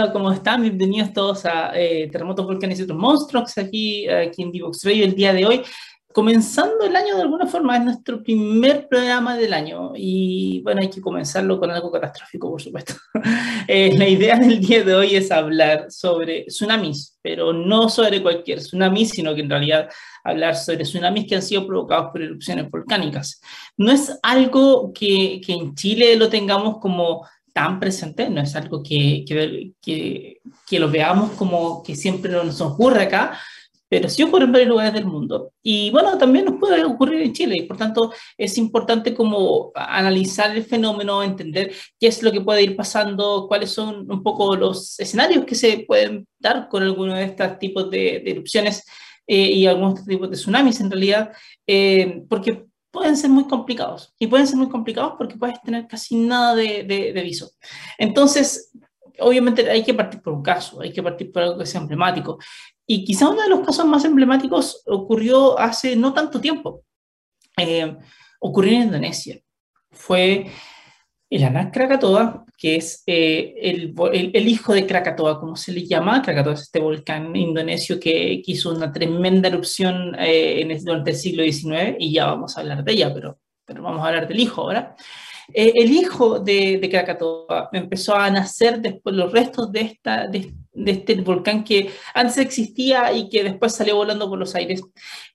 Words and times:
Hola, 0.00 0.12
¿cómo 0.14 0.32
están? 0.32 0.62
Bienvenidos 0.62 1.12
todos 1.12 1.44
a 1.44 1.72
eh, 1.78 2.08
Terremotos, 2.10 2.46
Volcanes 2.46 2.80
y 2.80 2.84
otros 2.84 2.98
monstruos, 2.98 3.58
aquí, 3.58 4.08
aquí 4.08 4.40
en 4.40 4.50
Divox 4.50 4.82
Radio 4.82 5.04
el 5.04 5.14
día 5.14 5.34
de 5.34 5.44
hoy. 5.44 5.62
Comenzando 6.10 6.86
el 6.86 6.96
año 6.96 7.16
de 7.16 7.22
alguna 7.22 7.46
forma, 7.46 7.76
es 7.76 7.84
nuestro 7.84 8.22
primer 8.22 8.88
programa 8.88 9.36
del 9.36 9.52
año 9.52 9.92
y 9.94 10.62
bueno, 10.62 10.80
hay 10.80 10.88
que 10.88 11.02
comenzarlo 11.02 11.60
con 11.60 11.70
algo 11.70 11.92
catastrófico, 11.92 12.50
por 12.50 12.62
supuesto. 12.62 12.94
eh, 13.68 13.94
la 13.98 14.08
idea 14.08 14.38
del 14.38 14.58
día 14.58 14.82
de 14.84 14.94
hoy 14.94 15.16
es 15.16 15.30
hablar 15.30 15.90
sobre 15.90 16.46
tsunamis, 16.46 17.18
pero 17.20 17.52
no 17.52 17.90
sobre 17.90 18.22
cualquier 18.22 18.60
tsunami, 18.60 19.04
sino 19.04 19.34
que 19.34 19.42
en 19.42 19.50
realidad 19.50 19.90
hablar 20.24 20.56
sobre 20.56 20.84
tsunamis 20.84 21.26
que 21.26 21.34
han 21.34 21.42
sido 21.42 21.66
provocados 21.66 22.10
por 22.10 22.22
erupciones 22.22 22.70
volcánicas. 22.70 23.38
No 23.76 23.92
es 23.92 24.18
algo 24.22 24.94
que, 24.94 25.42
que 25.44 25.52
en 25.52 25.74
Chile 25.74 26.16
lo 26.16 26.30
tengamos 26.30 26.78
como 26.78 27.26
tan 27.52 27.80
presente, 27.80 28.28
no 28.30 28.40
es 28.40 28.54
algo 28.56 28.82
que, 28.82 29.24
que, 29.26 30.40
que, 30.66 30.78
lo 30.78 30.90
veamos 30.90 31.32
como 31.32 31.82
que 31.82 31.96
siempre 31.96 32.32
nos 32.32 32.60
ocurre 32.60 33.02
acá, 33.04 33.38
pero 33.88 34.08
sí 34.08 34.22
ocurre 34.22 34.44
en 34.44 34.52
varios 34.52 34.68
lugares 34.68 34.94
del 34.94 35.04
mundo. 35.04 35.52
Y 35.62 35.90
bueno, 35.90 36.16
también 36.16 36.44
nos 36.44 36.60
puede 36.60 36.84
ocurrir 36.84 37.22
en 37.22 37.32
Chile, 37.32 37.56
y 37.56 37.62
por 37.62 37.76
tanto 37.76 38.12
es 38.38 38.56
importante 38.56 39.12
como 39.14 39.72
analizar 39.74 40.56
el 40.56 40.64
fenómeno, 40.64 41.22
entender 41.22 41.72
qué 41.98 42.06
es 42.06 42.22
lo 42.22 42.30
que 42.30 42.40
puede 42.40 42.62
ir 42.62 42.76
pasando, 42.76 43.46
cuáles 43.48 43.70
son 43.70 44.10
un 44.10 44.22
poco 44.22 44.54
los 44.54 44.98
escenarios 45.00 45.44
que 45.44 45.56
se 45.56 45.84
pueden 45.88 46.26
dar 46.38 46.68
con 46.68 46.84
alguno 46.84 47.14
de 47.14 47.24
estos 47.24 47.58
tipos 47.58 47.90
de, 47.90 48.22
erupciones 48.24 48.84
eh, 49.26 49.50
y 49.50 49.66
algunos 49.66 50.04
tipos 50.04 50.30
de 50.30 50.36
tsunamis 50.36 50.80
en 50.80 50.90
realidad, 50.90 51.32
eh, 51.66 52.22
porque 52.28 52.69
pueden 52.90 53.16
ser 53.16 53.30
muy 53.30 53.46
complicados. 53.46 54.14
Y 54.18 54.26
pueden 54.26 54.46
ser 54.46 54.56
muy 54.56 54.68
complicados 54.68 55.14
porque 55.16 55.36
puedes 55.36 55.60
tener 55.62 55.86
casi 55.86 56.16
nada 56.16 56.54
de, 56.54 56.84
de, 56.84 57.22
viso. 57.22 57.52
Entonces, 57.98 58.72
obviamente 59.18 59.68
hay 59.70 59.82
que 59.82 59.94
partir 59.94 60.20
por 60.20 60.32
un 60.32 60.42
caso, 60.42 60.80
hay 60.80 60.92
que 60.92 61.02
partir 61.02 61.30
por 61.32 61.42
algo 61.42 61.58
que 61.58 61.66
sea 61.66 61.80
emblemático. 61.80 62.38
Y 62.86 63.04
quizá 63.04 63.28
uno 63.28 63.42
de 63.42 63.48
los 63.48 63.60
casos 63.60 63.86
más 63.86 64.04
emblemáticos 64.04 64.82
ocurrió 64.86 65.58
hace 65.58 65.96
no 65.96 66.12
tanto 66.12 66.40
tiempo. 66.40 66.84
Eh, 67.56 67.96
ocurrió 68.40 68.72
en 68.72 68.82
Indonesia. 68.82 69.40
Fue 69.90 70.46
el 71.28 71.44
Anak 71.44 71.72
Krakatoa, 71.72 72.44
que 72.60 72.76
es 72.76 73.02
eh, 73.06 73.54
el, 73.56 73.94
el, 74.12 74.48
hijo 74.48 74.74
de 74.74 74.86
Krakatoa, 74.86 75.40
como 75.40 75.56
se 75.56 75.72
le 75.72 75.86
llama. 75.86 76.20
Krakatoa 76.20 76.52
es 76.52 76.60
este 76.60 76.78
volcán 76.78 77.34
indonesio 77.34 77.98
que, 77.98 78.42
hizo 78.44 78.70
una 78.70 78.92
tremenda 78.92 79.48
erupción 79.48 80.14
eh, 80.18 80.60
en 80.60 80.84
durante 80.84 81.12
el 81.12 81.16
siglo 81.16 81.42
XIX, 81.42 81.96
y 81.98 82.12
ya 82.12 82.26
vamos 82.26 82.56
a 82.56 82.60
hablar 82.60 82.84
de 82.84 82.92
ella, 82.92 83.14
pero, 83.14 83.38
pero 83.64 83.82
vamos 83.82 84.02
a 84.04 84.08
hablar 84.08 84.28
del 84.28 84.40
hijo 84.40 84.60
ahora. 84.60 84.94
Eh, 85.54 85.72
el 85.74 85.90
hijo 85.90 86.38
de, 86.38 86.76
de, 86.76 86.90
Krakatoa 86.90 87.70
empezó 87.72 88.14
a 88.14 88.30
nacer 88.30 88.78
después 88.82 89.16
los 89.16 89.32
restos 89.32 89.72
de, 89.72 89.80
esta, 89.80 90.26
de, 90.28 90.52
de 90.74 90.92
este 90.92 91.14
volcán 91.14 91.64
que 91.64 91.90
antes 92.12 92.36
existía 92.36 93.10
y 93.14 93.30
que 93.30 93.42
después 93.42 93.74
salió 93.74 93.96
volando 93.96 94.28
por 94.28 94.38
los 94.38 94.54
aires. 94.54 94.82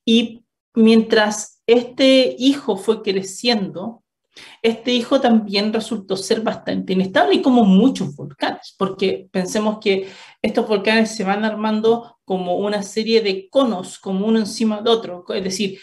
Y 0.06 0.46
mientras 0.76 1.64
este 1.66 2.36
hijo 2.38 2.78
fue 2.78 3.02
creciendo, 3.02 4.04
este 4.62 4.92
hijo 4.92 5.22
también 5.22 5.72
resultó 5.72 6.18
ser 6.18 6.42
bastante 6.42 6.94
inestable 6.94 7.36
y 7.36 7.42
como 7.42 7.64
muchos 7.64 8.16
volcanes, 8.16 8.76
porque 8.78 9.28
pensemos 9.32 9.80
que 9.80 10.10
estos 10.42 10.68
volcanes 10.68 11.16
se 11.16 11.24
van 11.24 11.46
armando 11.46 12.18
como 12.26 12.58
una 12.58 12.84
serie 12.84 13.22
de 13.22 13.50
conos, 13.50 14.00
como 14.00 14.26
uno 14.26 14.40
encima 14.40 14.82
de 14.82 14.90
otro, 14.90 15.24
es 15.30 15.44
decir, 15.44 15.80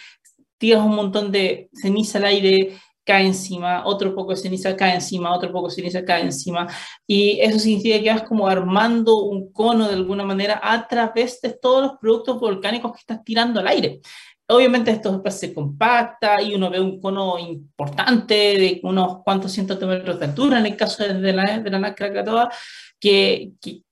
tiras 0.59 0.85
un 0.85 0.95
montón 0.95 1.33
de 1.33 1.71
ceniza 1.73 2.19
al 2.19 2.27
aire, 2.27 2.77
cae 3.05 3.27
encima, 3.27 3.85
otro 3.85 4.15
poco 4.15 4.31
de 4.31 4.37
ceniza 4.37 4.77
cae 4.77 4.95
encima, 4.95 5.35
otro 5.35 5.51
poco 5.51 5.69
de 5.69 5.75
ceniza 5.75 6.05
cae 6.05 6.23
encima, 6.23 6.69
y 7.07 7.41
eso 7.41 7.59
significa 7.59 8.01
que 8.01 8.11
vas 8.11 8.23
como 8.23 8.47
armando 8.47 9.25
un 9.25 9.53
cono 9.53 9.89
de 9.89 9.95
alguna 9.95 10.25
manera 10.25 10.61
a 10.63 10.87
través 10.87 11.41
de 11.41 11.51
todos 11.51 11.83
los 11.83 11.93
productos 12.01 12.39
volcánicos 12.39 12.93
que 12.93 13.01
estás 13.01 13.25
tirando 13.25 13.61
al 13.61 13.69
aire. 13.69 14.01
Obviamente 14.49 14.91
esto 14.91 15.13
después 15.13 15.39
se 15.39 15.55
compacta 15.55 16.43
y 16.43 16.55
uno 16.55 16.69
ve 16.69 16.81
un 16.81 17.01
cono 17.01 17.39
importante 17.39 18.35
de 18.35 18.81
unos 18.83 19.23
cuantos 19.23 19.53
cientos 19.53 19.79
de 19.79 19.87
metros 19.87 20.19
de 20.19 20.27
altura, 20.27 20.59
en 20.59 20.67
el 20.67 20.77
caso 20.77 21.05
de 21.05 21.33
la, 21.33 21.59
de 21.61 21.71
la 21.71 21.95
Krakatoa, 21.95 22.51
que, 22.99 23.53
que, 23.61 23.83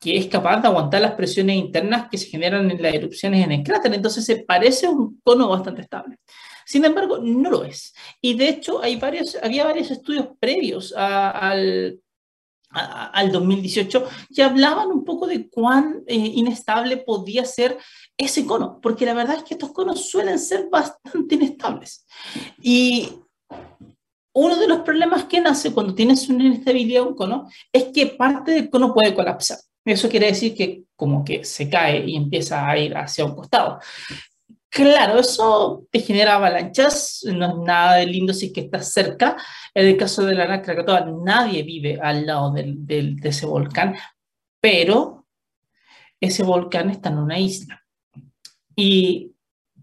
que, 0.00 0.16
es 0.16 0.26
capaz 0.26 0.60
de 0.60 0.68
aguantar 0.68 1.02
las 1.02 1.12
presiones 1.12 1.56
internas 1.56 2.08
que 2.10 2.18
se 2.18 2.28
generan 2.28 2.70
en 2.70 2.80
las 2.80 2.94
erupciones 2.94 3.44
en 3.44 3.52
el 3.52 3.62
cráter. 3.62 3.92
Entonces 3.92 4.24
se 4.24 4.44
parece 4.44 4.88
un 4.88 5.20
cono 5.22 5.48
bastante 5.48 5.82
estable. 5.82 6.18
Sin 6.66 6.84
embargo, 6.84 7.18
no 7.18 7.48
lo 7.48 7.64
es. 7.64 7.94
Y 8.20 8.34
de 8.34 8.48
hecho, 8.48 8.82
hay 8.82 8.96
varios, 8.96 9.38
había 9.40 9.64
varios 9.64 9.88
estudios 9.92 10.28
previos 10.40 10.92
al, 10.96 12.00
al 12.76 13.32
2018 13.32 14.06
que 14.34 14.42
hablaban 14.42 14.88
un 14.88 15.04
poco 15.04 15.26
de 15.26 15.48
cuán 15.48 16.02
eh, 16.06 16.14
inestable 16.14 16.98
podía 16.98 17.44
ser 17.44 17.78
ese 18.16 18.46
cono, 18.46 18.80
porque 18.80 19.06
la 19.06 19.14
verdad 19.14 19.36
es 19.36 19.44
que 19.44 19.54
estos 19.54 19.72
conos 19.72 20.08
suelen 20.08 20.38
ser 20.38 20.68
bastante 20.70 21.34
inestables. 21.34 22.06
Y 22.62 23.10
uno 24.34 24.56
de 24.56 24.68
los 24.68 24.80
problemas 24.80 25.24
que 25.24 25.40
nace 25.40 25.72
cuando 25.72 25.94
tienes 25.94 26.28
una 26.28 26.44
inestabilidad 26.44 27.02
de 27.02 27.08
un 27.08 27.14
cono 27.14 27.48
es 27.72 27.84
que 27.84 28.06
parte 28.06 28.52
del 28.52 28.68
cono 28.68 28.92
puede 28.92 29.14
colapsar. 29.14 29.58
Eso 29.84 30.08
quiere 30.08 30.26
decir 30.26 30.54
que 30.54 30.82
como 30.96 31.24
que 31.24 31.44
se 31.44 31.70
cae 31.70 32.04
y 32.06 32.16
empieza 32.16 32.68
a 32.68 32.76
ir 32.76 32.96
hacia 32.96 33.24
un 33.24 33.34
costado. 33.34 33.78
Claro, 34.76 35.18
eso 35.18 35.86
te 35.90 36.00
genera 36.00 36.34
avalanchas, 36.34 37.22
no 37.24 37.46
es 37.46 37.66
nada 37.66 37.96
de 37.96 38.04
lindo 38.04 38.34
si 38.34 38.48
es 38.48 38.52
que 38.52 38.60
estás 38.60 38.92
cerca. 38.92 39.34
En 39.72 39.86
el 39.86 39.96
caso 39.96 40.22
de 40.26 40.34
la 40.34 40.60
Krakatoa, 40.60 41.00
nadie 41.24 41.62
vive 41.62 41.98
al 41.98 42.26
lado 42.26 42.52
de 42.52 43.16
ese 43.22 43.46
volcán, 43.46 43.96
pero 44.60 45.26
ese 46.20 46.42
volcán 46.42 46.90
está 46.90 47.08
en 47.08 47.16
una 47.16 47.38
isla. 47.38 47.82
Y 48.76 49.32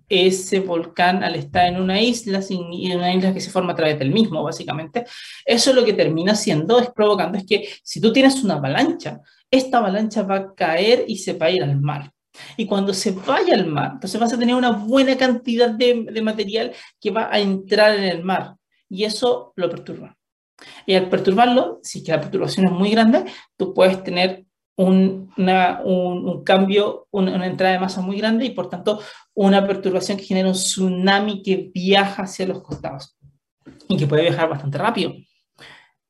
ese 0.07 0.59
volcán, 0.59 1.23
al 1.23 1.37
estar 1.37 1.65
en 1.65 1.81
una 1.81 1.99
isla, 1.99 2.41
en 2.47 2.95
una 2.95 3.15
isla 3.15 3.33
que 3.33 3.41
se 3.41 3.49
forma 3.49 3.73
a 3.73 3.75
través 3.75 3.97
del 3.97 4.11
mismo, 4.11 4.43
básicamente, 4.43 5.05
eso 5.43 5.73
lo 5.73 5.83
que 5.83 5.93
termina 5.93 6.33
haciendo 6.33 6.79
es 6.79 6.91
provocando 6.91 7.39
es 7.39 7.47
que 7.47 7.67
si 7.81 7.99
tú 7.99 8.13
tienes 8.13 8.43
una 8.43 8.57
avalancha, 8.57 9.21
esta 9.49 9.79
avalancha 9.79 10.21
va 10.21 10.35
a 10.35 10.53
caer 10.53 11.05
y 11.07 11.17
se 11.17 11.33
va 11.33 11.47
a 11.47 11.51
ir 11.51 11.63
al 11.63 11.81
mar. 11.81 12.12
Y 12.57 12.65
cuando 12.65 12.93
se 12.93 13.11
vaya 13.11 13.53
al 13.53 13.67
mar, 13.67 13.91
entonces 13.93 14.19
vas 14.19 14.33
a 14.33 14.39
tener 14.39 14.55
una 14.55 14.71
buena 14.71 15.15
cantidad 15.17 15.69
de, 15.69 16.07
de 16.11 16.21
material 16.21 16.73
que 16.99 17.11
va 17.11 17.29
a 17.31 17.39
entrar 17.39 17.95
en 17.95 18.03
el 18.03 18.23
mar. 18.23 18.55
Y 18.89 19.03
eso 19.03 19.53
lo 19.55 19.69
perturba. 19.69 20.17
Y 20.85 20.95
al 20.95 21.09
perturbarlo, 21.09 21.79
si 21.83 22.03
que 22.03 22.11
la 22.11 22.21
perturbación 22.21 22.67
es 22.67 22.71
muy 22.71 22.91
grande, 22.91 23.25
tú 23.57 23.73
puedes 23.73 24.03
tener 24.03 24.45
un, 24.75 25.31
una, 25.37 25.81
un, 25.83 26.43
cambio, 26.43 27.07
una, 27.11 27.45
entrada 27.45 27.73
de 27.73 27.79
masa 27.79 28.01
muy 28.01 28.17
grande 28.17 28.45
y 28.45 28.51
por 28.51 28.69
tanto 28.69 28.99
una 29.33 29.65
perturbación 29.65 30.17
que 30.17 30.23
genera 30.23 30.47
un 30.47 30.53
tsunami 30.53 31.43
que 31.43 31.71
viaja 31.73 32.23
hacia 32.23 32.47
los 32.47 32.61
costados 32.61 33.17
y 33.87 33.97
que 33.97 34.07
puede 34.07 34.23
viajar 34.23 34.49
bastante 34.49 34.77
rápido. 34.77 35.13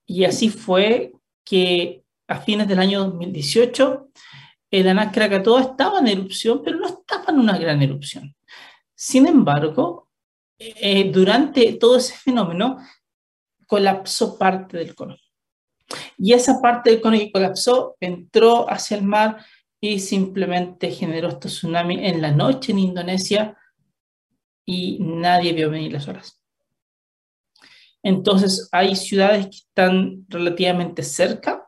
Y 0.06 0.24
así 0.26 0.50
fue 0.50 1.14
que 1.44 2.04
a 2.28 2.40
fines 2.40 2.68
del 2.68 2.80
año 2.80 3.04
2018 3.04 4.10
el 4.80 4.88
Anak 4.88 5.14
Krakatoa 5.14 5.62
estaba 5.62 6.00
en 6.00 6.08
erupción, 6.08 6.64
pero 6.64 6.80
no 6.80 6.88
estaba 6.88 7.26
en 7.28 7.40
una 7.40 7.60
gran 7.60 7.80
erupción. 7.84 8.36
Sin 8.96 9.28
embargo, 9.28 10.10
eh, 10.58 11.12
durante 11.12 11.74
todo 11.74 11.98
ese 11.98 12.16
fenómeno 12.16 12.80
colapsó 13.68 14.36
parte 14.36 14.78
del 14.78 14.96
cono. 14.96 15.16
Y 16.18 16.34
esa 16.34 16.60
parte 16.60 16.90
del 16.90 17.02
cono 17.02 17.20
que 17.20 17.32
colapsó 17.32 17.98
entró 18.00 18.68
hacia 18.68 18.98
el 18.98 19.04
mar 19.04 19.46
y 19.80 20.00
simplemente 20.00 20.90
generó 20.90 21.28
este 21.30 21.50
tsunami 21.50 22.04
en 22.08 22.20
la 22.20 22.32
noche 22.32 22.72
en 22.72 22.80
Indonesia 22.80 23.56
y 24.66 24.98
nadie 25.00 25.54
vio 25.54 25.70
venir 25.70 25.94
las 25.94 26.08
horas. 26.08 26.42
Entonces 28.02 28.70
hay 28.72 28.96
ciudades 28.96 29.46
que 29.46 29.58
están 29.58 30.26
relativamente 30.30 31.04
cerca 31.04 31.63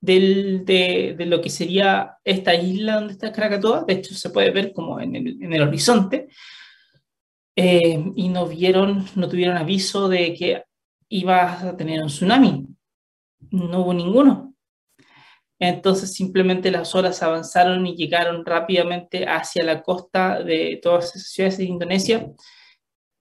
de, 0.00 1.14
de, 1.16 1.26
lo 1.26 1.40
que 1.40 1.50
sería 1.50 2.18
esta 2.24 2.54
isla 2.54 2.96
donde 2.96 3.14
está 3.14 3.32
Krakatoa, 3.32 3.84
de 3.84 3.94
hecho 3.94 4.14
se 4.14 4.30
puede 4.30 4.50
ver 4.50 4.72
como 4.72 5.00
en 5.00 5.16
el, 5.16 5.42
en 5.42 5.52
el 5.52 5.62
horizonte, 5.62 6.28
eh, 7.56 8.04
y 8.14 8.28
no 8.28 8.46
vieron, 8.46 9.06
no 9.14 9.28
tuvieron 9.28 9.56
aviso 9.56 10.08
de 10.08 10.34
que 10.34 10.62
iba 11.08 11.68
a 11.68 11.76
tener 11.76 12.02
un 12.02 12.08
tsunami 12.08 12.66
no 13.50 13.80
hubo 13.80 13.94
ninguno. 13.94 14.54
Entonces 15.58 16.12
simplemente 16.12 16.70
las 16.70 16.94
olas 16.94 17.22
avanzaron 17.22 17.86
y 17.86 17.96
llegaron 17.96 18.44
rápidamente 18.44 19.26
hacia 19.26 19.64
la 19.64 19.82
costa 19.82 20.42
de 20.42 20.78
todas 20.82 21.16
esas 21.16 21.30
ciudades 21.30 21.58
de 21.58 21.64
Indonesia 21.64 22.30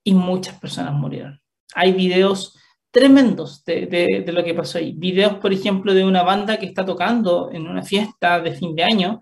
y 0.04 0.14
muchas 0.14 0.60
personas 0.60 0.94
murieron. 0.94 1.42
Hay 1.74 1.94
videos 1.94 2.58
tremendos 2.96 3.66
de, 3.66 3.88
de, 4.26 4.32
lo 4.32 4.42
que 4.42 4.54
pasó 4.54 4.78
ahí. 4.78 4.94
Videos, 4.94 5.34
por 5.40 5.52
ejemplo, 5.52 5.94
de 5.94 6.06
una 6.06 6.24
banda 6.24 6.58
que 6.58 6.66
está 6.66 6.86
tocando 6.86 7.52
en 7.52 7.68
una 7.68 7.84
fiesta 7.84 8.40
de 8.40 8.54
fin 8.54 8.74
de 8.74 8.84
año 8.86 9.22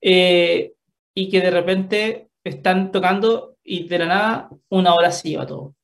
eh, 0.00 0.74
y 1.12 1.28
que 1.28 1.40
de 1.40 1.50
repente 1.50 2.28
están 2.44 2.92
tocando 2.92 3.56
y 3.64 3.88
de 3.88 3.98
la 3.98 4.06
nada 4.06 4.50
una 4.68 4.94
hora 4.94 5.10
se 5.10 5.30
lleva 5.30 5.44
todo. 5.44 5.74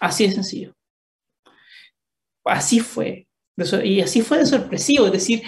Así 0.00 0.26
de 0.26 0.34
sencillo. 0.34 0.74
Así 2.44 2.80
fue 2.80 3.26
y 3.82 4.00
así 4.02 4.20
fue 4.20 4.38
de 4.38 4.46
sorpresivo, 4.46 5.06
es 5.06 5.12
decir, 5.12 5.42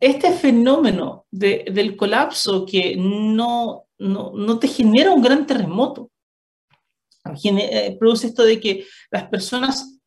este 0.00 0.32
fenómeno 0.32 1.26
del 1.30 1.96
colapso 1.96 2.64
que 2.64 2.94
no, 2.96 3.86
no, 3.98 4.58
te 4.58 4.68
genera 4.68 5.12
un 5.12 5.22
gran 5.22 5.46
terremoto, 5.46 6.10
eh, 7.44 7.96
produce 7.98 8.28
esto 8.28 8.44
de 8.44 8.60
que 8.60 8.86
las 9.10 9.24
personas 9.28 9.97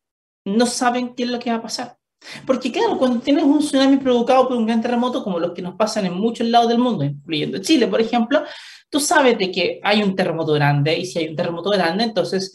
no 0.44 0.66
saben 0.66 1.14
qué 1.14 1.24
es 1.24 1.30
lo 1.30 1.38
que 1.38 1.50
va 1.50 1.56
a 1.56 1.62
pasar. 1.62 1.98
Porque 2.46 2.70
claro, 2.70 2.98
cuando 2.98 3.20
tienes 3.20 3.44
un 3.44 3.58
tsunami 3.58 3.96
provocado 3.96 4.46
por 4.48 4.56
un 4.56 4.66
gran 4.66 4.80
terremoto, 4.80 5.24
como 5.24 5.40
los 5.40 5.52
que 5.52 5.62
nos 5.62 5.74
pasan 5.74 6.06
en 6.06 6.14
muchos 6.14 6.46
lados 6.46 6.68
del 6.68 6.78
mundo, 6.78 7.04
incluyendo 7.04 7.58
Chile, 7.58 7.88
por 7.88 8.00
ejemplo, 8.00 8.42
tú 8.88 9.00
sabes 9.00 9.38
de 9.38 9.50
que 9.50 9.80
hay 9.82 10.02
un 10.02 10.14
terremoto 10.14 10.52
grande 10.52 10.96
y 10.96 11.06
si 11.06 11.18
hay 11.18 11.28
un 11.28 11.36
terremoto 11.36 11.70
grande, 11.70 12.04
entonces 12.04 12.52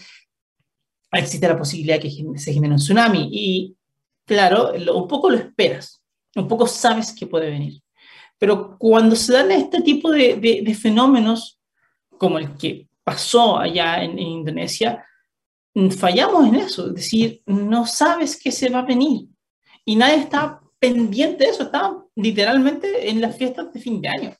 existe 1.11 1.47
la 1.47 1.57
posibilidad 1.57 1.99
de 1.99 2.01
que 2.01 2.39
se 2.39 2.53
genere 2.53 2.73
un 2.73 2.79
tsunami. 2.79 3.29
Y 3.31 3.75
claro, 4.25 4.71
un 4.73 5.07
poco 5.07 5.29
lo 5.29 5.37
esperas, 5.37 6.01
un 6.35 6.47
poco 6.47 6.67
sabes 6.67 7.13
que 7.13 7.27
puede 7.27 7.49
venir. 7.49 7.81
Pero 8.37 8.77
cuando 8.77 9.15
se 9.15 9.33
dan 9.33 9.51
este 9.51 9.81
tipo 9.81 10.11
de, 10.11 10.35
de, 10.63 10.75
fenómenos, 10.75 11.59
como 12.17 12.37
el 12.37 12.55
que 12.55 12.87
pasó 13.03 13.57
allá 13.57 14.03
en, 14.03 14.11
en, 14.11 14.19
Indonesia, 14.19 15.03
fallamos 15.91 16.47
en 16.47 16.55
eso, 16.55 16.87
es 16.87 16.95
decir, 16.95 17.41
no 17.45 17.85
sabes 17.85 18.39
qué 18.41 18.51
se 18.51 18.69
va 18.69 18.79
a 18.79 18.85
venir. 18.85 19.27
Y 19.85 19.95
nadie 19.95 20.17
está 20.17 20.61
pendiente 20.79 21.45
de 21.45 21.51
eso, 21.51 21.63
está 21.63 21.95
literalmente 22.15 23.09
en 23.09 23.21
las 23.21 23.37
fiestas 23.37 23.71
de 23.73 23.79
fin 23.79 24.01
de 24.01 24.09
año. 24.09 24.35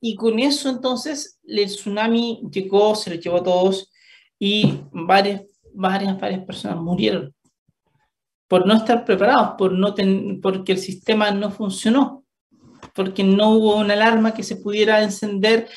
Y 0.00 0.14
con 0.14 0.38
eso 0.38 0.68
entonces 0.68 1.38
el 1.44 1.66
tsunami 1.66 2.42
llegó, 2.50 2.94
se 2.94 3.10
lo 3.10 3.16
llevó 3.16 3.38
a 3.38 3.42
todos 3.42 3.90
y 4.38 4.80
varias, 4.92 5.42
varias, 5.74 6.18
varias 6.20 6.44
personas 6.44 6.78
murieron 6.78 7.34
por 8.48 8.66
no 8.66 8.74
estar 8.74 9.04
preparados, 9.04 9.54
por 9.58 9.72
no 9.72 9.94
porque 10.42 10.72
el 10.72 10.78
sistema 10.78 11.30
no 11.30 11.50
funcionó, 11.50 12.24
porque 12.94 13.22
no 13.22 13.50
hubo 13.50 13.76
una 13.76 13.92
alarma 13.92 14.32
que 14.32 14.42
se 14.42 14.56
pudiera 14.56 15.02
encender, 15.02 15.68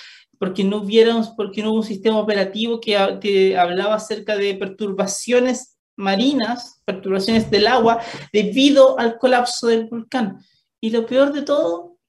porque 0.41 0.63
no, 0.63 0.77
hubiera, 0.77 1.21
porque 1.37 1.61
no 1.61 1.69
hubo 1.69 1.77
un 1.77 1.83
sistema 1.83 2.17
operativo 2.17 2.81
que, 2.81 2.97
que 3.21 3.55
hablaba 3.55 3.93
acerca 3.93 4.35
de 4.35 4.55
perturbaciones 4.55 5.77
marinas, 5.95 6.81
perturbaciones 6.83 7.51
del 7.51 7.67
agua, 7.67 7.99
debido 8.33 8.97
al 8.97 9.19
colapso 9.19 9.67
del 9.67 9.85
volcán. 9.85 10.39
Y 10.81 10.89
lo 10.89 11.05
peor 11.05 11.31
de 11.31 11.43
todo, 11.43 11.99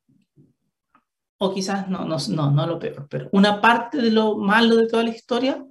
o 1.37 1.53
quizás 1.53 1.91
no, 1.91 2.07
no, 2.07 2.17
no, 2.31 2.51
no 2.51 2.67
lo 2.67 2.79
peor, 2.79 3.07
pero 3.11 3.29
una 3.33 3.61
parte 3.61 3.99
de 3.99 4.11
lo 4.11 4.39
malo 4.39 4.77
de 4.77 4.87
toda 4.87 5.03
la 5.03 5.11
historia 5.11 5.63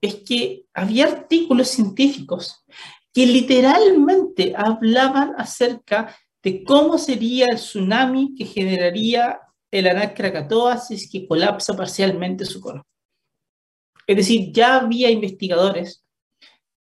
es 0.00 0.14
que 0.24 0.66
había 0.72 1.06
artículos 1.06 1.66
científicos 1.66 2.64
que 3.12 3.26
literalmente 3.26 4.54
hablaban 4.56 5.34
acerca 5.36 6.14
de 6.44 6.62
cómo 6.62 6.96
sería 6.96 7.46
el 7.50 7.56
tsunami 7.56 8.36
que 8.36 8.44
generaría 8.44 9.40
el 9.72 9.86
es 9.86 11.10
que 11.10 11.26
colapsa 11.26 11.74
parcialmente 11.74 12.44
su 12.44 12.60
cono. 12.60 12.86
Es 14.06 14.16
decir, 14.16 14.52
ya 14.52 14.76
había 14.76 15.10
investigadores 15.10 16.04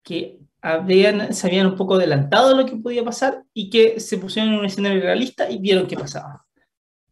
que 0.03 0.39
habían, 0.61 1.33
se 1.33 1.65
un 1.65 1.75
poco 1.75 1.95
adelantado 1.95 2.55
lo 2.55 2.65
que 2.65 2.75
podía 2.75 3.03
pasar 3.03 3.43
y 3.53 3.69
que 3.69 3.99
se 3.99 4.17
pusieron 4.17 4.53
en 4.53 4.59
un 4.59 4.65
escenario 4.65 5.01
realista 5.01 5.49
y 5.49 5.57
vieron 5.57 5.87
qué 5.87 5.95
pasaba. 5.95 6.45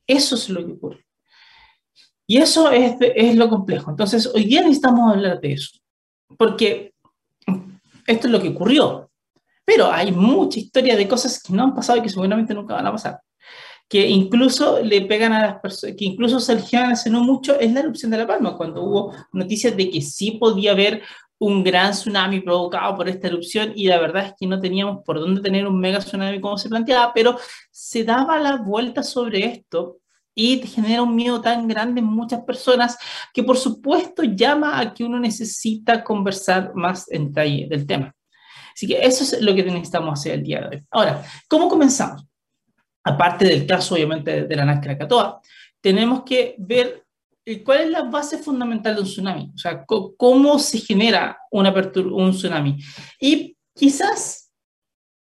Eso 0.05 0.35
es 0.35 0.49
lo 0.49 0.65
que 0.65 0.73
ocurre. 0.73 1.05
Y 2.27 2.37
eso 2.37 2.69
es, 2.71 2.95
es 2.99 3.35
lo 3.35 3.49
complejo. 3.49 3.89
Entonces, 3.89 4.27
hoy 4.27 4.45
día 4.45 4.61
necesitamos 4.61 5.13
hablar 5.13 5.39
de 5.39 5.53
eso. 5.53 5.79
Porque 6.37 6.93
esto 8.05 8.27
es 8.27 8.31
lo 8.31 8.41
que 8.41 8.49
ocurrió. 8.49 9.09
Pero 9.65 9.91
hay 9.91 10.11
mucha 10.11 10.59
historia 10.59 10.97
de 10.97 11.07
cosas 11.07 11.41
que 11.41 11.53
no 11.53 11.63
han 11.63 11.75
pasado 11.75 11.99
y 11.99 12.01
que 12.01 12.09
seguramente 12.09 12.53
nunca 12.53 12.75
van 12.75 12.87
a 12.87 12.91
pasar. 12.91 13.19
Que 13.89 14.07
incluso 14.07 14.81
le 14.81 15.01
pegan 15.01 15.33
a 15.33 15.41
las 15.41 15.59
personas, 15.59 15.95
que 15.97 16.05
incluso 16.05 16.39
se 16.39 16.53
hace 16.53 17.09
no 17.09 17.23
mucho, 17.23 17.59
es 17.59 17.73
la 17.73 17.79
erupción 17.79 18.11
de 18.11 18.19
La 18.19 18.27
Palma, 18.27 18.55
cuando 18.55 18.83
hubo 18.83 19.13
noticias 19.33 19.75
de 19.75 19.89
que 19.89 20.01
sí 20.01 20.31
podía 20.31 20.71
haber 20.71 21.01
un 21.39 21.63
gran 21.63 21.91
tsunami 21.91 22.41
provocado 22.41 22.95
por 22.95 23.09
esta 23.09 23.27
erupción 23.27 23.71
y 23.75 23.87
la 23.87 23.99
verdad 23.99 24.27
es 24.27 24.33
que 24.37 24.45
no 24.45 24.59
teníamos 24.59 25.03
por 25.05 25.19
dónde 25.19 25.41
tener 25.41 25.65
un 25.65 25.79
mega 25.79 25.99
tsunami 25.99 26.39
como 26.39 26.57
se 26.57 26.69
planteaba, 26.69 27.13
pero 27.13 27.37
se 27.71 28.03
daba 28.03 28.37
la 28.39 28.57
vuelta 28.57 29.01
sobre 29.01 29.45
esto 29.45 29.99
y 30.35 30.57
te 30.57 30.67
genera 30.67 31.01
un 31.01 31.15
miedo 31.15 31.41
tan 31.41 31.67
grande 31.67 32.01
en 32.01 32.07
muchas 32.07 32.43
personas 32.43 32.97
que 33.33 33.43
por 33.43 33.57
supuesto 33.57 34.23
llama 34.23 34.79
a 34.79 34.93
que 34.93 35.03
uno 35.03 35.19
necesita 35.19 36.03
conversar 36.03 36.73
más 36.75 37.09
en 37.11 37.27
detalle 37.27 37.67
del 37.69 37.87
tema. 37.87 38.13
Así 38.73 38.87
que 38.87 38.99
eso 39.01 39.23
es 39.23 39.41
lo 39.41 39.53
que 39.55 39.63
necesitamos 39.63 40.19
hacer 40.19 40.35
el 40.35 40.43
día 40.43 40.61
de 40.61 40.77
hoy. 40.77 40.83
Ahora, 40.91 41.23
¿cómo 41.49 41.67
comenzamos? 41.67 42.28
Aparte 43.09 43.45
del 43.45 43.65
caso, 43.65 43.95
obviamente, 43.95 44.43
de 44.45 44.55
la 44.55 44.65
NASCAR 44.65 44.97
Krakatoa, 44.97 45.41
tenemos 45.81 46.23
que 46.23 46.55
ver 46.59 47.03
eh, 47.43 47.63
cuál 47.63 47.81
es 47.81 47.89
la 47.89 48.03
base 48.03 48.37
fundamental 48.37 48.93
de 48.93 49.01
un 49.01 49.07
tsunami, 49.07 49.51
o 49.55 49.57
sea, 49.57 49.83
cómo 49.85 50.59
se 50.59 50.77
genera 50.77 51.39
una 51.49 51.73
un 51.73 52.31
tsunami. 52.31 52.77
Y 53.19 53.57
quizás 53.73 54.51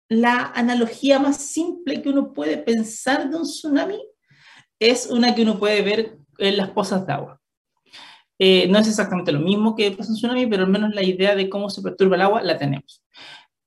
la 0.08 0.50
analogía 0.54 1.20
más 1.20 1.36
simple 1.36 2.02
que 2.02 2.08
uno 2.08 2.32
puede 2.32 2.58
pensar 2.58 3.30
de 3.30 3.36
un 3.36 3.44
tsunami 3.44 4.02
es 4.80 5.06
una 5.06 5.32
que 5.32 5.42
uno 5.42 5.56
puede 5.58 5.82
ver 5.82 6.18
en 6.38 6.56
las 6.56 6.70
pozas 6.70 7.06
de 7.06 7.12
agua. 7.12 7.40
Eh, 8.36 8.66
no 8.68 8.78
es 8.78 8.88
exactamente 8.88 9.30
lo 9.30 9.38
mismo 9.38 9.76
que 9.76 9.92
pasa 9.92 10.10
en 10.10 10.16
tsunami, 10.16 10.46
pero 10.46 10.64
al 10.64 10.70
menos 10.70 10.92
la 10.92 11.04
idea 11.04 11.36
de 11.36 11.48
cómo 11.48 11.70
se 11.70 11.82
perturba 11.82 12.16
el 12.16 12.22
agua 12.22 12.42
la 12.42 12.58
tenemos. 12.58 13.04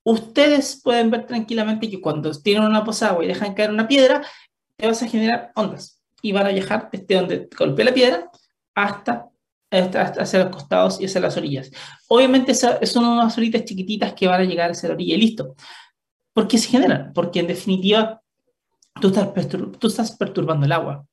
Ustedes 0.03 0.81
pueden 0.83 1.09
ver 1.09 1.25
tranquilamente 1.25 1.89
que 1.89 2.01
cuando 2.01 2.31
tienen 2.31 2.63
una 2.63 2.83
poza 2.83 3.05
de 3.05 3.11
agua 3.11 3.23
y 3.23 3.27
dejan 3.27 3.53
caer 3.53 3.71
una 3.71 3.87
piedra, 3.87 4.21
te 4.75 4.87
vas 4.87 5.01
a 5.01 5.07
generar 5.07 5.51
ondas 5.55 6.01
y 6.21 6.31
van 6.31 6.47
a 6.47 6.49
viajar 6.49 6.89
desde 6.91 7.15
donde 7.15 7.49
golpea 7.57 7.85
la 7.85 7.93
piedra 7.93 8.31
hasta, 8.75 9.29
hacia 9.71 10.43
los 10.43 10.55
costados 10.55 10.99
y 10.99 11.05
hacia 11.05 11.21
las 11.21 11.37
orillas. 11.37 11.71
Obviamente 12.07 12.53
son 12.53 13.05
unas 13.05 13.37
oritas 13.37 13.63
chiquititas 13.65 14.13
que 14.13 14.27
van 14.27 14.41
a 14.41 14.45
llegar 14.45 14.71
hacia 14.71 14.89
la 14.89 14.95
orilla 14.95 15.15
y 15.15 15.19
listo. 15.19 15.55
¿Por 16.33 16.47
qué 16.47 16.57
se 16.57 16.69
generan? 16.69 17.11
Porque 17.13 17.39
en 17.39 17.47
definitiva 17.47 18.21
tú 18.99 19.07
estás, 19.07 19.47
tú 19.79 19.87
estás 19.87 20.15
perturbando 20.17 20.65
el 20.65 20.71
agua. 20.71 21.05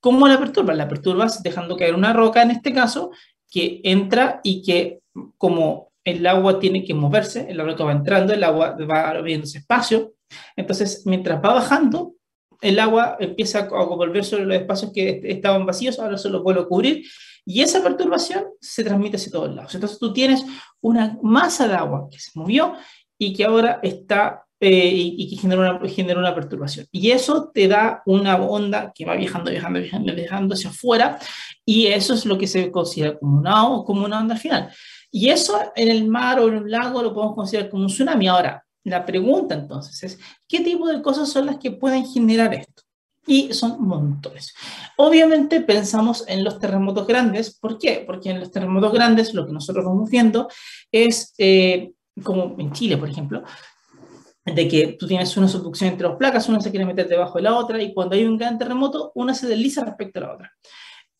¿Cómo 0.00 0.28
la 0.28 0.38
perturbas? 0.38 0.76
La 0.76 0.88
perturbas 0.88 1.42
dejando 1.42 1.76
caer 1.76 1.94
una 1.94 2.12
roca, 2.12 2.42
en 2.42 2.50
este 2.50 2.72
caso, 2.72 3.10
que 3.50 3.80
entra 3.84 4.40
y 4.42 4.62
que 4.62 5.00
como 5.38 5.93
el 6.04 6.26
agua 6.26 6.58
tiene 6.60 6.84
que 6.84 6.94
moverse, 6.94 7.46
el 7.48 7.60
agua 7.60 7.74
va 7.86 7.92
entrando, 7.92 8.32
el 8.32 8.44
agua 8.44 8.76
va 8.90 9.10
abriéndose 9.10 9.58
espacio, 9.58 10.14
entonces 10.56 11.02
mientras 11.06 11.42
va 11.42 11.54
bajando, 11.54 12.14
el 12.60 12.78
agua 12.78 13.16
empieza 13.20 13.60
a 13.60 13.84
volver 13.84 14.24
sobre 14.24 14.46
los 14.46 14.56
espacios 14.56 14.92
que 14.92 15.20
estaban 15.24 15.66
vacíos, 15.66 15.98
ahora 15.98 16.18
se 16.18 16.30
los 16.30 16.42
vuelve 16.42 16.62
a 16.62 16.66
cubrir, 16.66 17.04
y 17.46 17.60
esa 17.60 17.82
perturbación 17.82 18.44
se 18.60 18.84
transmite 18.84 19.16
hacia 19.16 19.32
todos 19.32 19.54
lados. 19.54 19.74
Entonces 19.74 19.98
tú 19.98 20.12
tienes 20.12 20.44
una 20.80 21.18
masa 21.22 21.68
de 21.68 21.74
agua 21.74 22.08
que 22.10 22.18
se 22.18 22.30
movió 22.34 22.74
y 23.18 23.34
que 23.34 23.44
ahora 23.44 23.80
está 23.82 24.44
eh, 24.60 24.92
y, 24.94 25.28
que 25.28 25.36
genera 25.36 25.78
una, 26.18 26.34
perturbación. 26.34 26.86
Y 26.90 27.10
eso 27.10 27.50
te 27.52 27.68
da 27.68 28.02
una 28.06 28.36
onda 28.36 28.92
que 28.94 29.04
va 29.04 29.14
viajando, 29.14 29.50
viajando, 29.50 29.78
viajando, 29.78 30.14
viajando 30.14 30.54
hacia 30.54 30.70
afuera, 30.70 31.18
y 31.66 31.88
eso 31.88 32.14
es 32.14 32.24
lo 32.24 32.38
que 32.38 32.46
se 32.46 32.70
considera 32.70 33.18
como 33.18 33.40
una, 33.40 33.84
como 33.84 34.06
una 34.06 34.20
onda 34.20 34.36
final. 34.36 34.72
Y 35.16 35.30
eso 35.30 35.56
en 35.76 35.92
el 35.92 36.08
mar 36.08 36.40
o 36.40 36.48
en 36.48 36.56
un 36.56 36.68
lago 36.68 37.00
lo 37.00 37.14
podemos 37.14 37.36
considerar 37.36 37.70
como 37.70 37.84
un 37.84 37.88
tsunami. 37.88 38.26
Ahora, 38.26 38.66
la 38.82 39.06
pregunta 39.06 39.54
entonces 39.54 40.02
es, 40.02 40.18
¿qué 40.48 40.58
tipo 40.58 40.88
de 40.88 41.00
cosas 41.02 41.28
son 41.28 41.46
las 41.46 41.58
que 41.58 41.70
pueden 41.70 42.04
generar 42.04 42.52
esto? 42.52 42.82
Y 43.24 43.54
son 43.54 43.80
montones. 43.80 44.52
Obviamente 44.96 45.60
pensamos 45.60 46.24
en 46.26 46.42
los 46.42 46.58
terremotos 46.58 47.06
grandes. 47.06 47.56
¿Por 47.56 47.78
qué? 47.78 48.02
Porque 48.04 48.30
en 48.30 48.40
los 48.40 48.50
terremotos 48.50 48.92
grandes 48.92 49.32
lo 49.34 49.46
que 49.46 49.52
nosotros 49.52 49.84
vamos 49.84 50.10
viendo 50.10 50.48
es, 50.90 51.32
eh, 51.38 51.92
como 52.24 52.56
en 52.58 52.72
Chile, 52.72 52.96
por 52.96 53.08
ejemplo, 53.08 53.44
de 54.44 54.66
que 54.66 54.96
tú 54.98 55.06
tienes 55.06 55.36
una 55.36 55.46
subducción 55.46 55.90
entre 55.90 56.08
dos 56.08 56.16
placas, 56.16 56.48
una 56.48 56.60
se 56.60 56.70
quiere 56.70 56.86
meter 56.86 57.06
debajo 57.06 57.38
de 57.38 57.42
la 57.42 57.54
otra, 57.54 57.80
y 57.80 57.94
cuando 57.94 58.16
hay 58.16 58.24
un 58.24 58.36
gran 58.36 58.58
terremoto, 58.58 59.12
una 59.14 59.32
se 59.32 59.46
desliza 59.46 59.84
respecto 59.84 60.18
a 60.18 60.22
la 60.22 60.34
otra. 60.34 60.52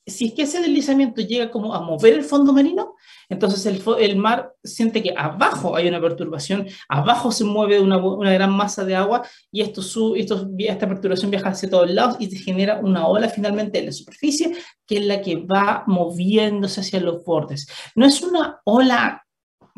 Si 0.07 0.27
es 0.27 0.35
que 0.35 0.43
ese 0.43 0.61
deslizamiento 0.61 1.23
llega 1.23 1.51
como 1.51 1.75
a 1.75 1.81
mover 1.81 2.13
el 2.15 2.25
fondo 2.25 2.53
marino, 2.53 2.95
entonces 3.29 3.65
el, 3.67 3.83
el 4.01 4.17
mar 4.17 4.53
siente 4.63 5.03
que 5.03 5.15
abajo 5.17 5.77
hay 5.77 5.89
una 5.89 6.01
perturbación, 6.01 6.67
abajo 6.89 7.33
se 7.33 7.45
mueve 7.45 7.81
una, 7.81 7.97
una 7.97 8.33
gran 8.33 8.53
masa 8.53 8.85
de 8.85 8.95
agua 8.95 9.27
y 9.51 9.63
esto, 9.63 9.81
sub, 9.81 10.17
esto, 10.17 10.47
esta 10.59 10.87
perturbación 10.87 11.31
viaja 11.31 11.49
hacia 11.49 11.71
todos 11.71 11.91
lados 11.91 12.17
y 12.19 12.31
se 12.31 12.39
genera 12.39 12.81
una 12.81 13.07
ola 13.07 13.29
finalmente 13.29 13.79
en 13.79 13.87
la 13.87 13.93
superficie 13.93 14.57
que 14.87 14.99
es 14.99 15.07
la 15.07 15.23
que 15.23 15.37
va 15.37 15.85
moviéndose 15.87 16.81
hacia 16.81 17.01
los 17.01 17.25
bordes. 17.25 17.67
No 17.95 18.05
es 18.05 18.21
una 18.23 18.61
ola 18.65 19.24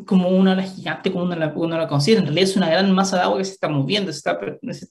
como 0.04 0.28
una 0.28 0.52
ola 0.52 0.62
gigante, 0.62 1.10
como 1.10 1.24
uno 1.24 1.36
la, 1.36 1.52
uno 1.54 1.78
la 1.78 1.88
considera. 1.88 2.20
En 2.20 2.26
realidad 2.26 2.50
es 2.50 2.56
una 2.56 2.68
gran 2.68 2.92
masa 2.92 3.16
de 3.16 3.22
agua 3.22 3.38
que 3.38 3.44
se 3.44 3.52
está 3.52 3.68
moviendo, 3.68 4.10
está, 4.10 4.38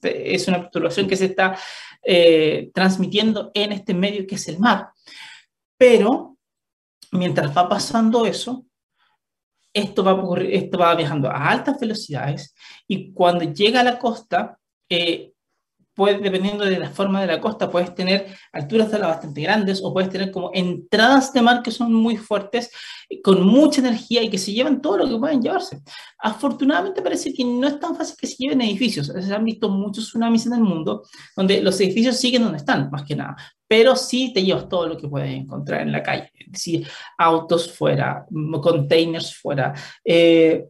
es 0.02 0.48
una 0.48 0.62
perturbación 0.62 1.06
que 1.06 1.16
se 1.16 1.26
está 1.26 1.56
eh, 2.02 2.70
transmitiendo 2.74 3.50
en 3.54 3.72
este 3.72 3.94
medio 3.94 4.26
que 4.26 4.34
es 4.34 4.48
el 4.48 4.58
mar. 4.58 4.88
Pero 5.78 6.36
mientras 7.12 7.56
va 7.56 7.68
pasando 7.68 8.26
eso, 8.26 8.66
esto 9.72 10.02
va, 10.02 10.40
esto 10.42 10.78
va 10.78 10.94
viajando 10.94 11.30
a 11.30 11.50
altas 11.50 11.78
velocidades 11.78 12.54
y 12.88 13.12
cuando 13.12 13.44
llega 13.44 13.80
a 13.80 13.84
la 13.84 13.98
costa, 13.98 14.58
eh, 14.88 15.32
puede, 15.96 16.18
dependiendo 16.18 16.64
de 16.64 16.78
la 16.78 16.90
forma 16.90 17.20
de 17.22 17.26
la 17.26 17.40
costa, 17.40 17.70
puedes 17.70 17.94
tener 17.94 18.26
alturas 18.52 18.90
de 18.90 18.98
ola 18.98 19.08
bastante 19.08 19.40
grandes 19.40 19.80
o 19.82 19.92
puedes 19.92 20.10
tener 20.10 20.30
como 20.30 20.50
entradas 20.52 21.32
de 21.32 21.42
mar 21.42 21.62
que 21.62 21.70
son 21.70 21.92
muy 21.92 22.16
fuertes, 22.16 22.70
con 23.24 23.44
mucha 23.46 23.80
energía 23.80 24.22
y 24.22 24.28
que 24.28 24.38
se 24.38 24.52
llevan 24.52 24.82
todo 24.82 24.98
lo 24.98 25.08
que 25.08 25.16
pueden 25.16 25.40
llevarse. 25.40 25.80
Afortunadamente 26.18 27.02
parece 27.02 27.32
que 27.32 27.44
no 27.44 27.66
es 27.66 27.80
tan 27.80 27.96
fácil 27.96 28.16
que 28.20 28.26
se 28.26 28.36
lleven 28.38 28.60
edificios. 28.60 29.06
Se 29.06 29.34
han 29.34 29.44
visto 29.44 29.68
muchos 29.70 30.04
tsunamis 30.04 30.46
en 30.46 30.52
el 30.52 30.60
mundo 30.60 31.02
donde 31.34 31.62
los 31.62 31.80
edificios 31.80 32.16
siguen 32.16 32.42
donde 32.42 32.58
están, 32.58 32.90
más 32.90 33.04
que 33.04 33.16
nada. 33.16 33.34
Pero 33.66 33.96
sí 33.96 34.32
te 34.32 34.44
llevas 34.44 34.68
todo 34.68 34.86
lo 34.86 34.96
que 34.96 35.08
puedes 35.08 35.30
encontrar 35.30 35.80
en 35.80 35.92
la 35.92 36.02
calle. 36.02 36.30
Es 36.52 36.86
autos 37.18 37.72
fuera, 37.72 38.26
containers 38.62 39.34
fuera, 39.36 39.74
eh, 40.04 40.66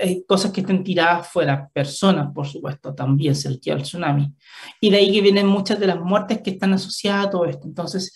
hay 0.00 0.24
cosas 0.24 0.52
que 0.52 0.60
estén 0.60 0.84
tiradas 0.84 1.28
fuera, 1.28 1.68
personas, 1.72 2.32
por 2.34 2.46
supuesto, 2.46 2.94
también 2.94 3.34
se 3.34 3.48
el 3.48 3.60
tsunami. 3.60 4.34
Y 4.80 4.90
de 4.90 4.96
ahí 4.96 5.12
que 5.12 5.20
vienen 5.20 5.46
muchas 5.46 5.78
de 5.78 5.86
las 5.86 6.00
muertes 6.00 6.40
que 6.42 6.50
están 6.50 6.72
asociadas 6.72 7.26
a 7.26 7.30
todo 7.30 7.44
esto. 7.46 7.66
Entonces, 7.66 8.14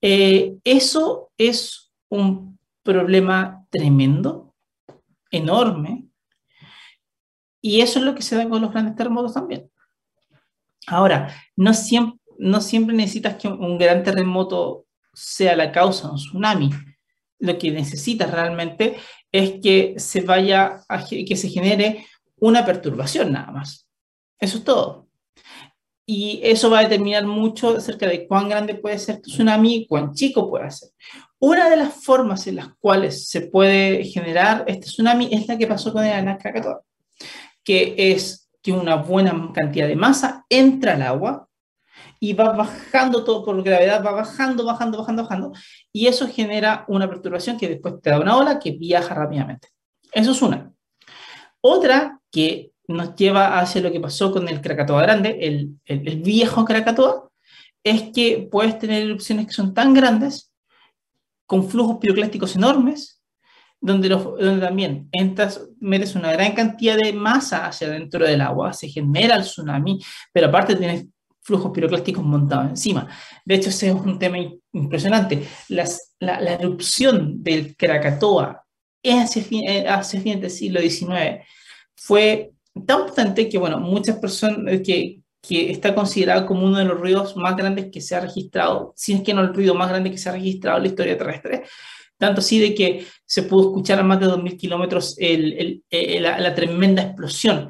eh, 0.00 0.56
eso 0.64 1.30
es 1.38 1.92
un 2.08 2.58
problema 2.82 3.66
tremendo, 3.70 4.54
enorme, 5.30 6.08
y 7.60 7.80
eso 7.80 7.98
es 7.98 8.04
lo 8.04 8.14
que 8.14 8.20
se 8.20 8.36
da 8.36 8.46
con 8.46 8.60
los 8.60 8.72
grandes 8.72 8.94
terremotos 8.94 9.32
también. 9.32 9.70
Ahora, 10.86 11.34
no 11.56 11.72
siempre, 11.72 12.20
no 12.38 12.60
siempre 12.60 12.94
necesitas 12.94 13.36
que 13.36 13.48
un 13.48 13.78
gran 13.78 14.02
terremoto 14.02 14.84
sea 15.14 15.56
la 15.56 15.72
causa 15.72 16.08
de 16.08 16.12
un 16.12 16.18
tsunami. 16.18 16.70
Lo 17.38 17.58
que 17.58 17.70
necesitas 17.70 18.30
realmente 18.30 18.96
es 19.34 19.60
que 19.60 19.94
se 19.96 20.20
vaya, 20.20 20.84
a, 20.88 21.04
que 21.04 21.36
se 21.36 21.48
genere 21.48 22.06
una 22.38 22.64
perturbación 22.64 23.32
nada 23.32 23.50
más. 23.50 23.88
Eso 24.38 24.58
es 24.58 24.64
todo. 24.64 25.08
Y 26.06 26.40
eso 26.44 26.70
va 26.70 26.78
a 26.78 26.82
determinar 26.84 27.26
mucho 27.26 27.76
acerca 27.76 28.06
de 28.06 28.28
cuán 28.28 28.48
grande 28.48 28.76
puede 28.76 28.96
ser 28.96 29.20
tu 29.20 29.30
tsunami 29.30 29.88
cuán 29.88 30.14
chico 30.14 30.48
puede 30.48 30.70
ser. 30.70 30.90
Una 31.40 31.68
de 31.68 31.76
las 31.76 32.04
formas 32.04 32.46
en 32.46 32.56
las 32.56 32.68
cuales 32.78 33.28
se 33.28 33.40
puede 33.40 34.04
generar 34.04 34.64
este 34.68 34.86
tsunami 34.86 35.28
es 35.32 35.48
la 35.48 35.58
que 35.58 35.66
pasó 35.66 35.92
con 35.92 36.04
el 36.04 36.38
Krakatoa, 36.38 36.82
que 37.64 37.94
es 37.96 38.48
que 38.62 38.70
una 38.70 38.94
buena 38.94 39.50
cantidad 39.52 39.88
de 39.88 39.96
masa 39.96 40.46
entra 40.48 40.94
al 40.94 41.02
agua 41.02 41.48
y 42.24 42.32
va 42.32 42.52
bajando 42.52 43.22
todo 43.22 43.44
por 43.44 43.62
gravedad, 43.62 44.02
va 44.02 44.12
bajando, 44.12 44.64
bajando, 44.64 44.96
bajando, 44.96 45.22
bajando, 45.24 45.52
y 45.92 46.06
eso 46.06 46.26
genera 46.26 46.86
una 46.88 47.06
perturbación 47.06 47.58
que 47.58 47.68
después 47.68 48.00
te 48.00 48.08
da 48.08 48.18
una 48.18 48.38
ola 48.38 48.58
que 48.58 48.70
viaja 48.70 49.14
rápidamente. 49.14 49.68
Eso 50.10 50.30
es 50.30 50.40
una. 50.40 50.72
Otra 51.60 52.18
que 52.30 52.72
nos 52.88 53.14
lleva 53.14 53.58
hacia 53.58 53.82
lo 53.82 53.92
que 53.92 54.00
pasó 54.00 54.32
con 54.32 54.48
el 54.48 54.62
Krakatoa 54.62 55.02
grande, 55.02 55.36
el, 55.42 55.78
el, 55.84 56.22
viejo 56.22 56.64
Krakatoa, 56.64 57.28
es 57.82 58.04
que 58.14 58.48
puedes 58.50 58.78
tener 58.78 59.02
erupciones 59.02 59.46
que 59.46 59.52
son 59.52 59.74
tan 59.74 59.92
grandes, 59.92 60.50
con 61.44 61.68
flujos 61.68 61.98
piroclásticos 61.98 62.56
enormes, 62.56 63.20
donde, 63.82 64.08
donde, 64.08 64.60
también 64.60 65.10
entras, 65.12 65.60
metes 65.78 66.14
una 66.14 66.32
gran 66.32 66.52
cantidad 66.54 66.96
de 66.96 67.12
masa 67.12 67.66
hacia 67.66 67.90
dentro 67.90 68.24
del 68.24 68.40
agua, 68.40 68.72
se 68.72 68.88
genera 68.88 69.36
el 69.36 69.42
tsunami, 69.42 70.00
pero 70.32 70.46
aparte 70.46 70.74
tienes 70.74 71.04
flujos 71.44 71.72
piroclásticos 71.72 72.24
montados 72.24 72.70
encima. 72.70 73.08
De 73.44 73.54
hecho, 73.54 73.68
ese 73.68 73.88
es 73.88 73.94
un 73.94 74.18
tema 74.18 74.38
impresionante. 74.72 75.46
Las, 75.68 76.14
la, 76.18 76.40
la, 76.40 76.54
erupción 76.54 77.42
del 77.42 77.76
Krakatoa 77.76 78.64
hacia, 79.04 79.42
eh, 79.50 79.86
hacia 79.86 80.20
fines 80.20 80.40
del 80.40 80.50
siglo 80.50 80.80
XIX 80.80 81.44
fue 81.94 82.52
tan 82.86 83.06
potente 83.06 83.48
que, 83.48 83.58
bueno, 83.58 83.78
muchas 83.78 84.16
personas 84.16 84.74
eh, 84.74 84.82
que, 84.82 85.20
que 85.46 85.70
está 85.70 85.94
considerado 85.94 86.46
como 86.46 86.64
uno 86.64 86.78
de 86.78 86.86
los 86.86 86.98
ruidos 86.98 87.36
más 87.36 87.54
grandes 87.56 87.90
que 87.92 88.00
se 88.00 88.16
ha 88.16 88.20
registrado, 88.20 88.94
si 88.96 89.12
es 89.12 89.22
que 89.22 89.34
no 89.34 89.42
el 89.42 89.54
ruido 89.54 89.74
más 89.74 89.90
grande 89.90 90.10
que 90.10 90.18
se 90.18 90.30
ha 90.30 90.32
registrado 90.32 90.78
en 90.78 90.84
la 90.84 90.88
historia 90.88 91.18
terrestre, 91.18 91.64
tanto 92.16 92.40
así 92.40 92.58
de 92.58 92.74
que 92.74 93.06
se 93.26 93.42
pudo 93.42 93.68
escuchar 93.68 93.98
a 93.98 94.02
más 94.02 94.18
de 94.18 94.26
2.000 94.26 94.56
kilómetros 94.56 95.14
eh, 95.18 95.80
la, 96.20 96.38
la, 96.38 96.54
tremenda 96.54 97.02
explosión 97.02 97.68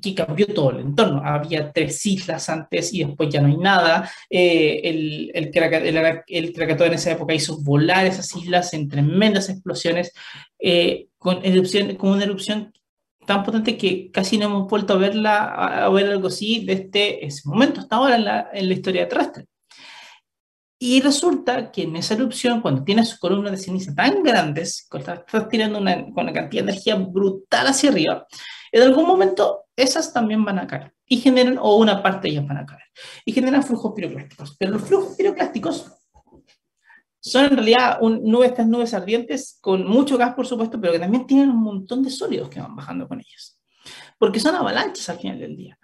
que 0.00 0.14
cambió 0.14 0.46
todo 0.46 0.70
el 0.70 0.80
entorno. 0.80 1.22
Había 1.24 1.72
tres 1.72 2.04
islas 2.06 2.48
antes 2.48 2.92
y 2.94 3.04
después 3.04 3.28
ya 3.28 3.40
no 3.40 3.48
hay 3.48 3.56
nada. 3.56 4.10
Eh, 4.28 4.80
el, 4.84 5.30
el, 5.34 5.52
el, 6.26 6.52
Krakatoa 6.52 6.86
en 6.86 6.94
esa 6.94 7.12
época 7.12 7.34
hizo 7.34 7.60
volar 7.62 8.06
esas 8.06 8.34
islas 8.36 8.72
en 8.72 8.88
tremendas 8.88 9.48
explosiones, 9.48 10.12
eh, 10.58 11.08
con, 11.18 11.44
erupción, 11.44 11.96
con 11.96 12.10
una 12.10 12.24
erupción 12.24 12.72
tan 13.26 13.42
potente 13.44 13.76
que 13.76 14.10
casi 14.10 14.38
no 14.38 14.46
hemos 14.46 14.68
vuelto 14.68 14.94
a 14.94 14.96
verla, 14.96 15.84
a, 15.84 15.88
ver 15.90 16.06
algo 16.06 16.28
así 16.28 16.64
desde 16.64 17.24
ese 17.24 17.48
momento 17.48 17.80
hasta 17.80 17.96
ahora 17.96 18.16
en 18.16 18.24
la, 18.24 18.50
en 18.52 18.68
la 18.68 18.74
historia 18.74 19.08
terrestre. 19.08 19.46
Y 20.82 21.02
resulta 21.02 21.70
que 21.70 21.82
en 21.82 21.94
esa 21.96 22.14
erupción, 22.14 22.62
cuando 22.62 22.84
tienes 22.84 23.18
columnas 23.18 23.52
de 23.52 23.58
ceniza 23.58 23.94
tan 23.94 24.22
grandes, 24.22 24.88
estás, 24.90 25.18
estás 25.18 25.48
tirando 25.48 25.78
una, 25.78 26.04
con 26.06 26.24
una 26.24 26.32
cantidad 26.32 26.64
de 26.64 26.70
energía 26.70 26.94
brutal 26.94 27.66
hacia 27.66 27.90
arriba, 27.90 28.26
en 28.72 28.82
algún 28.82 29.06
momento 29.06 29.59
esas 29.76 30.12
también 30.12 30.44
van 30.44 30.58
a 30.58 30.66
caer 30.66 30.92
y 31.06 31.18
generan, 31.18 31.58
o 31.58 31.76
una 31.76 32.02
parte 32.02 32.28
de 32.28 32.34
ellas 32.34 32.46
van 32.46 32.58
a 32.58 32.66
caer, 32.66 32.84
y 33.24 33.32
generan 33.32 33.62
flujos 33.62 33.92
piroclásticos. 33.94 34.56
Pero 34.56 34.72
los 34.72 34.82
flujos 34.82 35.16
piroclásticos 35.16 35.92
son 37.20 37.46
en 37.46 37.56
realidad 37.56 37.98
un, 38.00 38.22
nubes, 38.24 38.50
estas 38.50 38.66
nubes 38.66 38.94
ardientes 38.94 39.58
con 39.60 39.86
mucho 39.86 40.16
gas, 40.16 40.34
por 40.34 40.46
supuesto, 40.46 40.80
pero 40.80 40.92
que 40.92 40.98
también 40.98 41.26
tienen 41.26 41.50
un 41.50 41.62
montón 41.62 42.02
de 42.02 42.10
sólidos 42.10 42.48
que 42.48 42.60
van 42.60 42.74
bajando 42.74 43.06
con 43.06 43.20
ellas. 43.20 43.60
Porque 44.18 44.40
son 44.40 44.54
avalanchas 44.54 45.08
al 45.08 45.18
final 45.18 45.38
del 45.38 45.56
día. 45.56 45.78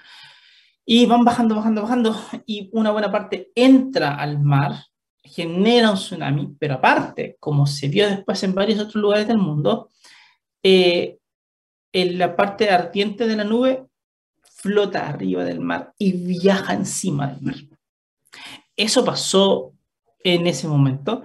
Y 0.85 1.07
van 1.07 1.25
bajando, 1.25 1.57
bajando, 1.57 1.83
bajando, 1.83 2.17
y 2.47 2.71
una 2.73 2.91
buena 2.93 3.11
parte 3.11 3.51
entra 3.55 4.15
al 4.15 4.41
mar, 4.41 4.85
genera 5.25 5.91
un 5.91 5.97
tsunami, 5.97 6.55
pero 6.59 6.75
aparte, 6.75 7.37
como 7.41 7.67
se 7.67 7.89
vio 7.89 8.09
después 8.09 8.43
en 8.45 8.55
varios 8.55 8.79
otros 8.79 8.95
lugares 8.95 9.27
del 9.27 9.39
mundo, 9.39 9.91
eh, 10.63 11.19
en 11.93 12.19
la 12.19 12.37
parte 12.37 12.71
ardiente 12.71 13.27
de 13.27 13.37
la 13.37 13.45
nube 13.45 13.87
flota 14.43 15.09
arriba 15.09 15.45
del 15.45 15.61
mar 15.61 15.93
y 15.99 16.13
viaja 16.13 16.75
encima 16.75 17.29
del 17.29 17.43
mar. 17.43 17.55
Eso 18.77 19.05
pasó 19.05 19.73
en 20.23 20.47
ese 20.47 20.69
momento 20.69 21.23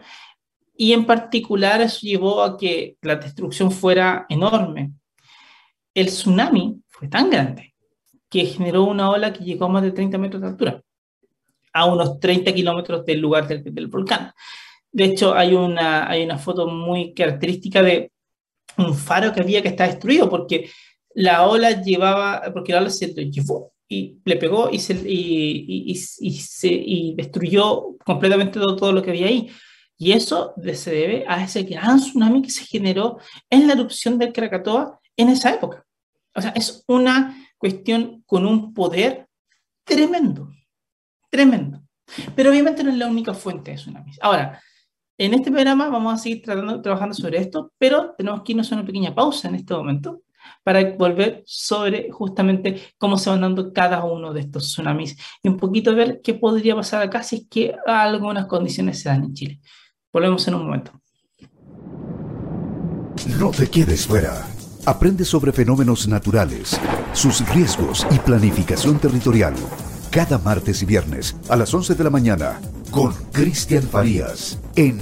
y 0.75 0.93
en 0.93 1.05
particular 1.05 1.81
eso 1.81 1.99
llevó 2.01 2.43
a 2.43 2.57
que 2.57 2.97
la 3.01 3.15
destrucción 3.15 3.71
fuera 3.71 4.25
enorme. 4.29 4.93
El 5.93 6.07
tsunami 6.07 6.81
fue 6.87 7.07
tan 7.07 7.29
grande 7.29 7.73
que 8.29 8.45
generó 8.45 8.83
una 8.85 9.09
ola 9.09 9.33
que 9.33 9.43
llegó 9.43 9.65
a 9.65 9.69
más 9.69 9.83
de 9.83 9.91
30 9.91 10.17
metros 10.17 10.41
de 10.41 10.47
altura, 10.47 10.81
a 11.73 11.85
unos 11.85 12.19
30 12.19 12.53
kilómetros 12.53 13.05
del 13.05 13.19
lugar 13.19 13.47
del, 13.47 13.63
del 13.63 13.87
volcán. 13.87 14.31
De 14.91 15.05
hecho, 15.05 15.33
hay 15.33 15.53
una, 15.53 16.09
hay 16.09 16.23
una 16.23 16.37
foto 16.37 16.67
muy 16.67 17.13
característica 17.13 17.81
de 17.81 18.11
un 18.77 18.95
faro 18.95 19.33
que 19.33 19.41
había 19.41 19.61
que 19.61 19.69
está 19.69 19.85
destruido 19.85 20.29
porque 20.29 20.69
la 21.13 21.45
ola 21.47 21.81
llevaba, 21.81 22.41
porque 22.53 22.71
la 22.71 22.79
ola 22.79 22.89
se 22.89 23.07
llevó 23.07 23.73
y 23.87 24.19
le 24.23 24.37
pegó 24.37 24.69
y, 24.71 24.79
se, 24.79 24.93
y, 24.93 25.91
y, 25.91 25.95
se, 25.95 26.67
y 26.69 27.13
destruyó 27.15 27.97
completamente 28.05 28.59
todo, 28.59 28.75
todo, 28.75 28.91
lo 28.93 29.03
que 29.03 29.09
había 29.09 29.27
ahí. 29.27 29.51
Y 29.97 30.13
eso 30.13 30.53
se 30.73 30.91
debe 30.91 31.25
a 31.27 31.43
ese 31.43 31.63
gran 31.63 31.99
tsunami 31.99 32.41
que 32.41 32.49
se 32.49 32.65
generó 32.65 33.19
en 33.49 33.67
la 33.67 33.73
erupción 33.73 34.17
del 34.17 34.33
Krakatoa 34.33 34.99
en 35.17 35.29
esa 35.29 35.53
época. 35.53 35.85
O 36.33 36.41
sea, 36.41 36.51
es 36.51 36.83
una 36.87 37.35
cuestión 37.57 38.23
con 38.25 38.45
un 38.45 38.73
poder 38.73 39.27
tremendo, 39.83 40.49
tremendo. 41.29 41.81
Pero 42.35 42.49
obviamente 42.49 42.83
no 42.83 42.91
es 42.91 42.97
la 42.97 43.07
única 43.07 43.33
fuente 43.33 43.71
de 43.71 43.77
tsunamis. 43.77 44.17
Ahora, 44.21 44.61
en 45.17 45.33
este 45.33 45.51
programa 45.51 45.89
vamos 45.89 46.13
a 46.13 46.17
seguir 46.17 46.41
tratando, 46.41 46.81
trabajando 46.81 47.15
sobre 47.15 47.39
esto, 47.39 47.71
pero 47.77 48.13
tenemos 48.17 48.41
que 48.41 48.53
irnos 48.53 48.71
a 48.71 48.75
una 48.75 48.85
pequeña 48.85 49.13
pausa 49.13 49.47
en 49.47 49.55
este 49.55 49.73
momento 49.73 50.21
para 50.63 50.95
volver 50.95 51.43
sobre 51.45 52.09
justamente 52.11 52.81
cómo 52.97 53.17
se 53.17 53.29
van 53.29 53.41
dando 53.41 53.73
cada 53.73 54.03
uno 54.03 54.33
de 54.33 54.41
estos 54.41 54.63
tsunamis 54.63 55.17
y 55.43 55.49
un 55.49 55.57
poquito 55.57 55.95
ver 55.95 56.21
qué 56.23 56.33
podría 56.33 56.75
pasar 56.75 57.01
acá 57.01 57.23
si 57.23 57.35
es 57.37 57.43
que 57.49 57.75
algunas 57.85 58.45
condiciones 58.47 58.99
se 58.99 59.09
dan 59.09 59.23
en 59.23 59.33
Chile. 59.33 59.59
Volvemos 60.11 60.47
en 60.47 60.55
un 60.55 60.65
momento. 60.65 60.91
No 63.39 63.51
te 63.51 63.69
quedes 63.69 64.07
fuera. 64.07 64.47
Aprende 64.85 65.25
sobre 65.25 65.51
fenómenos 65.51 66.07
naturales, 66.07 66.79
sus 67.13 67.47
riesgos 67.53 68.05
y 68.09 68.17
planificación 68.17 68.99
territorial. 68.99 69.53
Cada 70.11 70.37
martes 70.37 70.81
y 70.81 70.85
viernes 70.85 71.37
a 71.47 71.55
las 71.55 71.73
11 71.73 71.95
de 71.95 72.03
la 72.03 72.09
mañana 72.09 72.59
con 72.91 73.13
Cristian 73.31 73.81
Farías 73.81 74.59
en 74.75 74.99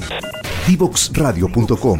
divoxradio.com. 0.68 2.00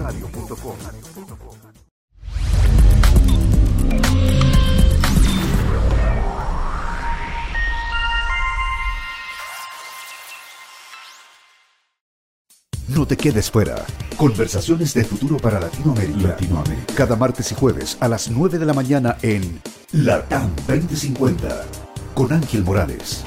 No 12.90 13.08
te 13.08 13.18
quedes 13.18 13.50
fuera. 13.50 13.88
Conversaciones 14.18 14.94
de 14.94 15.04
futuro 15.04 15.38
para 15.38 15.60
Latinoamérica. 15.60 16.28
Latinoamérica. 16.28 16.94
Cada 16.94 17.16
martes 17.16 17.52
y 17.52 17.56
jueves 17.56 17.98
a 18.02 18.08
las 18.08 18.30
9 18.30 18.60
de 18.60 18.66
la 18.68 18.74
mañana 18.74 19.18
en 19.24 19.62
Latam 19.94 20.56
2050 20.68 21.89
con 22.20 22.34
Ángel 22.34 22.66
Morales. 22.66 23.24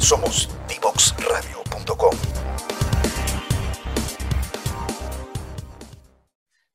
Somos 0.00 0.48
divoxradio.com. 0.68 2.16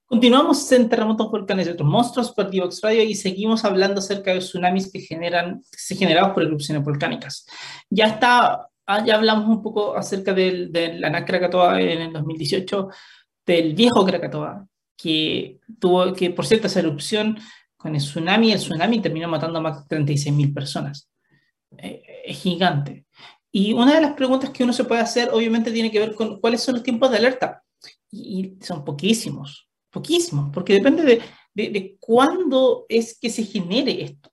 Continuamos 0.05 0.71
en 0.71 0.87
Terremotos, 0.87 1.29
Volcanes 1.29 1.67
y 1.67 1.71
otros 1.71 1.89
monstruos 1.89 2.31
por 2.31 2.49
Divox 2.49 2.79
Radio 2.81 3.03
y 3.03 3.13
seguimos 3.15 3.65
hablando 3.65 3.99
acerca 3.99 4.31
de 4.31 4.39
tsunamis 4.39 4.89
que 4.89 5.01
generan, 5.01 5.61
se 5.69 5.97
generados 5.97 6.31
por 6.31 6.43
erupciones 6.43 6.81
volcánicas. 6.81 7.45
Ya 7.89 8.05
está, 8.05 8.69
ah, 8.85 9.05
ya 9.05 9.15
hablamos 9.15 9.49
un 9.49 9.61
poco 9.61 9.97
acerca 9.97 10.33
del, 10.33 10.71
del 10.71 11.01
Krakatoa 11.25 11.81
en 11.81 12.03
el 12.03 12.13
2018, 12.13 12.87
del 13.45 13.73
viejo 13.73 14.05
Krakatoa, 14.05 14.65
que 14.95 15.59
tuvo, 15.77 16.13
que 16.13 16.29
por 16.29 16.45
cierto 16.45 16.67
esa 16.67 16.79
erupción 16.79 17.37
con 17.75 17.95
el 17.95 18.01
tsunami, 18.01 18.53
el 18.53 18.59
tsunami 18.59 19.01
terminó 19.01 19.27
matando 19.27 19.59
a 19.59 19.61
más 19.61 19.89
de 19.89 19.97
36.000 19.97 20.53
personas. 20.53 21.09
Eh, 21.77 22.03
es 22.25 22.37
gigante. 22.37 23.05
Y 23.51 23.73
una 23.73 23.93
de 23.93 24.01
las 24.01 24.13
preguntas 24.13 24.49
que 24.49 24.63
uno 24.63 24.73
se 24.73 24.83
puede 24.83 25.01
hacer, 25.01 25.29
obviamente, 25.31 25.71
tiene 25.71 25.91
que 25.91 25.99
ver 25.99 26.15
con 26.15 26.39
cuáles 26.39 26.61
son 26.61 26.75
los 26.75 26.83
tiempos 26.83 27.11
de 27.11 27.17
alerta. 27.17 27.63
Y, 28.11 28.57
son 28.61 28.83
poquísimos, 28.83 29.69
poquísimos, 29.91 30.49
porque 30.53 30.73
depende 30.73 31.03
de, 31.03 31.21
de, 31.69 31.97
cuándo 31.99 32.85
es 32.89 33.17
que 33.19 33.29
se 33.29 33.43
genere 33.43 34.03
esto. 34.03 34.31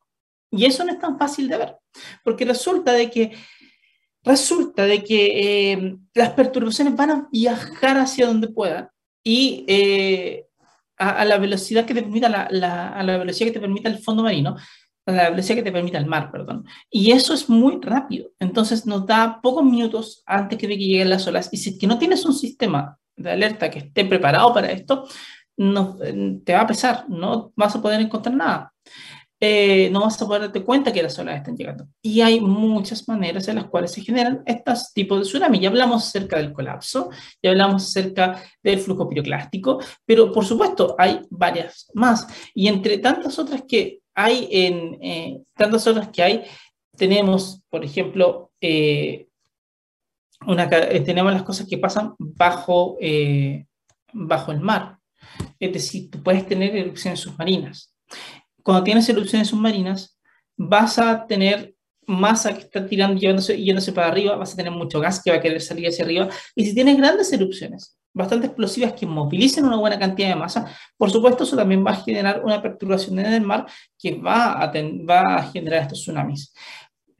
Y 0.50 0.64
eso 0.64 0.84
no 0.84 0.92
es 0.92 0.98
tan 0.98 1.18
fácil 1.18 1.48
de 1.48 1.58
ver, 1.58 1.76
porque 2.24 2.44
resulta 2.44 2.92
de 2.92 3.10
que 3.10 3.32
resulta 4.22 4.84
de 4.84 5.02
que 5.02 5.72
eh, 5.72 5.96
las 6.14 6.30
perturbaciones 6.30 6.94
van 6.94 7.10
a 7.10 7.28
viajar 7.30 7.98
hacia 7.98 8.26
donde 8.26 8.48
puedan 8.48 8.88
y 9.24 9.64
eh, 9.66 10.46
a, 10.96 11.24
la 11.24 11.38
velocidad 11.38 11.86
que 11.86 11.94
te 11.94 12.02
permita 12.02 12.28
la, 12.28 12.88
a 12.88 13.02
la 13.02 13.18
velocidad 13.18 13.48
que 13.48 13.54
te 13.54 13.60
permita 13.60 13.88
el 13.88 13.98
fondo 13.98 14.22
marino, 14.22 14.50
a 14.50 14.60
la 15.06 15.30
velocidad 15.30 15.56
que 15.56 15.62
te 15.62 15.72
permita 15.72 15.98
el 15.98 16.06
mar, 16.06 16.30
perdón. 16.30 16.66
Y 16.90 17.12
eso 17.12 17.34
es 17.34 17.48
muy 17.48 17.78
rápido. 17.80 18.30
Entonces 18.38 18.86
nos 18.86 19.06
da 19.06 19.40
pocos 19.42 19.64
minutos 19.64 20.22
antes 20.26 20.58
que, 20.58 20.68
de 20.68 20.78
que 20.78 20.84
lleguen 20.84 21.10
las 21.10 21.26
olas. 21.26 21.48
Y 21.52 21.56
si 21.56 21.86
no 21.86 21.98
tienes 21.98 22.24
un 22.24 22.34
sistema 22.34 22.98
de 23.16 23.30
alerta 23.30 23.70
que 23.70 23.80
esté 23.80 24.04
preparado 24.04 24.52
para 24.54 24.70
esto, 24.70 25.06
no, 25.56 25.98
te 26.44 26.54
va 26.54 26.62
a 26.62 26.66
pesar, 26.66 27.04
no 27.08 27.52
vas 27.54 27.76
a 27.76 27.82
poder 27.82 28.00
encontrar 28.00 28.34
nada. 28.34 28.72
Eh, 29.42 29.88
no 29.90 30.02
vas 30.02 30.20
a 30.20 30.26
poder 30.26 30.42
darte 30.42 30.62
cuenta 30.62 30.92
que 30.92 31.02
las 31.02 31.18
olas 31.18 31.36
están 31.36 31.56
llegando. 31.56 31.88
Y 32.02 32.20
hay 32.20 32.40
muchas 32.40 33.08
maneras 33.08 33.48
en 33.48 33.56
las 33.56 33.66
cuales 33.66 33.90
se 33.90 34.02
generan 34.02 34.42
estos 34.44 34.92
tipos 34.92 35.18
de 35.18 35.24
tsunami. 35.24 35.60
Ya 35.60 35.70
hablamos 35.70 36.06
acerca 36.06 36.36
del 36.36 36.52
colapso, 36.52 37.08
ya 37.42 37.50
hablamos 37.50 37.84
acerca 37.84 38.42
del 38.62 38.80
flujo 38.80 39.08
piroclástico, 39.08 39.80
pero 40.04 40.30
por 40.30 40.44
supuesto 40.44 40.94
hay 40.98 41.22
varias 41.30 41.90
más. 41.94 42.26
Y 42.54 42.68
entre 42.68 42.98
tantas 42.98 43.38
otras 43.38 43.62
que 43.66 43.99
hay, 44.24 44.48
en 44.50 44.98
eh, 45.02 45.42
tantas 45.56 45.86
otras 45.86 46.08
que 46.08 46.22
hay, 46.22 46.44
tenemos, 46.96 47.62
por 47.70 47.84
ejemplo, 47.84 48.52
eh, 48.60 49.28
una, 50.46 50.68
tenemos 50.68 51.32
las 51.32 51.42
cosas 51.42 51.66
que 51.68 51.78
pasan 51.78 52.14
bajo, 52.18 52.96
bajo 54.12 54.52
el 54.52 54.60
mar. 54.60 54.98
Es 55.58 55.72
decir, 55.72 56.10
tú 56.10 56.22
puedes 56.22 56.46
tener 56.46 56.74
erupciones 56.74 57.20
submarinas 57.20 57.94
cuando 58.62 58.84
tienes 58.84 59.08
erupciones 59.08 59.48
submarinas, 59.48 60.18
vas 60.56 60.98
a 60.98 61.26
tener 61.26 61.74
masa 62.06 62.54
que 62.54 62.60
está 62.60 62.86
tirando, 62.86 63.20
yéndose, 63.20 63.60
yéndose 63.60 63.92
para 63.92 64.08
arriba, 64.08 64.36
vas 64.36 64.52
a 64.52 64.56
tener 64.56 64.72
mucho 64.72 65.00
gas 65.00 65.22
que 65.22 65.30
va 65.30 65.36
a 65.36 65.40
querer 65.40 65.60
salir 65.60 65.88
hacia 65.88 66.04
arriba. 66.04 66.28
Y 66.54 66.64
si 66.64 66.74
tienes 66.74 66.96
grandes 66.96 67.32
erupciones, 67.32 67.98
bastante 68.12 68.46
explosivas 68.46 68.92
que 68.94 69.06
movilicen 69.06 69.64
una 69.64 69.76
buena 69.76 69.98
cantidad 69.98 70.28
de 70.28 70.36
masa, 70.36 70.66
por 70.96 71.10
supuesto 71.10 71.44
eso 71.44 71.56
también 71.56 71.84
va 71.84 71.92
a 71.92 72.02
generar 72.02 72.42
una 72.44 72.60
perturbación 72.60 73.18
en 73.18 73.32
el 73.32 73.42
mar 73.42 73.66
que 73.98 74.14
va 74.14 74.62
a, 74.62 74.72
va 75.08 75.36
a 75.36 75.50
generar 75.50 75.82
estos 75.82 76.00
tsunamis. 76.00 76.52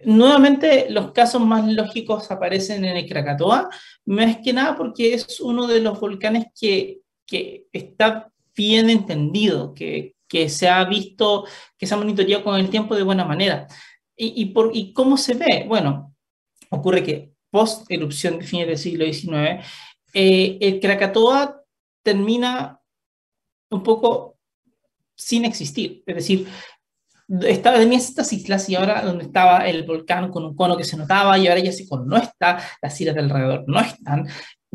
Nuevamente, 0.03 0.87
los 0.91 1.13
casos 1.13 1.43
más 1.43 1.67
lógicos 1.67 2.31
aparecen 2.31 2.85
en 2.85 2.97
el 2.97 3.07
Krakatoa, 3.07 3.69
más 4.07 4.39
que 4.39 4.53
nada 4.53 4.77
porque 4.77 5.15
es 5.15 5.41
uno 5.41 5.67
de 5.67 5.81
los 5.81 6.01
volcanes 6.01 6.47
que, 6.59 7.01
que 7.27 7.67
está 7.73 8.33
bien 8.57 8.89
entendido, 8.89 9.75
que, 9.75 10.15
que 10.27 10.49
se 10.49 10.69
ha 10.69 10.85
visto, 10.85 11.45
que 11.77 11.87
se 11.87 11.95
ha 11.95 11.99
monitoreado 11.99 12.45
con 12.45 12.59
el 12.59 12.71
tiempo 12.71 12.97
de 12.97 13.03
buena 13.03 13.25
manera. 13.25 13.67
¿Y, 14.17 14.41
y, 14.43 14.47
por, 14.47 14.71
y 14.75 14.93
cómo 14.93 15.17
se 15.17 15.35
ve? 15.35 15.65
Bueno, 15.69 16.15
ocurre 16.71 17.03
que 17.03 17.33
post 17.51 17.91
erupción 17.91 18.39
de 18.39 18.45
fines 18.45 18.69
del 18.69 18.79
siglo 18.79 19.05
XIX, 19.05 19.65
eh, 20.13 20.59
el 20.61 20.81
Krakatoa 20.81 21.63
termina 22.03 22.81
un 23.71 23.83
poco 23.83 24.39
sin 25.15 25.45
existir. 25.45 26.03
Es 26.07 26.15
decir, 26.17 26.49
estaba, 27.43 27.79
tenía 27.79 27.99
estas 27.99 28.33
islas 28.33 28.69
y 28.69 28.75
ahora 28.75 29.03
donde 29.03 29.25
estaba 29.25 29.69
el 29.69 29.85
volcán 29.85 30.31
con 30.31 30.45
un 30.45 30.57
cono 30.57 30.77
que 30.77 30.85
se 30.85 30.97
notaba 30.97 31.39
y 31.39 31.47
ahora 31.47 31.61
ya 31.61 31.71
ese 31.71 31.89
cono 31.89 32.05
no 32.05 32.17
está, 32.17 32.59
las 32.83 33.01
islas 33.01 33.15
de 33.15 33.21
alrededor 33.21 33.65
no 33.69 33.81
están, 33.81 34.27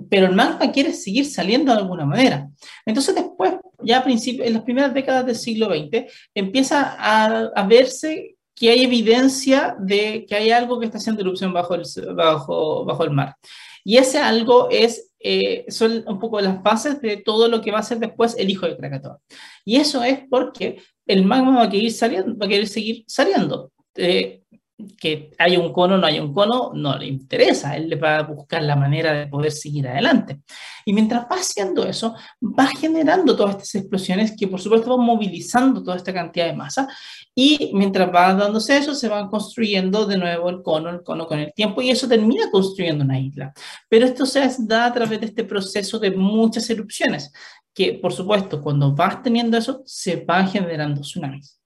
pero 0.09 0.27
el 0.27 0.35
magma 0.35 0.71
quiere 0.71 0.93
seguir 0.93 1.25
saliendo 1.25 1.73
de 1.73 1.79
alguna 1.79 2.05
manera. 2.05 2.49
Entonces 2.85 3.15
después, 3.15 3.55
ya 3.83 3.99
a 3.99 4.05
en 4.07 4.53
las 4.53 4.63
primeras 4.63 4.93
décadas 4.93 5.25
del 5.25 5.35
siglo 5.35 5.67
XX, 5.67 6.11
empieza 6.33 6.95
a, 6.97 7.63
verse 7.63 8.37
que 8.53 8.69
hay 8.69 8.83
evidencia 8.83 9.75
de 9.79 10.25
que 10.25 10.35
hay 10.35 10.51
algo 10.51 10.79
que 10.79 10.85
está 10.85 10.97
haciendo 10.97 11.21
erupción 11.21 11.53
bajo 11.53 11.75
el 11.75 13.11
mar. 13.11 13.35
Y 13.87 13.97
ese 13.97 14.17
algo 14.17 14.67
es, 14.71 15.11
eh, 15.27 15.65
son 15.69 16.03
un 16.05 16.19
poco 16.19 16.39
las 16.39 16.61
bases 16.61 17.01
de 17.01 17.17
todo 17.17 17.47
lo 17.47 17.59
que 17.59 17.71
va 17.71 17.79
a 17.79 17.83
ser 17.83 17.97
después 17.97 18.35
el 18.37 18.47
hijo 18.51 18.67
de 18.67 18.77
Krakatoa. 18.77 19.19
Y 19.65 19.77
eso 19.77 20.03
es 20.03 20.19
porque 20.29 20.79
el 21.07 21.25
magma 21.25 21.57
va 21.57 21.63
a 21.63 21.69
querer, 21.69 21.91
saliendo, 21.91 22.37
va 22.37 22.45
a 22.45 22.49
querer 22.49 22.67
seguir 22.67 23.03
saliendo. 23.07 23.71
Eh, 23.95 24.43
que 24.97 25.31
haya 25.37 25.59
un 25.59 25.71
cono 25.71 25.97
no 25.97 26.05
haya 26.05 26.21
un 26.21 26.33
cono, 26.33 26.71
no 26.73 26.97
le 26.97 27.07
interesa, 27.07 27.77
él 27.77 27.89
le 27.89 27.95
va 27.95 28.17
a 28.17 28.23
buscar 28.23 28.61
la 28.61 28.75
manera 28.75 29.13
de 29.13 29.27
poder 29.27 29.51
seguir 29.51 29.87
adelante. 29.87 30.41
Y 30.85 30.93
mientras 30.93 31.23
va 31.23 31.37
haciendo 31.37 31.85
eso, 31.85 32.13
va 32.41 32.67
generando 32.67 33.35
todas 33.35 33.55
estas 33.55 33.75
explosiones 33.75 34.35
que 34.37 34.47
por 34.47 34.59
supuesto 34.59 34.95
van 34.95 35.05
movilizando 35.05 35.81
toda 35.81 35.97
esta 35.97 36.13
cantidad 36.13 36.47
de 36.47 36.53
masa 36.53 36.87
y 37.33 37.71
mientras 37.73 38.13
va 38.13 38.33
dándose 38.33 38.77
eso, 38.77 38.93
se 38.95 39.07
van 39.07 39.29
construyendo 39.29 40.05
de 40.05 40.17
nuevo 40.17 40.49
el 40.49 40.61
cono, 40.61 40.89
el 40.89 41.03
cono 41.03 41.25
con 41.25 41.39
el 41.39 41.53
tiempo 41.53 41.81
y 41.81 41.89
eso 41.89 42.07
termina 42.07 42.49
construyendo 42.51 43.03
una 43.03 43.19
isla. 43.19 43.53
Pero 43.89 44.05
esto 44.05 44.25
se 44.25 44.45
da 44.59 44.85
a 44.87 44.93
través 44.93 45.21
de 45.21 45.27
este 45.27 45.45
proceso 45.45 45.99
de 45.99 46.11
muchas 46.11 46.69
erupciones, 46.69 47.31
que 47.73 47.93
por 47.93 48.13
supuesto 48.13 48.61
cuando 48.61 48.93
vas 48.93 49.23
teniendo 49.23 49.57
eso, 49.57 49.83
se 49.85 50.17
van 50.17 50.49
generando 50.49 51.01
tsunamis. 51.01 51.59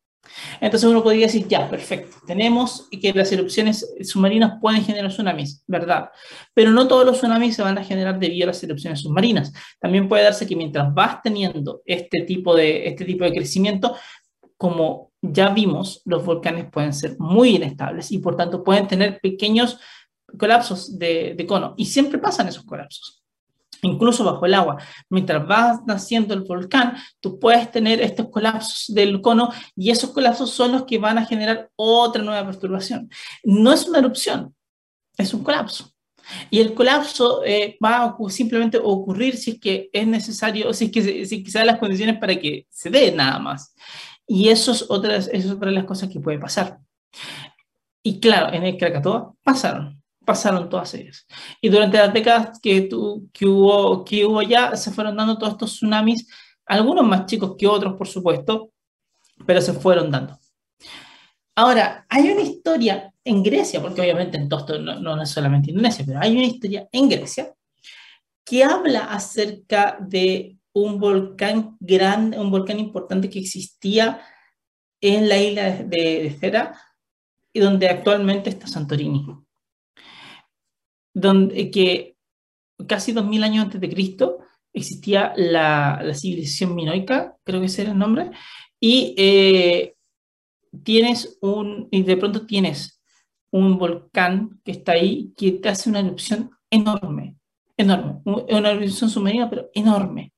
Entonces 0.61 0.89
uno 0.89 1.03
podría 1.03 1.27
decir, 1.27 1.47
ya, 1.47 1.69
perfecto, 1.69 2.17
tenemos 2.25 2.87
que 2.89 3.13
las 3.13 3.31
erupciones 3.31 3.93
submarinas 4.01 4.59
pueden 4.61 4.83
generar 4.83 5.11
tsunamis, 5.11 5.63
¿verdad? 5.67 6.09
Pero 6.53 6.71
no 6.71 6.87
todos 6.87 7.05
los 7.05 7.17
tsunamis 7.17 7.55
se 7.55 7.61
van 7.61 7.77
a 7.77 7.83
generar 7.83 8.19
debido 8.19 8.45
a 8.45 8.47
las 8.47 8.63
erupciones 8.63 9.01
submarinas. 9.01 9.53
También 9.79 10.07
puede 10.07 10.23
darse 10.23 10.47
que 10.47 10.55
mientras 10.55 10.93
vas 10.93 11.21
teniendo 11.21 11.81
este 11.85 12.21
tipo 12.21 12.55
de, 12.55 12.87
este 12.87 13.05
tipo 13.05 13.23
de 13.23 13.33
crecimiento, 13.33 13.95
como 14.57 15.11
ya 15.21 15.49
vimos, 15.49 16.01
los 16.05 16.25
volcanes 16.25 16.65
pueden 16.71 16.93
ser 16.93 17.15
muy 17.19 17.55
inestables 17.55 18.11
y 18.11 18.19
por 18.19 18.35
tanto 18.35 18.63
pueden 18.63 18.87
tener 18.87 19.19
pequeños 19.21 19.79
colapsos 20.37 20.97
de, 20.97 21.33
de 21.35 21.45
cono. 21.45 21.73
Y 21.77 21.85
siempre 21.85 22.19
pasan 22.19 22.47
esos 22.47 22.65
colapsos 22.65 23.18
incluso 23.81 24.23
bajo 24.23 24.45
el 24.45 24.53
agua. 24.53 24.77
Mientras 25.09 25.49
va 25.49 25.81
naciendo 25.85 26.33
el 26.33 26.41
volcán, 26.41 26.95
tú 27.19 27.39
puedes 27.39 27.71
tener 27.71 28.01
estos 28.01 28.29
colapsos 28.29 28.93
del 28.93 29.21
cono 29.21 29.51
y 29.75 29.91
esos 29.91 30.11
colapsos 30.11 30.51
son 30.51 30.73
los 30.73 30.85
que 30.85 30.97
van 30.97 31.17
a 31.17 31.25
generar 31.25 31.69
otra 31.75 32.23
nueva 32.23 32.45
perturbación. 32.45 33.09
No 33.43 33.71
es 33.71 33.87
una 33.87 33.99
erupción, 33.99 34.55
es 35.17 35.33
un 35.33 35.43
colapso. 35.43 35.91
Y 36.49 36.59
el 36.59 36.73
colapso 36.73 37.43
eh, 37.43 37.77
va 37.83 38.03
a 38.03 38.29
simplemente 38.29 38.77
ocurrir 38.77 39.35
si 39.35 39.51
es 39.51 39.59
que 39.59 39.89
es 39.91 40.05
necesario, 40.05 40.71
si 40.73 40.85
es 40.85 40.91
que, 40.91 41.25
si 41.25 41.43
dan 41.43 41.67
las 41.67 41.79
condiciones 41.79 42.19
para 42.19 42.39
que 42.39 42.67
se 42.69 42.89
dé 42.89 43.11
nada 43.11 43.39
más. 43.39 43.73
Y 44.27 44.49
eso 44.49 44.71
es, 44.71 44.85
otra, 44.89 45.15
eso 45.15 45.31
es 45.31 45.49
otra 45.49 45.69
de 45.69 45.75
las 45.75 45.85
cosas 45.85 46.09
que 46.09 46.19
puede 46.19 46.37
pasar. 46.37 46.79
Y 48.03 48.19
claro, 48.19 48.53
en 48.53 48.63
el 48.63 48.77
Krakatoa 48.77 49.33
pasaron 49.43 49.99
pasaron 50.29 50.69
todas 50.69 50.93
ellas. 50.93 51.25
Y 51.59 51.69
durante 51.69 51.97
las 51.97 52.13
décadas 52.13 52.59
que, 52.61 52.87
que, 53.33 53.45
hubo, 53.47 54.05
que 54.05 54.27
hubo 54.27 54.43
ya, 54.43 54.75
se 54.75 54.91
fueron 54.91 55.17
dando 55.17 55.39
todos 55.39 55.53
estos 55.53 55.71
tsunamis, 55.71 56.27
algunos 56.67 57.03
más 57.03 57.25
chicos 57.25 57.55
que 57.57 57.65
otros, 57.65 57.95
por 57.95 58.07
supuesto, 58.07 58.71
pero 59.47 59.59
se 59.59 59.73
fueron 59.73 60.11
dando. 60.11 60.37
Ahora, 61.55 62.05
hay 62.07 62.29
una 62.29 62.41
historia 62.41 63.11
en 63.23 63.41
Grecia, 63.41 63.81
porque 63.81 64.01
obviamente 64.01 64.37
en 64.37 64.47
todo 64.47 64.59
esto 64.59 64.77
no, 64.77 64.99
no 64.99 65.19
es 65.19 65.31
solamente 65.31 65.71
Indonesia, 65.71 66.05
pero 66.05 66.19
hay 66.21 66.37
una 66.37 66.45
historia 66.45 66.87
en 66.91 67.09
Grecia 67.09 67.51
que 68.45 68.63
habla 68.63 69.05
acerca 69.05 69.97
de 69.99 70.57
un 70.73 70.99
volcán 70.99 71.75
grande, 71.79 72.39
un 72.39 72.51
volcán 72.51 72.79
importante 72.79 73.31
que 73.31 73.39
existía 73.39 74.21
en 75.01 75.27
la 75.27 75.39
isla 75.39 75.71
de, 75.71 75.83
de 75.87 76.37
Cera 76.39 76.79
y 77.51 77.59
donde 77.61 77.89
actualmente 77.89 78.51
está 78.51 78.67
Santorini 78.67 79.25
donde 81.13 81.71
que 81.71 82.15
casi 82.87 83.11
2000 83.11 83.43
años 83.43 83.65
antes 83.65 83.81
de 83.81 83.89
Cristo 83.89 84.39
existía 84.73 85.33
la, 85.35 86.01
la 86.03 86.13
civilización 86.13 86.75
minoica, 86.75 87.35
creo 87.43 87.59
que 87.59 87.65
ese 87.67 87.83
era 87.83 87.91
el 87.91 87.97
nombre, 87.97 88.31
y 88.79 89.13
eh, 89.17 89.95
tienes 90.83 91.37
un, 91.41 91.87
y 91.91 92.03
de 92.03 92.17
pronto 92.17 92.45
tienes 92.45 93.01
un 93.51 93.77
volcán 93.77 94.59
que 94.63 94.71
está 94.71 94.93
ahí 94.93 95.33
que 95.35 95.53
te 95.53 95.69
hace 95.69 95.89
una 95.89 95.99
erupción 95.99 96.51
enorme, 96.69 97.35
enorme, 97.77 98.21
una 98.25 98.71
erupción 98.71 99.09
submarina, 99.09 99.49
pero 99.49 99.69
enorme. 99.73 100.33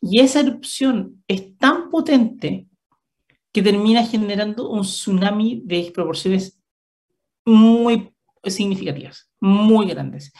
Y 0.00 0.20
esa 0.20 0.40
erupción 0.40 1.22
es 1.28 1.56
tan 1.58 1.90
potente 1.90 2.68
que 3.52 3.62
termina 3.62 4.04
generando 4.06 4.70
un 4.70 4.82
tsunami 4.82 5.62
de 5.64 5.90
proporciones 5.92 6.60
muy 7.44 8.12
significativas, 8.44 9.30
muy 9.40 9.86
grandes, 9.86 10.32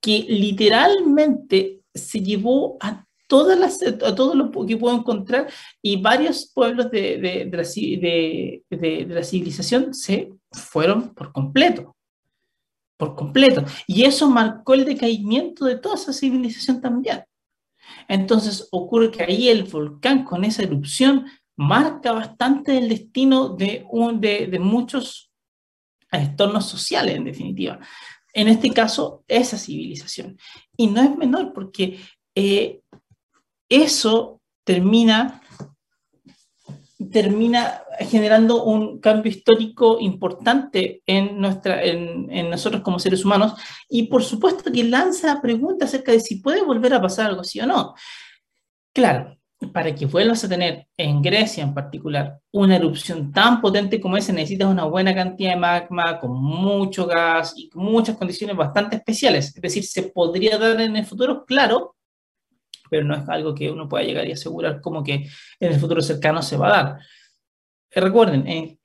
que 0.00 0.26
literalmente 0.28 1.80
se 1.94 2.20
llevó 2.20 2.76
a 2.80 3.04
todas 3.26 3.58
las, 3.58 3.80
a 3.82 4.14
todo 4.14 4.34
lo 4.34 4.50
que 4.66 4.76
puedo 4.76 4.96
encontrar 4.96 5.48
y 5.80 6.00
varios 6.00 6.50
pueblos 6.52 6.90
de, 6.90 7.18
de, 7.18 7.44
de, 7.44 8.64
la, 8.70 8.76
de, 8.76 9.06
la, 9.08 9.22
civilización 9.22 9.94
se 9.94 10.32
fueron 10.50 11.14
por 11.14 11.32
completo, 11.32 11.96
por 12.96 13.14
completo. 13.14 13.64
Y 13.86 14.02
eso 14.02 14.28
marcó 14.28 14.74
el 14.74 14.84
decaimiento 14.84 15.64
de 15.64 15.78
toda 15.78 15.94
esa 15.94 16.12
civilización 16.12 16.80
también. 16.80 17.22
Entonces 18.08 18.68
ocurre 18.72 19.10
que 19.10 19.22
ahí 19.22 19.48
el 19.48 19.64
volcán 19.64 20.24
con 20.24 20.44
esa 20.44 20.62
erupción 20.62 21.26
marca 21.56 22.12
bastante 22.12 22.78
el 22.78 22.88
destino 22.88 23.50
de, 23.50 23.86
un, 23.90 24.20
de, 24.20 24.58
muchos 24.58 25.29
entornos 26.10 26.66
sociales, 26.66 27.16
en 27.16 27.24
definitiva. 27.24 27.78
En 28.32 28.48
este 28.48 28.70
caso, 28.70 29.24
esa 29.28 29.58
civilización. 29.58 30.38
Y 30.76 30.86
no 30.86 31.02
es 31.02 31.16
menor 31.16 31.52
porque 31.52 31.98
eh, 32.34 32.80
eso 33.68 34.40
termina, 34.64 35.42
termina 37.10 37.82
generando 38.00 38.64
un 38.64 39.00
cambio 39.00 39.30
histórico 39.30 39.98
importante 40.00 41.02
en, 41.06 41.40
nuestra, 41.40 41.82
en, 41.82 42.50
nosotros 42.50 42.82
como 42.82 42.98
seres 42.98 43.24
humanos 43.24 43.54
y 43.88 44.04
por 44.04 44.22
supuesto 44.22 44.70
que 44.72 44.84
lanza 44.84 45.34
la 45.34 45.42
pregunta 45.42 45.84
acerca 45.84 46.12
de 46.12 46.20
si 46.20 46.36
puede 46.36 46.62
volver 46.62 46.94
a 46.94 47.02
pasar 47.02 47.26
algo 47.26 47.42
así 47.42 47.60
o 47.60 47.66
no. 47.66 47.94
Claro, 48.92 49.39
para 49.68 49.94
que 49.94 50.06
vuelvas 50.06 50.42
a 50.44 50.48
tener 50.48 50.86
en 50.96 51.20
Grecia 51.20 51.62
en 51.62 51.74
particular 51.74 52.38
una 52.50 52.76
erupción 52.76 53.30
tan 53.30 53.60
potente 53.60 54.00
como 54.00 54.16
esa, 54.16 54.32
necesitas 54.32 54.68
una 54.68 54.84
buena 54.84 55.14
cantidad 55.14 55.50
de 55.50 55.56
magma 55.56 56.18
con 56.18 56.32
mucho 56.32 57.06
gas 57.06 57.54
y 57.56 57.70
muchas 57.74 58.16
condiciones 58.16 58.56
bastante 58.56 58.96
especiales. 58.96 59.54
Es 59.54 59.60
decir, 59.60 59.84
se 59.84 60.04
podría 60.04 60.58
dar 60.58 60.80
en 60.80 60.96
el 60.96 61.04
futuro, 61.04 61.44
claro, 61.44 61.96
pero 62.88 63.04
no 63.04 63.14
es 63.14 63.28
algo 63.28 63.54
que 63.54 63.70
uno 63.70 63.88
pueda 63.88 64.04
llegar 64.04 64.26
y 64.26 64.32
asegurar 64.32 64.80
como 64.80 65.04
que 65.04 65.14
en 65.60 65.72
el 65.72 65.78
futuro 65.78 66.00
cercano 66.00 66.42
se 66.42 66.56
va 66.56 66.68
a 66.68 66.82
dar. 66.82 66.98
Eh, 67.92 68.00
recuerden, 68.00 68.46
en, 68.46 68.78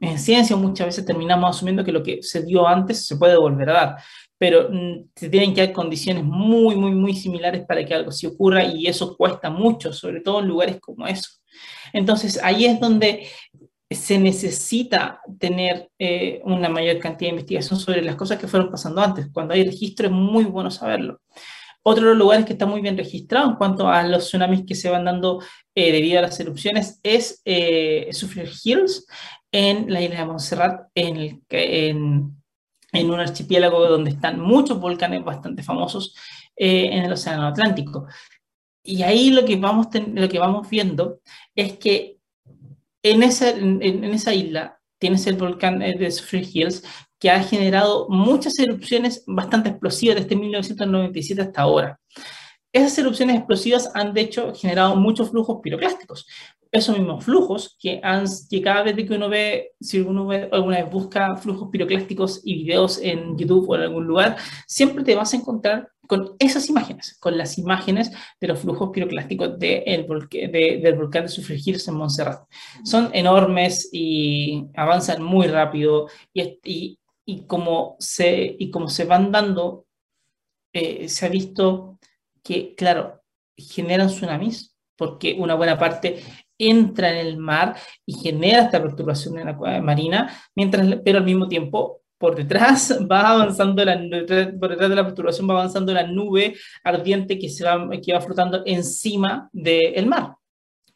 en, 0.00 0.18
ciencia 0.18 0.56
muchas 0.56 0.86
veces 0.86 1.04
terminamos 1.04 1.56
asumiendo 1.56 1.84
que 1.84 1.92
lo 1.92 2.02
que 2.02 2.22
se 2.22 2.42
dio 2.42 2.66
antes 2.66 3.06
se 3.06 3.16
puede 3.16 3.36
volver 3.36 3.70
a 3.70 3.72
dar, 3.72 3.96
pero 4.38 4.68
mm, 4.70 5.10
se 5.14 5.28
tienen 5.28 5.54
que 5.54 5.66
dar 5.66 5.72
condiciones 5.72 6.24
muy, 6.24 6.74
muy, 6.76 6.92
muy 6.92 7.14
similares 7.14 7.64
para 7.66 7.84
que 7.84 7.94
algo 7.94 8.10
se 8.10 8.26
ocurra 8.26 8.64
y 8.64 8.86
eso 8.86 9.16
cuesta 9.16 9.50
mucho, 9.50 9.92
sobre 9.92 10.20
todo 10.20 10.40
en 10.40 10.48
lugares 10.48 10.80
como 10.80 11.06
eso. 11.06 11.30
Entonces, 11.92 12.40
ahí 12.42 12.64
es 12.64 12.80
donde 12.80 13.26
se 13.90 14.18
necesita 14.18 15.20
tener 15.38 15.90
eh, 15.98 16.40
una 16.44 16.68
mayor 16.68 16.98
cantidad 17.00 17.30
de 17.30 17.36
investigación 17.36 17.78
sobre 17.78 18.02
las 18.02 18.14
cosas 18.14 18.38
que 18.38 18.46
fueron 18.46 18.70
pasando 18.70 19.00
antes. 19.02 19.26
Cuando 19.32 19.52
hay 19.52 19.64
registro 19.64 20.06
es 20.06 20.12
muy 20.12 20.44
bueno 20.44 20.70
saberlo. 20.70 21.20
Otro 21.82 22.04
de 22.04 22.10
los 22.10 22.18
lugares 22.18 22.44
que 22.44 22.52
está 22.52 22.66
muy 22.66 22.80
bien 22.80 22.96
registrado 22.96 23.50
en 23.50 23.56
cuanto 23.56 23.88
a 23.88 24.02
los 24.02 24.26
tsunamis 24.26 24.64
que 24.66 24.74
se 24.74 24.90
van 24.90 25.04
dando 25.04 25.42
eh, 25.74 25.92
debido 25.92 26.18
a 26.18 26.22
las 26.22 26.38
erupciones 26.38 27.00
es 27.02 27.40
eh, 27.44 28.10
Hills 28.64 29.06
en 29.52 29.92
la 29.92 30.02
isla 30.02 30.18
de 30.18 30.24
Montserrat, 30.26 30.88
en, 30.94 31.42
en, 31.48 32.36
en, 32.92 33.10
un 33.10 33.20
archipiélago 33.20 33.86
donde 33.88 34.10
están 34.10 34.40
muchos 34.40 34.78
volcanes 34.78 35.24
bastante 35.24 35.62
famosos 35.62 36.14
eh, 36.56 36.90
en 36.92 37.04
el 37.04 37.12
Océano 37.12 37.46
Atlántico. 37.46 38.06
Y 38.82 39.02
ahí 39.02 39.30
lo 39.30 39.44
que 39.44 39.56
vamos, 39.56 39.88
lo 40.14 40.28
que 40.28 40.38
vamos 40.38 40.68
viendo 40.68 41.20
es 41.54 41.78
que 41.78 42.18
en 43.02 43.22
esa, 43.22 43.50
en, 43.50 43.82
en 43.82 44.04
esa 44.04 44.34
isla 44.34 44.80
tienes 44.98 45.26
el 45.26 45.36
volcán 45.36 45.82
eh, 45.82 45.96
de 45.96 46.10
Suffolk 46.10 46.46
Hills, 46.52 46.84
que 47.20 47.30
ha 47.30 47.42
generado 47.42 48.08
muchas 48.08 48.58
erupciones 48.58 49.22
bastante 49.26 49.68
explosivas 49.68 50.16
desde 50.16 50.34
1997 50.34 51.42
hasta 51.42 51.60
ahora. 51.60 52.00
Esas 52.72 52.98
erupciones 52.98 53.36
explosivas 53.36 53.90
han, 53.94 54.14
de 54.14 54.22
hecho, 54.22 54.54
generado 54.54 54.96
muchos 54.96 55.30
flujos 55.30 55.58
piroclásticos. 55.62 56.26
Esos 56.72 56.96
mismos 56.96 57.24
flujos 57.24 57.76
que, 57.80 58.00
han, 58.02 58.26
que 58.48 58.62
cada 58.62 58.84
vez 58.84 58.94
que 58.94 59.14
uno 59.14 59.28
ve, 59.28 59.72
si 59.80 60.00
uno 60.00 60.26
ve, 60.28 60.48
alguna 60.52 60.82
vez 60.82 60.90
busca 60.90 61.36
flujos 61.36 61.68
piroclásticos 61.70 62.40
y 62.44 62.62
videos 62.62 62.98
en 63.02 63.36
YouTube 63.36 63.68
o 63.68 63.74
en 63.74 63.82
algún 63.82 64.06
lugar, 64.06 64.36
siempre 64.66 65.04
te 65.04 65.16
vas 65.16 65.34
a 65.34 65.36
encontrar 65.36 65.88
con 66.06 66.36
esas 66.38 66.68
imágenes, 66.68 67.16
con 67.20 67.36
las 67.36 67.58
imágenes 67.58 68.12
de 68.40 68.48
los 68.48 68.60
flujos 68.60 68.90
piroclásticos 68.92 69.58
de 69.58 69.84
el 69.86 70.06
de, 70.30 70.80
del 70.82 70.96
volcán 70.96 71.24
de 71.24 71.28
Sufragires 71.28 71.86
en 71.86 71.94
Montserrat. 71.94 72.44
Son 72.84 73.10
enormes 73.12 73.88
y 73.92 74.66
avanzan 74.74 75.22
muy 75.22 75.48
rápido 75.48 76.08
y, 76.32 76.58
y, 76.64 76.98
y 77.24 77.46
como 77.46 77.96
se, 77.98 78.56
y 78.58 78.70
como 78.70 78.88
se 78.88 79.04
van 79.04 79.30
dando, 79.30 79.86
eh, 80.72 81.08
se 81.08 81.26
ha 81.26 81.28
visto 81.28 81.98
que, 82.42 82.74
claro, 82.74 83.22
generan 83.56 84.08
tsunamis, 84.08 84.76
porque 84.96 85.34
una 85.38 85.54
buena 85.54 85.78
parte 85.78 86.22
entra 86.58 87.10
en 87.10 87.26
el 87.26 87.36
mar 87.38 87.76
y 88.04 88.14
genera 88.14 88.64
esta 88.64 88.82
perturbación 88.82 89.38
en 89.38 89.46
la 89.46 89.80
marina, 89.80 90.36
mientras, 90.54 90.98
pero 91.04 91.18
al 91.18 91.24
mismo 91.24 91.48
tiempo, 91.48 92.02
por 92.18 92.36
detrás 92.36 92.98
va 93.10 93.30
avanzando 93.30 93.84
la, 93.84 93.98
por 94.60 94.70
detrás 94.70 94.90
de 94.90 94.96
la 94.96 95.04
perturbación 95.04 95.48
va 95.48 95.54
avanzando 95.54 95.92
la 95.92 96.06
nube 96.06 96.54
ardiente 96.84 97.38
que, 97.38 97.48
se 97.48 97.64
va, 97.64 97.88
que 98.04 98.12
va 98.12 98.20
flotando 98.20 98.62
encima 98.66 99.48
del 99.52 100.06
mar, 100.06 100.34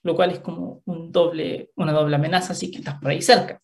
lo 0.02 0.14
cual 0.14 0.32
es 0.32 0.40
como 0.40 0.82
un 0.84 1.10
doble, 1.10 1.70
una 1.76 1.92
doble 1.92 2.16
amenaza, 2.16 2.52
así 2.52 2.70
que 2.70 2.78
estás 2.78 3.00
por 3.00 3.10
ahí 3.10 3.22
cerca. 3.22 3.60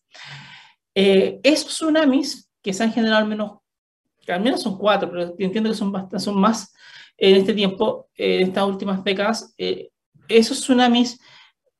Eh, 0.93 1.39
esos 1.43 1.73
tsunamis 1.73 2.50
que 2.61 2.73
se 2.73 2.83
han 2.83 2.93
generado 2.93 3.19
al 3.19 3.27
menos, 3.27 3.59
al 4.27 4.41
menos 4.41 4.61
son 4.61 4.77
cuatro, 4.77 5.09
pero 5.09 5.35
entiendo 5.37 5.69
que 5.69 5.75
son, 5.75 5.91
bastante, 5.91 6.19
son 6.19 6.39
más 6.39 6.73
en 7.17 7.35
este 7.35 7.53
tiempo, 7.53 8.09
en 8.15 8.47
estas 8.47 8.67
últimas 8.67 9.03
décadas, 9.03 9.53
eh, 9.57 9.89
esos 10.27 10.59
tsunamis 10.59 11.19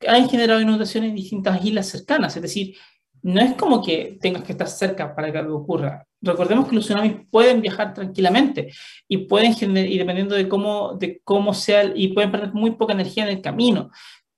han 0.08 0.30
generado 0.30 0.62
inundaciones 0.62 1.10
en 1.10 1.16
distintas 1.16 1.64
islas 1.64 1.88
cercanas, 1.88 2.36
es 2.36 2.42
decir, 2.42 2.76
no 3.24 3.40
es 3.40 3.54
como 3.54 3.84
que 3.84 4.18
tengas 4.20 4.44
que 4.44 4.52
estar 4.52 4.68
cerca 4.68 5.16
para 5.16 5.32
que 5.32 5.38
algo 5.38 5.58
ocurra. 5.58 6.08
Recordemos 6.22 6.68
que 6.68 6.76
los 6.76 6.86
tsunamis 6.86 7.28
pueden 7.30 7.62
viajar 7.62 7.94
tranquilamente 7.94 8.72
y 9.08 9.18
pueden 9.18 9.54
generar, 9.54 9.90
y 9.90 9.98
dependiendo 9.98 10.36
de 10.36 10.48
cómo, 10.48 10.96
de 10.96 11.22
cómo 11.24 11.54
sea, 11.54 11.92
y 11.96 12.10
pueden 12.10 12.32
perder 12.32 12.54
muy 12.54 12.72
poca 12.72 12.94
energía 12.94 13.24
en 13.24 13.38
el 13.38 13.42
camino 13.42 13.92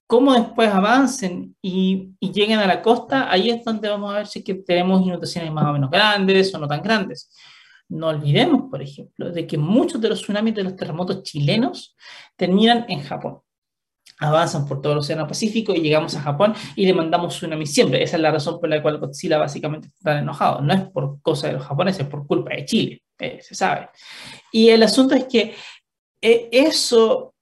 cómo 0.08 0.34
después 0.34 0.70
avancen 0.70 1.56
y, 1.62 2.14
lleguen 2.20 2.60
a 2.60 2.68
la 2.68 2.82
costa, 2.82 3.32
ahí 3.32 3.50
es 3.50 3.64
donde 3.64 3.90
vamos 3.90 4.14
a 4.14 4.18
ver 4.18 4.28
si 4.28 4.44
que 4.44 4.56
tenemos 4.56 5.02
inundaciones 5.02 5.52
más 5.52 5.66
o 5.66 5.74
menos 5.74 5.90
grandes 5.90 6.54
o 6.54 6.60
no 6.60 6.68
tan 6.68 6.82
grandes. 6.82 7.32
No 7.90 8.08
olvidemos, 8.08 8.70
por 8.70 8.82
ejemplo, 8.82 9.32
de 9.32 9.46
que 9.46 9.58
muchos 9.58 10.02
de 10.02 10.10
los 10.10 10.22
tsunamis 10.22 10.56
de 10.56 10.64
los 10.64 10.76
terremotos 10.76 11.24
chilenos 11.24 11.96
terminan 12.36 12.86
en 12.90 13.04
Japón. 13.04 13.40
Avanzan 14.20 14.68
por 14.68 14.82
todo 14.82 14.94
el 14.94 15.00
Océano 15.00 15.28
Pacífico 15.28 15.74
y 15.74 15.82
llegamos 15.82 16.16
a 16.16 16.22
Japón 16.22 16.54
y 16.76 16.86
le 16.86 16.94
mandamos 16.94 17.36
tsunami 17.36 17.66
siempre. 17.66 18.02
Esa 18.02 18.16
es 18.18 18.22
la 18.22 18.32
razón 18.32 18.60
por 18.60 18.70
la 18.70 18.82
cual 18.82 19.00
Godzilla 19.00 19.38
básicamente 19.38 19.88
está 19.88 20.20
enojado. 20.20 20.62
No 20.62 20.74
es 20.74 20.82
por 20.90 21.22
cosa 21.22 21.48
de 21.48 21.54
los 21.54 21.64
japoneses, 21.64 22.02
es 22.02 22.08
por 22.08 22.26
culpa 22.26 22.56
de 22.56 22.66
Chile, 22.66 23.04
eh, 23.20 23.40
se 23.42 23.54
sabe. 23.54 23.90
Y 24.52 24.70
el 24.70 24.84
asunto 24.84 25.16
es 25.16 25.26
que 25.26 25.56
eh, 26.22 26.50
eso 26.52 27.33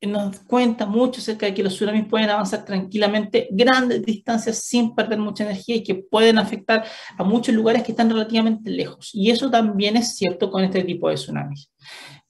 nos 0.00 0.40
cuenta 0.40 0.86
mucho 0.86 1.20
acerca 1.20 1.46
de 1.46 1.54
que 1.54 1.62
los 1.62 1.74
tsunamis 1.74 2.06
pueden 2.06 2.30
avanzar 2.30 2.64
tranquilamente 2.64 3.48
grandes 3.50 4.04
distancias 4.04 4.58
sin 4.58 4.94
perder 4.94 5.18
mucha 5.18 5.44
energía 5.44 5.76
y 5.76 5.82
que 5.82 5.96
pueden 5.96 6.38
afectar 6.38 6.84
a 7.16 7.24
muchos 7.24 7.54
lugares 7.54 7.82
que 7.82 7.92
están 7.92 8.08
relativamente 8.08 8.70
lejos. 8.70 9.10
Y 9.12 9.30
eso 9.30 9.50
también 9.50 9.96
es 9.96 10.16
cierto 10.16 10.50
con 10.50 10.62
este 10.62 10.84
tipo 10.84 11.08
de 11.08 11.16
tsunamis. 11.16 11.70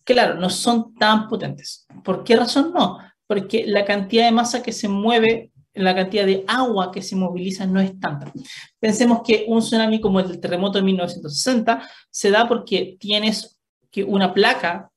Claro, 0.02 0.34
no 0.36 0.48
son 0.48 0.94
tan 0.94 1.28
potentes. 1.28 1.86
¿Por 2.02 2.24
qué 2.24 2.36
razón 2.36 2.72
no? 2.74 2.98
Porque 3.26 3.66
la 3.66 3.84
cantidad 3.84 4.24
de 4.24 4.32
masa 4.32 4.62
que 4.62 4.72
se 4.72 4.88
mueve, 4.88 5.52
la 5.74 5.94
cantidad 5.94 6.24
de 6.24 6.44
agua 6.48 6.90
que 6.90 7.02
se 7.02 7.16
moviliza 7.16 7.66
no 7.66 7.80
es 7.80 8.00
tanta. 8.00 8.32
Pensemos 8.80 9.20
que 9.22 9.44
un 9.46 9.60
tsunami 9.60 10.00
como 10.00 10.20
el 10.20 10.40
terremoto 10.40 10.78
de 10.78 10.84
1960 10.84 11.86
se 12.10 12.30
da 12.30 12.48
porque 12.48 12.96
tienes 12.98 13.58
que 13.90 14.04
una 14.04 14.32
placa 14.32 14.87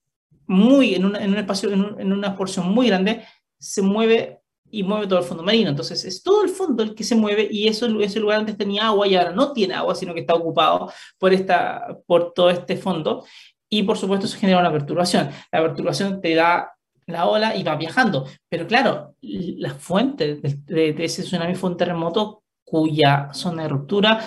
muy, 0.52 0.96
en, 0.96 1.16
en 1.16 1.32
un 1.32 1.38
espacio, 1.38 1.72
en, 1.72 2.12
una 2.12 2.36
porción 2.36 2.68
muy 2.70 2.88
grande, 2.88 3.24
se 3.58 3.82
mueve 3.82 4.42
y 4.70 4.84
mueve 4.84 5.08
todo 5.08 5.20
el 5.20 5.26
fondo 5.26 5.44
marino. 5.44 5.70
Entonces 5.70 6.04
es 6.04 6.22
todo 6.22 6.44
el 6.44 6.50
fondo 6.50 6.84
el 6.84 6.94
que 6.94 7.04
se 7.04 7.16
mueve 7.16 7.48
y 7.50 7.68
eso, 7.68 7.88
ese 8.02 8.20
lugar 8.20 8.40
antes 8.40 8.58
tenía 8.58 8.88
agua 8.88 9.08
y 9.08 9.16
ahora 9.16 9.32
no 9.32 9.54
tiene 9.54 9.74
agua, 9.76 9.96
sino 9.96 10.14
que 10.14 10.22
está 10.22 10.34
ocupado 10.34 10.92
por, 11.18 11.34
esta, 11.34 11.98
por 12.06 12.34
todo 12.34 12.50
este 12.50 12.76
fondo. 12.76 13.26
Y 13.70 13.84
por 13.84 13.98
supuesto 13.98 14.26
eso 14.26 14.38
genera 14.38 14.60
una 14.60 14.72
perturbación. 14.72 15.30
La 15.52 15.62
perturbación 15.62 16.22
te 16.22 16.36
da 16.36 16.74
la 17.08 17.28
ola 17.28 17.56
y 17.56 17.64
va 17.64 17.76
viajando. 17.76 18.28
Pero 18.50 18.68
claro, 18.68 19.16
la 19.22 19.74
fuente 19.74 20.36
de, 20.36 20.94
de 20.94 21.06
ese 21.06 21.24
tsunami 21.24 21.56
fue 21.56 21.70
un 21.70 21.78
terremoto 21.78 22.44
cuya 22.66 23.30
zona 23.34 23.64
de 23.64 23.70
ruptura 23.70 24.20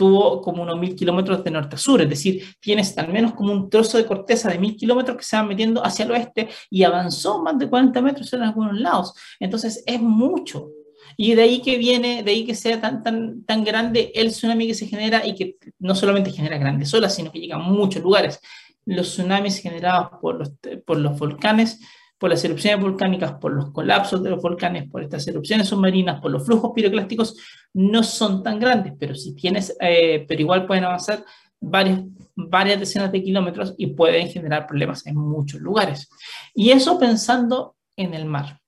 tuvo 0.00 0.40
como 0.40 0.62
unos 0.62 0.78
mil 0.78 0.96
kilómetros 0.96 1.44
de 1.44 1.50
norte 1.50 1.76
a 1.76 1.78
sur, 1.78 2.00
es 2.00 2.08
decir, 2.08 2.42
tienes 2.58 2.96
al 2.96 3.12
menos 3.12 3.34
como 3.34 3.52
un 3.52 3.68
trozo 3.68 3.98
de 3.98 4.06
corteza 4.06 4.48
de 4.48 4.58
mil 4.58 4.74
kilómetros 4.74 5.18
que 5.18 5.24
se 5.24 5.36
va 5.36 5.42
metiendo 5.42 5.84
hacia 5.84 6.06
el 6.06 6.12
oeste 6.12 6.48
y 6.70 6.84
avanzó 6.84 7.42
más 7.42 7.58
de 7.58 7.68
40 7.68 8.00
metros 8.00 8.32
en 8.32 8.42
algunos 8.42 8.80
lados. 8.80 9.12
Entonces 9.38 9.84
es 9.84 10.00
mucho. 10.00 10.70
Y 11.18 11.34
de 11.34 11.42
ahí 11.42 11.60
que 11.60 11.76
viene, 11.76 12.22
de 12.22 12.30
ahí 12.30 12.46
que 12.46 12.54
sea 12.54 12.80
tan, 12.80 13.02
tan, 13.02 13.44
tan 13.44 13.62
grande 13.62 14.10
el 14.14 14.28
tsunami 14.28 14.68
que 14.68 14.74
se 14.74 14.86
genera 14.86 15.26
y 15.26 15.34
que 15.34 15.56
no 15.78 15.94
solamente 15.94 16.30
genera 16.30 16.56
grandes 16.56 16.94
olas, 16.94 17.14
sino 17.14 17.30
que 17.30 17.40
llega 17.40 17.56
a 17.56 17.58
muchos 17.58 18.02
lugares. 18.02 18.40
Los 18.86 19.08
tsunamis 19.08 19.58
generados 19.58 20.12
por 20.18 20.38
los, 20.38 20.52
por 20.86 20.96
los 20.96 21.18
volcanes 21.18 21.78
por 22.20 22.28
las 22.28 22.44
erupciones 22.44 22.82
volcánicas, 22.82 23.32
por 23.40 23.50
los 23.50 23.70
colapsos 23.70 24.22
de 24.22 24.28
los 24.28 24.42
volcanes, 24.42 24.86
por 24.90 25.02
estas 25.02 25.26
erupciones 25.26 25.68
submarinas, 25.68 26.20
por 26.20 26.30
los 26.30 26.44
flujos 26.44 26.72
piroclásticos, 26.74 27.34
no 27.72 28.02
son 28.02 28.42
tan 28.42 28.60
grandes, 28.60 28.92
pero 28.98 29.14
si 29.14 29.34
tienes, 29.34 29.74
eh, 29.80 30.26
pero 30.28 30.42
igual 30.42 30.66
pueden 30.66 30.84
avanzar 30.84 31.24
varias, 31.58 32.02
varias 32.36 32.78
decenas 32.78 33.10
de 33.10 33.22
kilómetros 33.22 33.74
y 33.78 33.86
pueden 33.86 34.28
generar 34.28 34.66
problemas 34.66 35.06
en 35.06 35.16
muchos 35.16 35.62
lugares. 35.62 36.10
Y 36.54 36.72
eso 36.72 36.98
pensando 36.98 37.76
en 37.96 38.12
el 38.12 38.26
mar. 38.26 38.60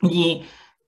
Y, 0.00 0.40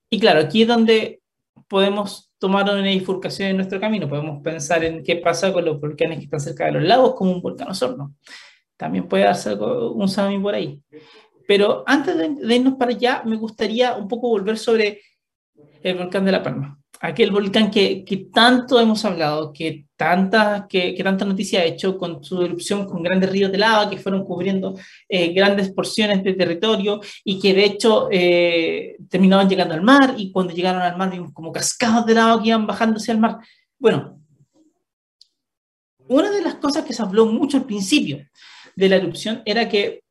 y 0.09 0.19
claro, 0.19 0.41
aquí 0.41 0.63
es 0.63 0.69
donde 0.69 1.21
podemos 1.69 2.33
tomar 2.39 2.65
una 2.65 2.81
bifurcación 2.85 3.51
en 3.51 3.57
nuestro 3.57 3.79
camino, 3.79 4.09
podemos 4.09 4.43
pensar 4.43 4.83
en 4.83 5.05
qué 5.05 5.17
pasa 5.17 5.53
con 5.53 5.67
los 5.67 5.79
volcanes 5.79 6.21
que 6.21 6.25
están 6.25 6.41
cerca 6.41 6.65
de 6.65 6.73
los 6.73 6.85
lagos, 6.85 7.15
como 7.17 7.33
un 7.33 7.43
volcán 7.43 7.69
Osorno. 7.69 8.15
También 8.79 9.07
puede 9.07 9.25
darse 9.25 9.55
un 9.57 10.07
tsunami 10.07 10.39
por 10.39 10.55
ahí. 10.55 10.83
Pero 11.51 11.83
antes 11.85 12.17
de, 12.17 12.55
irnos 12.55 12.75
para 12.75 12.93
allá, 12.93 13.25
me 13.27 13.35
gustaría 13.35 13.97
un 13.97 14.07
poco 14.07 14.29
volver 14.29 14.57
sobre 14.57 15.01
el 15.83 15.99
volcán 15.99 16.25
de 16.25 16.31
La 16.31 16.45
Palma. 16.45 16.79
Aquel 17.01 17.33
volcán 17.33 17.73
que, 17.73 18.05
que 18.05 18.29
tanto 18.33 18.79
hemos 18.79 19.05
hablado, 19.05 19.53
que 19.53 19.87
tanta, 19.97 20.69
que, 20.69 20.95
que, 20.95 21.03
tanta 21.03 21.25
noticia 21.25 21.59
ha 21.59 21.65
hecho 21.65 21.99
con 21.99 22.23
su 22.23 22.41
erupción 22.41 22.87
con 22.87 23.03
grandes 23.03 23.33
ríos 23.33 23.51
de 23.51 23.59
lava 23.59 23.91
que 23.91 23.99
fueron 23.99 24.25
cubriendo 24.25 24.79
eh, 25.09 25.33
grandes 25.33 25.73
porciones 25.73 26.23
de 26.23 26.35
territorio 26.35 27.01
y 27.25 27.41
que 27.41 27.53
de 27.53 27.65
hecho 27.65 28.07
eh, 28.13 28.97
terminaban 29.09 29.49
llegando 29.49 29.75
al 29.75 29.83
mar 29.83 30.15
y 30.17 30.31
cuando 30.31 30.55
llegaron 30.55 30.83
al 30.83 30.97
mar 30.97 31.11
vimos 31.11 31.33
como 31.33 31.51
cascadas 31.51 32.07
de 32.07 32.15
lava 32.15 32.41
que 32.41 32.51
iban 32.51 32.65
bajándose 32.65 33.11
al 33.11 33.19
mar. 33.19 33.39
Bueno, 33.77 34.21
una 36.07 36.31
de 36.31 36.43
las 36.43 36.55
cosas 36.55 36.85
que 36.85 36.93
se 36.93 37.03
habló 37.03 37.27
mucho 37.27 37.57
al 37.57 37.65
principio 37.65 38.25
de 38.77 38.89
la 38.89 38.95
erupción 38.95 39.43
era 39.45 39.69
que 39.69 40.05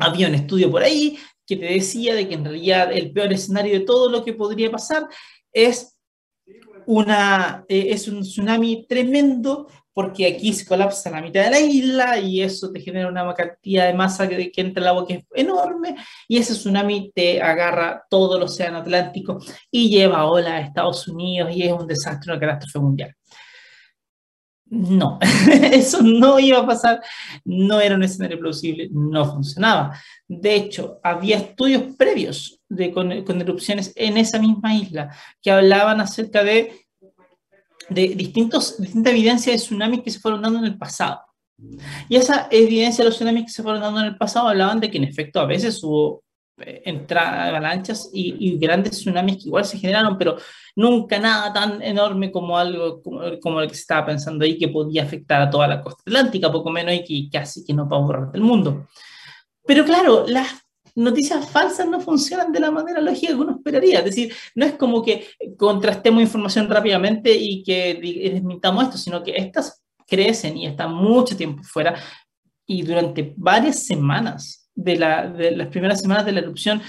había 0.00 0.28
un 0.28 0.34
estudio 0.34 0.70
por 0.70 0.82
ahí 0.82 1.18
que 1.46 1.56
te 1.56 1.66
decía 1.66 2.14
de 2.14 2.28
que 2.28 2.34
en 2.34 2.44
realidad 2.44 2.92
el 2.92 3.12
peor 3.12 3.32
escenario 3.32 3.78
de 3.78 3.84
todo 3.84 4.08
lo 4.08 4.24
que 4.24 4.34
podría 4.34 4.70
pasar 4.70 5.08
es, 5.52 5.98
una, 6.86 7.64
eh, 7.68 7.88
es 7.90 8.08
un 8.08 8.22
tsunami 8.22 8.86
tremendo 8.86 9.66
porque 9.92 10.26
aquí 10.26 10.52
se 10.52 10.64
colapsa 10.64 11.10
la 11.10 11.20
mitad 11.20 11.44
de 11.44 11.50
la 11.50 11.60
isla 11.60 12.18
y 12.20 12.40
eso 12.40 12.70
te 12.70 12.80
genera 12.80 13.08
una 13.08 13.34
cantidad 13.34 13.86
de 13.86 13.94
masa 13.94 14.28
que, 14.28 14.50
que 14.50 14.60
entra 14.60 14.82
al 14.82 14.88
agua 14.88 15.06
que 15.06 15.14
es 15.14 15.24
enorme 15.34 15.96
y 16.28 16.38
ese 16.38 16.54
tsunami 16.54 17.10
te 17.12 17.42
agarra 17.42 18.04
todo 18.08 18.36
el 18.36 18.44
océano 18.44 18.78
Atlántico 18.78 19.38
y 19.70 19.90
lleva 19.90 20.30
ola 20.30 20.56
a 20.56 20.60
Estados 20.60 21.08
Unidos 21.08 21.50
y 21.54 21.64
es 21.64 21.72
un 21.72 21.86
desastre, 21.86 22.32
una 22.32 22.40
catástrofe 22.40 22.78
mundial. 22.78 23.14
No, 24.70 25.18
eso 25.72 26.00
no 26.00 26.38
iba 26.38 26.60
a 26.60 26.66
pasar, 26.66 27.02
no 27.44 27.80
era 27.80 27.96
un 27.96 28.04
escenario 28.04 28.38
plausible, 28.38 28.88
no 28.92 29.24
funcionaba. 29.24 29.98
De 30.28 30.54
hecho, 30.54 31.00
había 31.02 31.38
estudios 31.38 31.96
previos 31.96 32.60
de, 32.68 32.92
con, 32.92 33.10
erupciones 33.10 33.92
en 33.96 34.16
esa 34.16 34.38
misma 34.38 34.72
isla 34.76 35.12
que 35.42 35.50
hablaban 35.50 36.00
acerca 36.00 36.44
de, 36.44 36.86
de 37.88 38.08
distintos, 38.14 38.80
distintas 38.80 39.12
evidencias 39.12 39.56
de 39.56 39.66
tsunamis 39.66 40.02
que 40.02 40.10
se 40.12 40.20
fueron 40.20 40.40
dando 40.40 40.60
en 40.60 40.66
el 40.66 40.78
pasado. 40.78 41.20
Y 42.08 42.14
esa 42.14 42.46
evidencia 42.52 43.02
de 43.02 43.10
los 43.10 43.16
tsunamis 43.16 43.46
que 43.46 43.50
se 43.50 43.64
fueron 43.64 43.80
dando 43.80 43.98
en 43.98 44.06
el 44.06 44.16
pasado 44.16 44.48
hablaban 44.48 44.78
de 44.78 44.88
que 44.88 44.98
en 44.98 45.04
efecto 45.04 45.40
a 45.40 45.46
veces 45.46 45.82
hubo 45.82 46.22
entradas, 46.64 47.48
avalanchas 47.48 48.10
y, 48.12 48.36
y, 48.38 48.58
grandes 48.58 48.92
tsunamis 48.92 49.36
que 49.36 49.48
igual 49.48 49.64
se 49.64 49.78
generaron, 49.78 50.16
pero 50.18 50.36
nunca 50.76 51.18
nada 51.18 51.52
tan 51.52 51.82
enorme 51.82 52.30
como 52.30 52.56
algo 52.56 53.02
como, 53.02 53.22
como, 53.40 53.60
el 53.60 53.68
que 53.68 53.74
se 53.74 53.82
estaba 53.82 54.06
pensando 54.06 54.44
ahí 54.44 54.58
que 54.58 54.68
podía 54.68 55.02
afectar 55.02 55.42
a 55.42 55.50
toda 55.50 55.66
la 55.68 55.82
costa 55.82 56.02
atlántica, 56.06 56.52
poco 56.52 56.70
menos 56.70 56.94
y 56.94 57.04
que 57.04 57.38
casi 57.38 57.64
que 57.64 57.74
no 57.74 57.88
para 57.88 58.02
borrar 58.02 58.32
del 58.32 58.42
mundo. 58.42 58.86
Pero 59.66 59.84
claro, 59.84 60.24
las 60.26 60.48
noticias 60.94 61.48
falsas 61.48 61.88
no 61.88 62.00
funcionan 62.00 62.52
de 62.52 62.60
la 62.60 62.70
manera 62.70 63.00
lógica 63.00 63.32
que 63.32 63.40
uno 63.40 63.56
esperaría. 63.56 63.98
Es 64.00 64.04
decir, 64.06 64.34
no 64.54 64.66
es 64.66 64.72
como 64.74 65.02
que 65.02 65.28
contrastemos 65.56 66.22
información 66.22 66.68
rápidamente 66.68 67.34
y 67.34 67.62
que 67.62 67.94
desmintamos 68.32 68.84
esto, 68.84 68.98
sino 68.98 69.22
que 69.22 69.36
estas 69.36 69.82
crecen 70.06 70.56
y 70.56 70.66
están 70.66 70.92
mucho 70.92 71.36
tiempo 71.36 71.62
fuera 71.62 71.94
y 72.66 72.82
durante 72.82 73.32
varias 73.36 73.84
semanas 73.84 74.59
de, 74.82 74.96
las 74.96 75.68
primeras 75.68 76.00
semanas 76.00 76.24
de 76.24 76.32
la 76.32 76.40
erupción, 76.40 76.80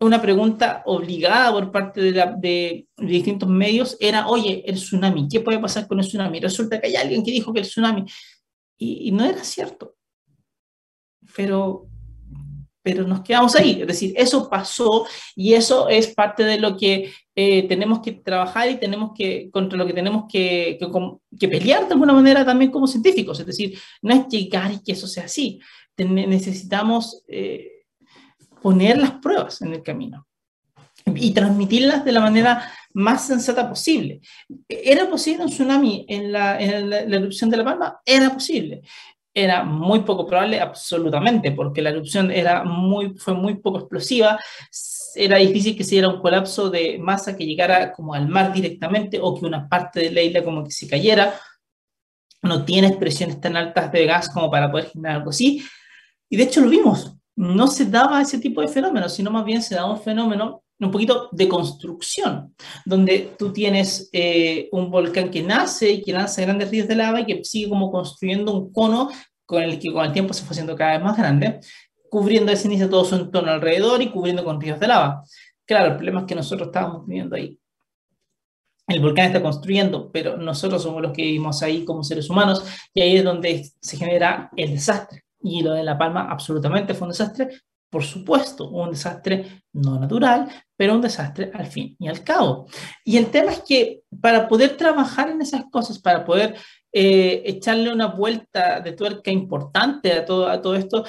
una 0.00 0.20
pregunta 0.20 0.82
obligada 0.86 1.52
por 1.52 1.70
parte 1.70 2.00
de, 2.00 2.86
distintos 2.98 3.48
medios 3.48 3.96
era, 4.00 4.28
oye, 4.28 4.64
el 4.66 4.76
tsunami, 4.76 5.28
¿qué 5.28 5.40
puede 5.40 5.58
pasar 5.58 5.86
con 5.86 5.98
el 6.00 6.06
tsunami? 6.06 6.40
Resulta 6.40 6.80
que 6.80 6.88
hay 6.88 6.96
alguien 6.96 7.24
que 7.24 7.30
dijo 7.30 7.52
que 7.52 7.60
el 7.60 7.66
tsunami, 7.66 8.04
y, 8.78 9.12
no 9.12 9.24
era 9.24 9.44
cierto. 9.44 9.94
Pero, 11.36 11.86
pero 12.82 13.06
nos 13.06 13.22
quedamos 13.22 13.54
ahí, 13.54 13.80
es 13.80 13.86
decir, 13.86 14.12
eso 14.16 14.50
pasó 14.50 15.06
y 15.36 15.54
eso 15.54 15.88
es 15.88 16.08
parte 16.08 16.42
de 16.44 16.58
lo 16.58 16.76
que 16.76 17.12
eh, 17.36 17.66
tenemos 17.68 18.00
que 18.00 18.12
trabajar 18.12 18.68
y 18.68 18.76
tenemos 18.76 19.12
que, 19.16 19.50
contra 19.52 19.78
lo 19.78 19.86
que 19.86 19.94
tenemos 19.94 20.24
que, 20.28 20.78
que, 21.38 21.48
pelear 21.48 21.86
de 21.86 21.94
alguna 21.94 22.12
manera 22.12 22.44
también 22.44 22.72
como 22.72 22.88
científicos, 22.88 23.38
es 23.38 23.46
decir, 23.46 23.78
no 24.02 24.12
es 24.12 24.26
llegar 24.26 24.72
y 24.72 24.82
que 24.82 24.92
eso 24.92 25.06
sea 25.06 25.24
así, 25.24 25.60
necesitamos 25.98 27.22
eh, 27.28 27.84
poner 28.60 28.98
las 28.98 29.12
pruebas 29.12 29.60
en 29.62 29.72
el 29.72 29.82
camino 29.82 30.26
y 31.06 31.32
transmitirlas 31.32 32.04
de 32.04 32.12
la 32.12 32.20
manera 32.20 32.70
más 32.94 33.26
sensata 33.26 33.68
posible. 33.68 34.20
¿Era 34.68 35.08
posible 35.08 35.44
un 35.44 35.50
tsunami 35.50 36.04
en 36.08 36.32
la, 36.32 36.60
erupción 36.60 37.50
de 37.50 37.56
La 37.56 37.64
Palma? 37.64 38.00
Era 38.04 38.30
posible. 38.30 38.82
Era 39.34 39.64
muy 39.64 40.00
poco 40.00 40.26
probable, 40.26 40.60
absolutamente, 40.60 41.52
porque 41.52 41.80
la 41.80 41.90
erupción 41.90 42.30
era 42.30 42.64
muy, 42.64 43.14
fue 43.16 43.34
muy 43.34 43.56
poco 43.56 43.78
explosiva. 43.78 44.38
Era 45.14 45.38
difícil 45.38 45.76
que 45.76 45.84
se 45.84 45.92
diera 45.92 46.08
un 46.08 46.20
colapso 46.20 46.68
de 46.68 46.98
masa 46.98 47.36
que 47.36 47.46
llegara 47.46 47.92
como 47.92 48.14
al 48.14 48.28
mar 48.28 48.52
directamente 48.52 49.18
o 49.20 49.34
que 49.34 49.46
una 49.46 49.68
parte 49.68 50.00
de 50.00 50.10
la 50.10 50.22
isla 50.22 50.44
como 50.44 50.62
que 50.62 50.70
se 50.70 50.88
cayera. 50.88 51.34
No 52.42 52.64
tiene 52.64 52.92
presiones 52.96 53.40
tan 53.40 53.56
altas 53.56 53.90
de 53.90 54.04
gas 54.04 54.28
como 54.28 54.50
para 54.50 54.70
poder 54.70 54.90
generar 54.90 55.16
algo 55.18 55.30
así. 55.30 55.62
Y 56.32 56.36
de 56.38 56.44
hecho 56.44 56.62
lo 56.62 56.70
vimos, 56.70 57.14
no 57.36 57.66
se 57.66 57.84
daba 57.84 58.22
ese 58.22 58.38
tipo 58.38 58.62
de 58.62 58.68
fenómenos, 58.68 59.12
sino 59.12 59.30
más 59.30 59.44
bien 59.44 59.60
se 59.60 59.74
daba 59.74 59.92
un 59.92 60.00
fenómeno 60.00 60.62
un 60.80 60.90
poquito 60.90 61.28
de 61.30 61.46
construcción, 61.46 62.56
donde 62.86 63.34
tú 63.38 63.52
tienes 63.52 64.08
eh, 64.14 64.66
un 64.72 64.90
volcán 64.90 65.30
que 65.30 65.42
nace 65.42 65.90
y 65.90 66.02
que 66.02 66.14
lanza 66.14 66.40
grandes 66.40 66.70
ríos 66.70 66.88
de 66.88 66.96
lava 66.96 67.20
y 67.20 67.26
que 67.26 67.44
sigue 67.44 67.68
como 67.68 67.92
construyendo 67.92 68.54
un 68.54 68.72
cono 68.72 69.10
con 69.44 69.62
el 69.62 69.78
que 69.78 69.92
con 69.92 70.06
el 70.06 70.12
tiempo 70.14 70.32
se 70.32 70.42
fue 70.44 70.52
haciendo 70.52 70.74
cada 70.74 70.92
vez 70.92 71.02
más 71.02 71.18
grande, 71.18 71.60
cubriendo 72.08 72.50
de 72.50 72.56
ceniza 72.56 72.88
todo 72.88 73.04
su 73.04 73.14
entorno 73.14 73.52
alrededor 73.52 74.00
y 74.00 74.08
cubriendo 74.10 74.42
con 74.42 74.58
ríos 74.58 74.80
de 74.80 74.88
lava. 74.88 75.24
Claro, 75.66 75.90
el 75.90 75.96
problema 75.96 76.20
es 76.20 76.26
que 76.26 76.34
nosotros 76.34 76.68
estábamos 76.68 77.06
viviendo 77.06 77.36
ahí. 77.36 77.58
El 78.88 79.00
volcán 79.00 79.26
está 79.26 79.42
construyendo, 79.42 80.10
pero 80.10 80.38
nosotros 80.38 80.82
somos 80.82 81.02
los 81.02 81.12
que 81.12 81.24
vivimos 81.24 81.62
ahí 81.62 81.84
como 81.84 82.02
seres 82.02 82.30
humanos 82.30 82.64
y 82.94 83.02
ahí 83.02 83.18
es 83.18 83.24
donde 83.24 83.70
se 83.82 83.98
genera 83.98 84.50
el 84.56 84.70
desastre. 84.70 85.21
Y 85.42 85.62
lo 85.62 85.72
de 85.72 85.82
La 85.82 85.98
Palma 85.98 86.28
absolutamente 86.30 86.94
fue 86.94 87.06
un 87.06 87.12
desastre, 87.12 87.48
por 87.90 88.04
supuesto, 88.04 88.70
un 88.70 88.90
desastre 88.90 89.64
no 89.74 89.98
natural, 89.98 90.48
pero 90.76 90.94
un 90.94 91.00
desastre 91.00 91.50
al 91.52 91.66
fin 91.66 91.94
y 91.98 92.08
al 92.08 92.24
cabo. 92.24 92.66
Y 93.04 93.16
el 93.16 93.30
tema 93.30 93.52
es 93.52 93.60
que 93.60 94.02
para 94.20 94.48
poder 94.48 94.76
trabajar 94.76 95.28
en 95.28 95.42
esas 95.42 95.64
cosas, 95.70 95.98
para 95.98 96.24
poder 96.24 96.56
eh, 96.92 97.42
echarle 97.44 97.92
una 97.92 98.06
vuelta 98.06 98.80
de 98.80 98.92
tuerca 98.92 99.30
importante 99.30 100.12
a 100.12 100.24
todo, 100.24 100.48
a 100.48 100.60
todo 100.60 100.74
esto, 100.74 101.04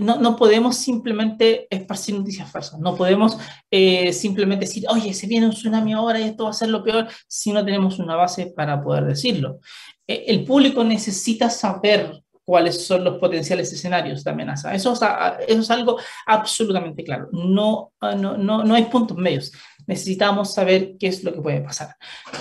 no, 0.00 0.16
no, 0.16 0.36
podemos 0.36 0.76
simplemente 0.76 1.66
esparcir 1.70 2.14
noticias 2.14 2.50
falsas, 2.50 2.78
no 2.78 2.94
podemos 2.94 3.38
eh, 3.70 4.12
simplemente 4.12 4.66
decir, 4.66 4.84
oye, 4.88 5.14
se 5.14 5.26
viene 5.26 5.46
un 5.46 5.52
tsunami 5.52 5.94
ahora 5.94 6.20
y 6.20 6.24
esto 6.24 6.44
va 6.44 6.50
a 6.50 6.54
ser 6.54 6.68
lo 6.68 6.84
peor, 6.84 7.08
si 7.26 7.52
no 7.52 7.64
tenemos 7.64 7.98
una 7.98 8.16
base 8.16 8.52
para 8.54 8.82
poder 8.82 9.06
decirlo. 9.06 9.60
Eh, 10.06 10.24
el 10.28 10.44
público 10.44 10.84
necesita 10.84 11.48
saber 11.48 12.22
cuáles 12.48 12.86
son 12.86 13.04
los 13.04 13.18
potenciales 13.18 13.70
escenarios 13.70 14.24
de 14.24 14.30
amenaza. 14.30 14.74
Eso, 14.74 14.94
eso 14.94 15.60
es 15.60 15.70
algo 15.70 15.98
absolutamente 16.24 17.04
claro. 17.04 17.28
No, 17.30 17.92
ah, 18.00 18.14
no, 18.14 18.38
no, 18.38 18.64
no 18.64 18.74
hay 18.74 18.86
puntos 18.86 19.18
medios. 19.18 19.52
Necesitamos 19.86 20.54
saber 20.54 20.96
qué 20.98 21.08
es 21.08 21.22
lo 21.24 21.34
que 21.34 21.42
puede 21.42 21.60
pasar. 21.60 21.94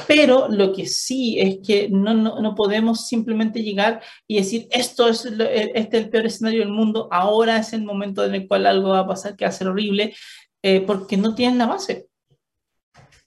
Pero 0.08 0.48
lo 0.48 0.72
que 0.72 0.86
sí 0.86 1.38
es 1.42 1.58
que 1.58 1.90
no, 1.90 2.14
no, 2.14 2.40
no 2.40 2.56
podemos 2.56 3.06
simplemente 3.06 3.62
llegar 3.64 4.02
y 4.26 4.38
decir, 4.38 4.70
esto 4.72 5.10
es, 5.10 5.26
este 5.26 5.98
es 5.98 6.04
el 6.06 6.10
peor 6.10 6.28
escenario 6.28 6.62
del 6.62 6.72
mundo, 6.72 7.10
ahora 7.12 7.58
es 7.58 7.74
el 7.74 7.84
momento 7.84 8.24
en 8.24 8.34
el 8.34 8.48
cual 8.48 8.66
algo 8.66 8.92
va 8.92 9.00
a 9.00 9.08
pasar 9.08 9.36
que 9.36 9.44
va 9.44 9.50
a 9.50 9.52
ser 9.52 9.68
horrible, 9.68 10.16
eh, 10.62 10.80
porque 10.88 11.18
no 11.18 11.36
tienen 11.36 11.58
la 11.58 11.66
base. 11.66 12.08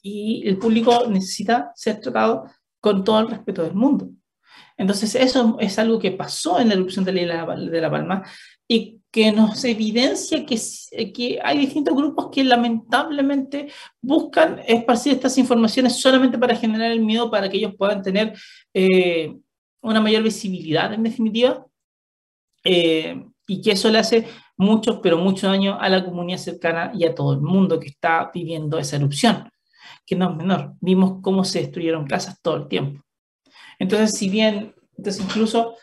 Y 0.01 0.49
el 0.49 0.57
público 0.57 1.07
necesita 1.11 1.73
ser 1.75 2.01
tratado 2.01 2.47
con 2.81 3.05
todo 3.05 3.21
el 3.21 3.29
respeto 3.29 3.65
del 3.65 3.75
mundo. 3.75 4.09
Entonces, 4.81 5.15
eso 5.15 5.59
es 5.61 5.79
algo 5.79 5.99
que 5.99 6.11
pasó 6.11 6.59
en 6.59 6.69
la 6.69 6.75
erupción 6.75 7.05
de 7.05 7.13
la, 7.13 7.45
de 7.55 7.81
la 7.83 7.91
Palma 7.91 8.23
y 8.67 8.99
que 9.11 9.31
nos 9.31 9.63
evidencia 9.67 10.47
que, 10.47 10.59
que 11.13 11.39
hay 11.45 11.59
distintos 11.59 11.95
grupos 11.95 12.31
que 12.33 12.43
lamentablemente 12.43 13.71
buscan 14.01 14.63
esparcir 14.67 15.13
estas 15.13 15.37
informaciones 15.37 16.01
solamente 16.01 16.39
para 16.39 16.57
generar 16.57 16.93
el 16.93 17.01
miedo, 17.01 17.31
para 17.31 17.51
que 17.51 17.59
ellos 17.59 17.75
puedan 17.77 18.01
tener 18.03 18.33
eh, 18.73 19.37
una 19.83 20.01
mayor 20.01 20.23
visibilidad, 20.23 20.95
en 20.95 21.03
definitiva, 21.03 21.67
eh, 22.65 23.23
y 23.47 23.61
que 23.61 23.73
eso 23.73 23.91
le 23.91 23.99
hace 23.99 24.27
mucho, 24.57 25.03
pero 25.03 25.19
mucho 25.19 25.47
daño 25.49 25.79
a 25.79 25.91
la 25.91 26.03
comunidad 26.03 26.39
cercana 26.39 26.91
y 26.95 27.05
a 27.05 27.15
todo 27.15 27.35
el 27.35 27.43
mundo 27.43 27.79
que 27.79 27.89
está 27.89 28.31
viviendo 28.33 28.79
esa 28.79 28.97
erupción, 28.97 29.51
que 30.07 30.17
no 30.17 30.31
es 30.31 30.37
menor. 30.39 30.73
Vimos 30.81 31.19
cómo 31.21 31.45
se 31.45 31.61
destruyeron 31.61 32.07
casas 32.07 32.41
todo 32.41 32.57
el 32.57 32.69
tiempo. 32.69 33.05
Entonces, 33.81 34.17
si 34.17 34.29
bien, 34.29 34.75
entonces 34.97 35.25
incluso 35.25 35.75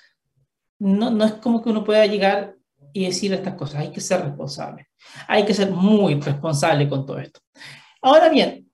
no, 0.80 1.10
no 1.12 1.26
es 1.26 1.34
como 1.34 1.62
que 1.62 1.70
uno 1.70 1.84
pueda 1.84 2.06
llegar 2.06 2.56
y 2.94 3.06
decir 3.06 3.34
estas 3.34 3.56
cosas, 3.56 3.82
hay 3.82 3.92
que 3.92 4.00
ser 4.00 4.22
responsable, 4.22 4.88
hay 5.28 5.44
que 5.46 5.54
ser 5.54 5.72
muy 5.72 6.16
responsable 6.22 6.88
con 6.88 7.06
todo 7.06 7.20
esto. 7.20 7.42
Ahora 8.02 8.30
bien, 8.30 8.68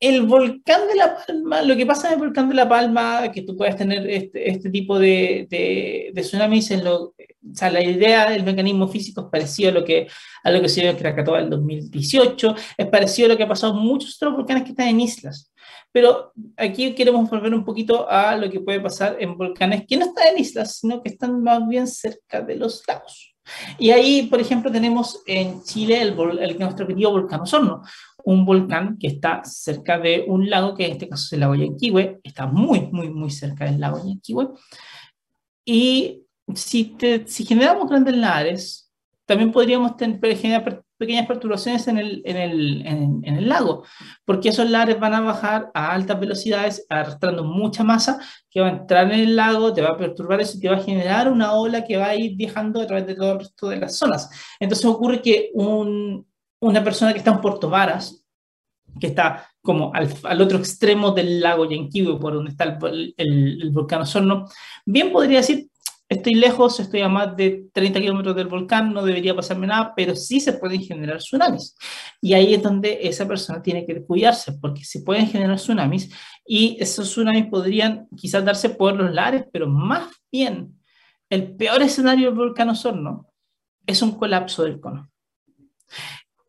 el 0.00 0.22
volcán 0.22 0.86
de 0.86 0.94
La 0.94 1.16
Palma, 1.16 1.62
lo 1.62 1.76
que 1.76 1.84
pasa 1.84 2.08
en 2.08 2.14
el 2.14 2.20
volcán 2.20 2.48
de 2.48 2.54
La 2.54 2.68
Palma, 2.68 3.30
que 3.32 3.42
tú 3.42 3.56
puedes 3.56 3.76
tener 3.76 4.08
este, 4.08 4.48
este 4.48 4.70
tipo 4.70 4.98
de, 4.98 5.48
de, 5.50 6.10
de, 6.14 6.22
tsunamis, 6.22 6.70
en 6.70 6.84
lo, 6.84 7.02
o 7.02 7.14
sea, 7.52 7.70
la 7.70 7.82
idea 7.82 8.30
del 8.30 8.44
mecanismo 8.44 8.86
físico 8.86 9.22
es 9.22 9.26
parecido 9.28 9.70
a 9.70 9.72
lo 9.72 9.84
que, 9.84 10.06
a 10.44 10.50
lo 10.50 10.60
que 10.60 10.68
se 10.68 10.88
en 10.88 10.96
Krakatoa 10.96 11.40
en 11.40 11.50
2018, 11.50 12.54
es 12.76 12.86
parecido 12.86 13.26
a 13.26 13.28
lo 13.30 13.36
que 13.36 13.42
ha 13.42 13.48
pasado 13.48 13.74
en 13.74 13.80
muchos 13.80 14.16
otros 14.16 14.36
volcanes 14.36 14.62
que 14.62 14.70
están 14.70 14.88
en 14.88 15.00
islas. 15.00 15.52
Pero 15.92 16.32
aquí 16.56 16.94
queremos 16.94 17.28
volver 17.30 17.54
un 17.54 17.64
poquito 17.64 18.08
a 18.08 18.36
lo 18.36 18.50
que 18.50 18.60
puede 18.60 18.80
pasar 18.80 19.16
en 19.20 19.36
volcanes 19.36 19.84
que 19.86 19.96
no 19.96 20.06
están 20.06 20.28
en 20.28 20.38
islas, 20.38 20.76
sino 20.76 21.02
que 21.02 21.08
están 21.08 21.42
más 21.42 21.66
bien 21.66 21.86
cerca 21.86 22.40
de 22.42 22.56
los 22.56 22.82
lagos. 22.86 23.34
Y 23.78 23.90
ahí, 23.90 24.26
por 24.26 24.40
ejemplo, 24.40 24.70
tenemos 24.70 25.22
en 25.26 25.62
Chile 25.62 26.02
el, 26.02 26.14
el 26.38 26.58
nuestro 26.58 26.86
querido 26.86 27.10
volcán 27.12 27.40
Osorno, 27.40 27.82
un 28.24 28.44
volcán 28.44 28.98
que 28.98 29.06
está 29.06 29.42
cerca 29.44 29.98
de 29.98 30.24
un 30.26 30.50
lago, 30.50 30.74
que 30.74 30.86
en 30.86 30.92
este 30.92 31.08
caso 31.08 31.24
es 31.24 31.32
el 31.32 31.40
lago 31.40 31.54
Yanquihue, 31.54 32.20
está 32.22 32.46
muy, 32.46 32.88
muy, 32.92 33.10
muy 33.10 33.30
cerca 33.30 33.64
del 33.64 33.80
lago 33.80 33.98
Yanquihue. 34.04 34.48
Y 35.64 36.24
si, 36.54 36.96
si 37.26 37.44
generamos 37.44 37.88
grandes 37.88 38.16
lares, 38.16 38.92
también 39.24 39.52
podríamos 39.52 39.96
tener, 39.96 40.36
generar 40.36 40.82
pequeñas 40.98 41.26
perturbaciones 41.26 41.86
en 41.88 41.98
el, 41.98 42.22
en, 42.24 42.36
el, 42.36 42.86
en, 42.86 43.24
el, 43.24 43.48
lago, 43.48 43.84
porque 44.24 44.48
esos 44.48 44.68
lares 44.68 44.98
van 44.98 45.14
a 45.14 45.20
bajar 45.20 45.70
a 45.72 45.92
altas 45.92 46.18
velocidades, 46.18 46.84
arrastrando 46.88 47.44
mucha 47.44 47.84
masa 47.84 48.18
que 48.50 48.60
va 48.60 48.66
a 48.66 48.70
entrar 48.72 49.12
en 49.12 49.20
el 49.20 49.36
lago, 49.36 49.72
te 49.72 49.80
va 49.80 49.90
a 49.90 49.96
perturbar 49.96 50.40
eso 50.40 50.58
y 50.58 50.60
te 50.60 50.68
va 50.68 50.76
a 50.76 50.82
generar 50.82 51.30
una 51.30 51.52
ola 51.52 51.84
que 51.84 51.96
va 51.96 52.08
a 52.08 52.16
ir 52.16 52.36
viajando 52.36 52.80
a 52.80 52.86
través 52.86 53.06
de 53.06 53.14
todo 53.14 53.32
el 53.32 53.38
resto 53.38 53.68
de 53.68 53.76
las 53.76 53.96
zonas. 53.96 54.28
Entonces 54.58 54.84
ocurre 54.84 55.22
que 55.22 55.50
un, 55.54 56.26
una 56.60 56.82
persona 56.82 57.12
que 57.12 57.18
está 57.18 57.30
en 57.30 57.40
Puerto 57.40 57.70
Varas, 57.70 58.24
que 58.98 59.06
está 59.06 59.46
como 59.62 59.92
al, 59.94 60.12
al 60.24 60.40
otro 60.40 60.58
extremo 60.58 61.12
del 61.12 61.40
lago 61.40 61.70
Yanquihue, 61.70 62.18
por 62.18 62.34
donde 62.34 62.50
está 62.50 62.64
el, 62.64 63.14
el, 63.16 63.62
el 63.62 63.70
volcán 63.70 64.00
Osorno, 64.00 64.46
bien 64.84 65.12
podría 65.12 65.38
decir, 65.38 65.67
estoy 66.08 66.34
lejos, 66.34 66.80
estoy 66.80 67.00
a 67.00 67.08
más 67.08 67.36
de 67.36 67.68
30 67.72 68.00
kilómetros 68.00 68.34
del 68.34 68.48
volcán, 68.48 68.92
no 68.92 69.04
debería 69.04 69.36
pasarme 69.36 69.66
nada, 69.66 69.92
pero 69.94 70.16
sí 70.16 70.40
se 70.40 70.54
pueden 70.54 70.82
generar 70.82 71.18
tsunamis. 71.18 71.76
Y 72.20 72.32
ahí 72.32 72.54
es 72.54 72.62
donde 72.62 72.98
esa 73.02 73.28
persona 73.28 73.62
tiene 73.62 73.84
que 73.84 74.02
cuidarse, 74.02 74.52
porque 74.52 74.84
se 74.84 75.02
pueden 75.02 75.26
generar 75.26 75.56
tsunamis 75.56 76.10
y 76.46 76.76
esos 76.80 77.10
tsunamis 77.10 77.46
podrían 77.46 78.08
quizás 78.16 78.44
darse 78.44 78.70
por 78.70 78.96
los 78.96 79.12
lares, 79.12 79.44
pero 79.52 79.68
más 79.68 80.08
bien 80.32 80.78
el 81.30 81.54
peor 81.56 81.82
escenario 81.82 82.28
del 82.28 82.38
volcán 82.38 82.70
Osorno 82.70 83.26
es 83.86 84.00
un 84.00 84.12
colapso 84.12 84.64
del 84.64 84.80
cono. 84.80 85.10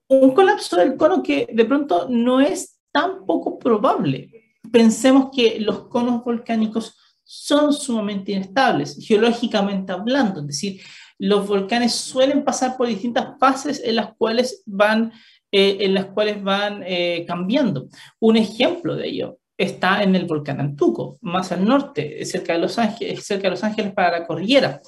Un 0.08 0.32
colapso 0.32 0.78
del 0.78 0.96
cono 0.96 1.22
que 1.22 1.48
de 1.52 1.66
pronto 1.66 2.08
no 2.10 2.40
es 2.40 2.80
tan 2.92 3.26
poco 3.26 3.60
probable. 3.60 4.58
Pensemos 4.72 5.30
que 5.36 5.60
los 5.60 5.88
conos 5.88 6.24
volcánicos 6.24 6.99
son 7.32 7.74
sumamente 7.74 8.32
inestables, 8.32 8.98
geológicamente 9.00 9.92
hablando, 9.92 10.40
es 10.40 10.48
decir, 10.48 10.82
los 11.20 11.48
volcanes 11.48 11.94
suelen 11.94 12.44
pasar 12.44 12.76
por 12.76 12.88
distintas 12.88 13.38
fases 13.40 13.84
en 13.86 13.98
las 13.98 14.16
cuales 14.16 14.64
van, 14.66 15.12
eh, 15.52 15.78
en 15.82 15.94
las 15.94 16.06
cuales 16.06 16.42
van 16.42 16.82
eh, 16.84 17.26
cambiando. 17.28 17.88
Un 18.18 18.38
ejemplo 18.38 18.96
de 18.96 19.10
ello 19.10 19.38
está 19.56 20.02
en 20.02 20.16
el 20.16 20.26
volcán 20.26 20.60
Antuco, 20.60 21.20
más 21.22 21.52
al 21.52 21.66
norte, 21.66 22.26
cerca 22.26 22.54
de 22.54 22.60
Los 22.60 22.80
Ángeles, 22.80 23.24
cerca 23.24 23.44
de 23.44 23.52
Los 23.52 23.64
Ángeles 23.64 23.94
para 23.94 24.18
la 24.18 24.26
cordillera. 24.26 24.82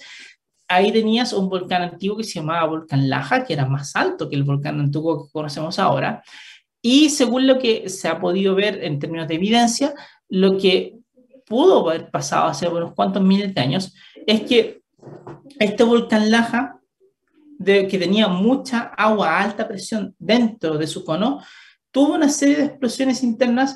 Ahí 0.68 0.92
tenías 0.92 1.34
un 1.34 1.48
volcán 1.48 1.84
antiguo 1.84 2.18
que 2.18 2.24
se 2.24 2.40
llamaba 2.40 2.66
Volcán 2.66 3.08
Laja, 3.08 3.44
que 3.44 3.54
era 3.54 3.68
más 3.68 3.96
alto 3.96 4.28
que 4.28 4.36
el 4.36 4.44
volcán 4.44 4.80
Antuco 4.80 5.28
que 5.28 5.32
conocemos 5.32 5.78
ahora. 5.78 6.24
Y 6.82 7.12
según 7.12 7.46
lo 7.46 7.60
que 7.60 7.88
se 7.88 8.08
ha 8.08 8.20
podido 8.20 8.56
ver 8.56 8.84
en 8.84 8.98
términos 8.98 9.28
de 9.28 9.36
evidencia, 9.36 9.94
lo 10.28 10.58
que 10.58 11.01
pudo 11.52 11.90
haber 11.90 12.10
pasado 12.10 12.48
hace 12.48 12.66
unos 12.66 12.94
cuantos 12.94 13.22
miles 13.22 13.54
de 13.54 13.60
años 13.60 13.94
es 14.26 14.42
que 14.44 14.82
este 15.60 15.84
volcán 15.84 16.32
Laja, 16.32 16.80
de, 17.60 17.90
que 17.90 18.00
tenía 18.00 18.30
mucha 18.30 18.94
agua 18.98 19.32
a 19.32 19.44
alta 19.44 19.68
presión 19.68 20.16
dentro 20.18 20.78
de 20.78 20.88
su 20.88 21.04
cono, 21.04 21.42
tuvo 21.92 22.14
una 22.14 22.30
serie 22.30 22.56
de 22.56 22.66
explosiones 22.68 23.22
internas 23.22 23.76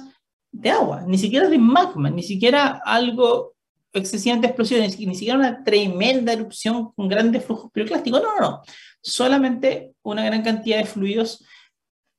de 0.53 0.71
agua, 0.71 1.03
ni 1.05 1.17
siquiera 1.17 1.49
de 1.49 1.57
magma, 1.57 2.09
ni 2.09 2.23
siquiera 2.23 2.81
algo 2.85 3.55
excesivamente 3.91 4.47
explosiones, 4.47 4.97
ni 4.97 5.13
siquiera 5.13 5.37
una 5.37 5.61
tremenda 5.61 6.31
erupción 6.31 6.93
con 6.93 7.09
grandes 7.09 7.43
flujos 7.43 7.71
piroclásticos, 7.73 8.21
no, 8.21 8.35
no, 8.35 8.39
no, 8.39 8.61
solamente 9.01 9.91
una 10.01 10.23
gran 10.23 10.43
cantidad 10.43 10.77
de 10.77 10.85
fluidos 10.85 11.43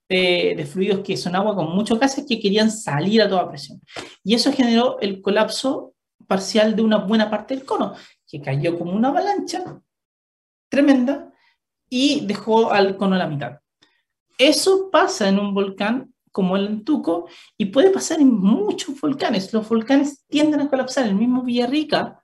de, 0.09 0.69
fluidos 0.71 1.01
que 1.01 1.17
son 1.17 1.35
agua 1.35 1.55
con 1.55 1.75
mucho 1.75 1.99
gases 1.99 2.25
que 2.27 2.41
querían 2.41 2.71
salir 2.71 3.23
a 3.23 3.29
toda 3.29 3.49
presión. 3.49 3.81
Y 4.23 4.35
eso 4.35 4.53
generó 4.53 4.99
el 5.01 5.21
colapso 5.21 5.95
parcial 6.27 6.75
de 6.75 6.83
una 6.83 6.99
buena 6.99 7.31
parte 7.31 7.55
del 7.55 7.65
cono, 7.65 7.95
que 8.27 8.41
cayó 8.41 8.79
como 8.79 8.93
una 8.93 9.09
avalancha 9.09 9.81
tremenda 10.69 11.33
y 11.89 12.27
dejó 12.27 12.73
al 12.73 12.97
cono 12.97 13.15
a 13.15 13.19
la 13.19 13.29
mitad. 13.29 13.59
Eso 14.39 14.91
pasa 14.91 15.29
en 15.29 15.39
un 15.39 15.55
volcán 15.55 16.13
como 16.31 16.57
el 16.57 16.67
Antuco 16.67 17.29
y 17.57 17.67
puede 17.67 17.91
pasar 17.91 18.21
en 18.21 18.31
muchos 18.31 19.01
volcanes. 19.01 19.53
Los 19.55 19.67
volcanes 19.69 20.27
tienden 20.29 20.61
a 20.61 20.69
colapsar. 20.69 21.07
El 21.07 21.15
mismo 21.15 21.43
Villarrica 21.43 22.23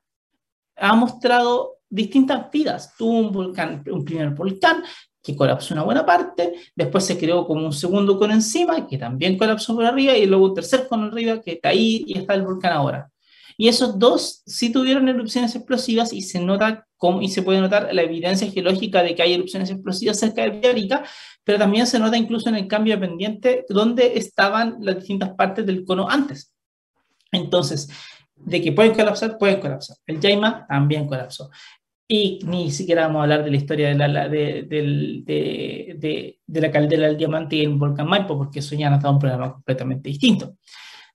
ha 0.76 0.94
mostrado 0.94 1.78
distintas 1.88 2.50
vidas. 2.50 2.94
Tuvo 2.96 3.18
un 3.18 3.32
volcán, 3.32 3.82
un 3.90 4.04
primer 4.04 4.30
volcán 4.30 4.84
que 5.22 5.36
colapsó 5.36 5.74
una 5.74 5.84
buena 5.84 6.04
parte, 6.04 6.54
después 6.74 7.04
se 7.04 7.16
creó 7.16 7.46
como 7.46 7.64
un 7.64 7.72
segundo 7.72 8.18
con 8.18 8.30
encima, 8.30 8.86
que 8.86 8.98
también 8.98 9.38
colapsó 9.38 9.74
por 9.74 9.84
arriba, 9.84 10.16
y 10.16 10.26
luego 10.26 10.46
un 10.46 10.54
tercer 10.54 10.88
con 10.88 11.04
arriba, 11.04 11.40
que 11.40 11.52
está 11.52 11.68
ahí 11.68 12.04
y 12.06 12.18
está 12.18 12.34
el 12.34 12.42
volcán 12.42 12.72
ahora. 12.72 13.08
Y 13.56 13.68
esos 13.68 13.98
dos 13.98 14.42
sí 14.46 14.72
tuvieron 14.72 15.08
erupciones 15.08 15.54
explosivas 15.54 16.12
y 16.12 16.22
se 16.22 16.40
nota 16.40 16.86
y 17.20 17.28
se 17.28 17.42
puede 17.42 17.60
notar 17.60 17.92
la 17.92 18.02
evidencia 18.02 18.50
geológica 18.50 19.02
de 19.02 19.14
que 19.14 19.22
hay 19.22 19.34
erupciones 19.34 19.70
explosivas 19.70 20.18
cerca 20.18 20.42
de 20.42 20.50
Villarrica, 20.50 21.04
pero 21.42 21.58
también 21.58 21.86
se 21.86 21.98
nota 21.98 22.16
incluso 22.16 22.48
en 22.48 22.54
el 22.54 22.68
cambio 22.68 22.94
de 22.94 23.06
pendiente 23.06 23.64
donde 23.68 24.16
estaban 24.16 24.76
las 24.80 24.96
distintas 24.96 25.30
partes 25.30 25.66
del 25.66 25.84
cono 25.84 26.08
antes. 26.08 26.52
Entonces, 27.32 27.88
de 28.36 28.60
que 28.60 28.72
pueden 28.72 28.94
colapsar, 28.94 29.36
pueden 29.36 29.60
colapsar. 29.60 29.96
El 30.06 30.20
Yaima 30.20 30.66
también 30.68 31.06
colapsó. 31.06 31.50
Y 32.14 32.40
ni 32.44 32.70
siquiera 32.70 33.06
vamos 33.06 33.20
a 33.20 33.22
hablar 33.22 33.42
de 33.42 33.50
la 33.50 33.56
historia 33.56 33.88
de 33.88 33.94
la, 33.94 34.28
de, 34.28 34.64
de, 34.68 36.36
de, 36.46 36.60
la 36.60 36.70
caldera 36.70 37.06
del 37.06 37.16
diamante 37.16 37.56
y 37.56 37.62
el 37.62 37.70
volcán 37.70 38.06
Maipo, 38.06 38.36
porque 38.36 38.58
eso 38.58 38.74
ya 38.74 38.90
nos 38.90 39.02
da 39.02 39.08
un 39.08 39.18
problema 39.18 39.50
completamente 39.54 40.10
distinto. 40.10 40.58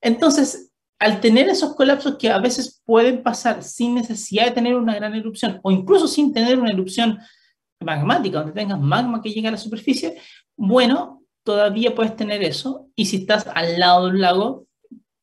Entonces, 0.00 0.72
al 0.98 1.20
tener 1.20 1.48
esos 1.48 1.76
colapsos 1.76 2.16
que 2.18 2.32
a 2.32 2.40
veces 2.40 2.82
pueden 2.84 3.22
pasar 3.22 3.62
sin 3.62 3.94
necesidad 3.94 4.46
de 4.46 4.50
tener 4.50 4.74
una 4.74 4.96
gran 4.96 5.14
erupción, 5.14 5.60
o 5.62 5.70
incluso 5.70 6.08
sin 6.08 6.32
tener 6.32 6.58
una 6.58 6.72
erupción 6.72 7.16
magmática, 7.78 8.38
donde 8.38 8.60
tengas 8.60 8.80
magma 8.80 9.22
que 9.22 9.30
llega 9.30 9.50
a 9.50 9.52
la 9.52 9.58
superficie, 9.58 10.20
bueno, 10.56 11.22
todavía 11.44 11.94
puedes 11.94 12.16
tener 12.16 12.42
eso, 12.42 12.88
y 12.96 13.06
si 13.06 13.18
estás 13.18 13.46
al 13.54 13.78
lado 13.78 14.06
de 14.06 14.10
un 14.14 14.20
lago, 14.20 14.66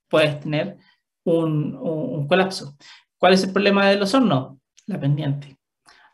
puedes 0.07 0.39
tener 0.39 0.77
un, 1.25 1.75
un, 1.75 2.15
un 2.15 2.27
colapso. 2.29 2.77
¿Cuál 3.17 3.33
es 3.33 3.43
el 3.43 3.51
problema 3.51 3.89
de 3.89 3.97
los 3.97 4.13
hornos? 4.13 4.57
La 4.87 4.97
pendiente 4.97 5.54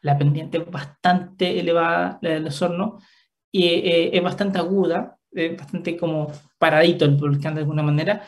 la 0.01 0.17
pendiente 0.17 0.57
es 0.57 0.69
bastante 0.69 1.59
elevada, 1.59 2.19
la 2.21 2.31
del 2.31 2.47
osorno, 2.47 2.99
y 3.51 3.65
eh, 3.65 4.17
es 4.17 4.23
bastante 4.23 4.59
aguda, 4.59 5.17
es 5.31 5.57
bastante 5.57 5.97
como 5.97 6.31
paradito 6.57 7.05
el 7.05 7.15
volcán 7.15 7.55
de 7.55 7.61
alguna 7.61 7.83
manera, 7.83 8.27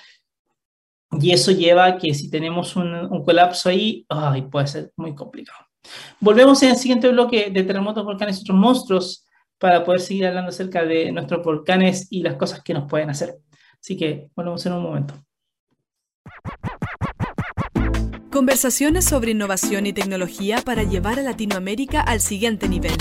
y 1.19 1.31
eso 1.31 1.51
lleva 1.51 1.85
a 1.85 1.97
que 1.97 2.13
si 2.13 2.29
tenemos 2.29 2.75
un, 2.75 2.93
un 2.93 3.23
colapso 3.23 3.69
ahí, 3.69 4.05
ay, 4.09 4.43
puede 4.43 4.67
ser 4.67 4.91
muy 4.95 5.13
complicado. 5.13 5.59
Volvemos 6.19 6.61
en 6.63 6.69
el 6.69 6.77
siguiente 6.77 7.09
bloque 7.09 7.49
de 7.51 7.63
terremotos, 7.63 8.05
volcanes 8.05 8.39
y 8.39 8.41
otros 8.41 8.57
monstruos 8.57 9.27
para 9.59 9.83
poder 9.83 10.01
seguir 10.01 10.25
hablando 10.25 10.49
acerca 10.49 10.83
de 10.83 11.11
nuestros 11.11 11.43
volcanes 11.43 12.07
y 12.09 12.21
las 12.21 12.35
cosas 12.35 12.61
que 12.63 12.73
nos 12.73 12.89
pueden 12.89 13.09
hacer. 13.09 13.37
Así 13.79 13.97
que 13.97 14.29
volvemos 14.35 14.65
en 14.65 14.73
un 14.73 14.83
momento. 14.83 15.13
Conversaciones 18.33 19.05
sobre 19.05 19.29
innovación 19.29 19.85
y 19.85 19.93
tecnología 19.93 20.63
para 20.65 20.81
llevar 20.81 21.19
a 21.19 21.21
Latinoamérica 21.21 22.01
al 22.01 22.19
siguiente 22.19 22.67
nivel. 22.67 22.97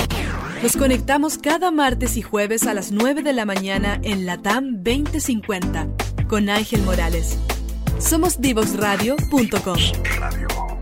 Nos 0.62 0.76
conectamos 0.76 1.39
cada 1.39 1.70
martes 1.70 2.18
y 2.18 2.22
jueves 2.22 2.66
a 2.66 2.74
las 2.74 2.93
9 2.93 3.22
de 3.22 3.33
la 3.33 3.47
mañana 3.47 3.99
en 4.03 4.26
Latam 4.26 4.83
2050 4.83 5.89
con 6.28 6.51
Ángel 6.51 6.83
Morales. 6.83 7.39
Somos 7.99 8.43
divoxradio.com. 8.43 10.82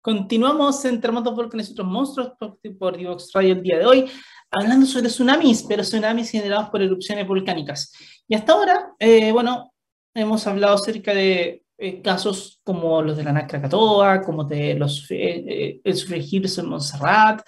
Continuamos 0.00 0.84
en 0.84 1.00
Terremotos, 1.00 1.34
Volcanes 1.34 1.68
y 1.68 1.72
otros 1.72 1.88
monstruos 1.88 2.32
por, 2.38 2.58
por 2.78 2.96
Divox 2.96 3.32
Radio 3.34 3.54
el 3.54 3.62
día 3.62 3.78
de 3.78 3.86
hoy 3.86 4.10
hablando 4.50 4.86
sobre 4.86 5.08
tsunamis, 5.08 5.64
pero 5.68 5.82
tsunamis 5.82 6.30
generados 6.30 6.70
por 6.70 6.82
erupciones 6.82 7.26
volcánicas. 7.26 7.92
Y 8.26 8.34
hasta 8.34 8.52
ahora, 8.52 8.92
eh, 8.98 9.32
bueno, 9.32 9.72
hemos 10.14 10.46
hablado 10.46 10.74
acerca 10.74 11.12
de 11.14 11.64
eh, 11.76 12.02
casos 12.02 12.60
como 12.64 13.02
los 13.02 13.16
de 13.16 13.24
la 13.24 13.32
Nacra 13.32 13.60
Krakatoa, 13.60 14.22
como 14.22 14.44
de 14.44 14.74
los, 14.74 15.06
eh, 15.10 15.80
el 15.82 15.96
Sufregirse 15.96 16.60
en 16.60 16.68
Montserrat, 16.68 17.42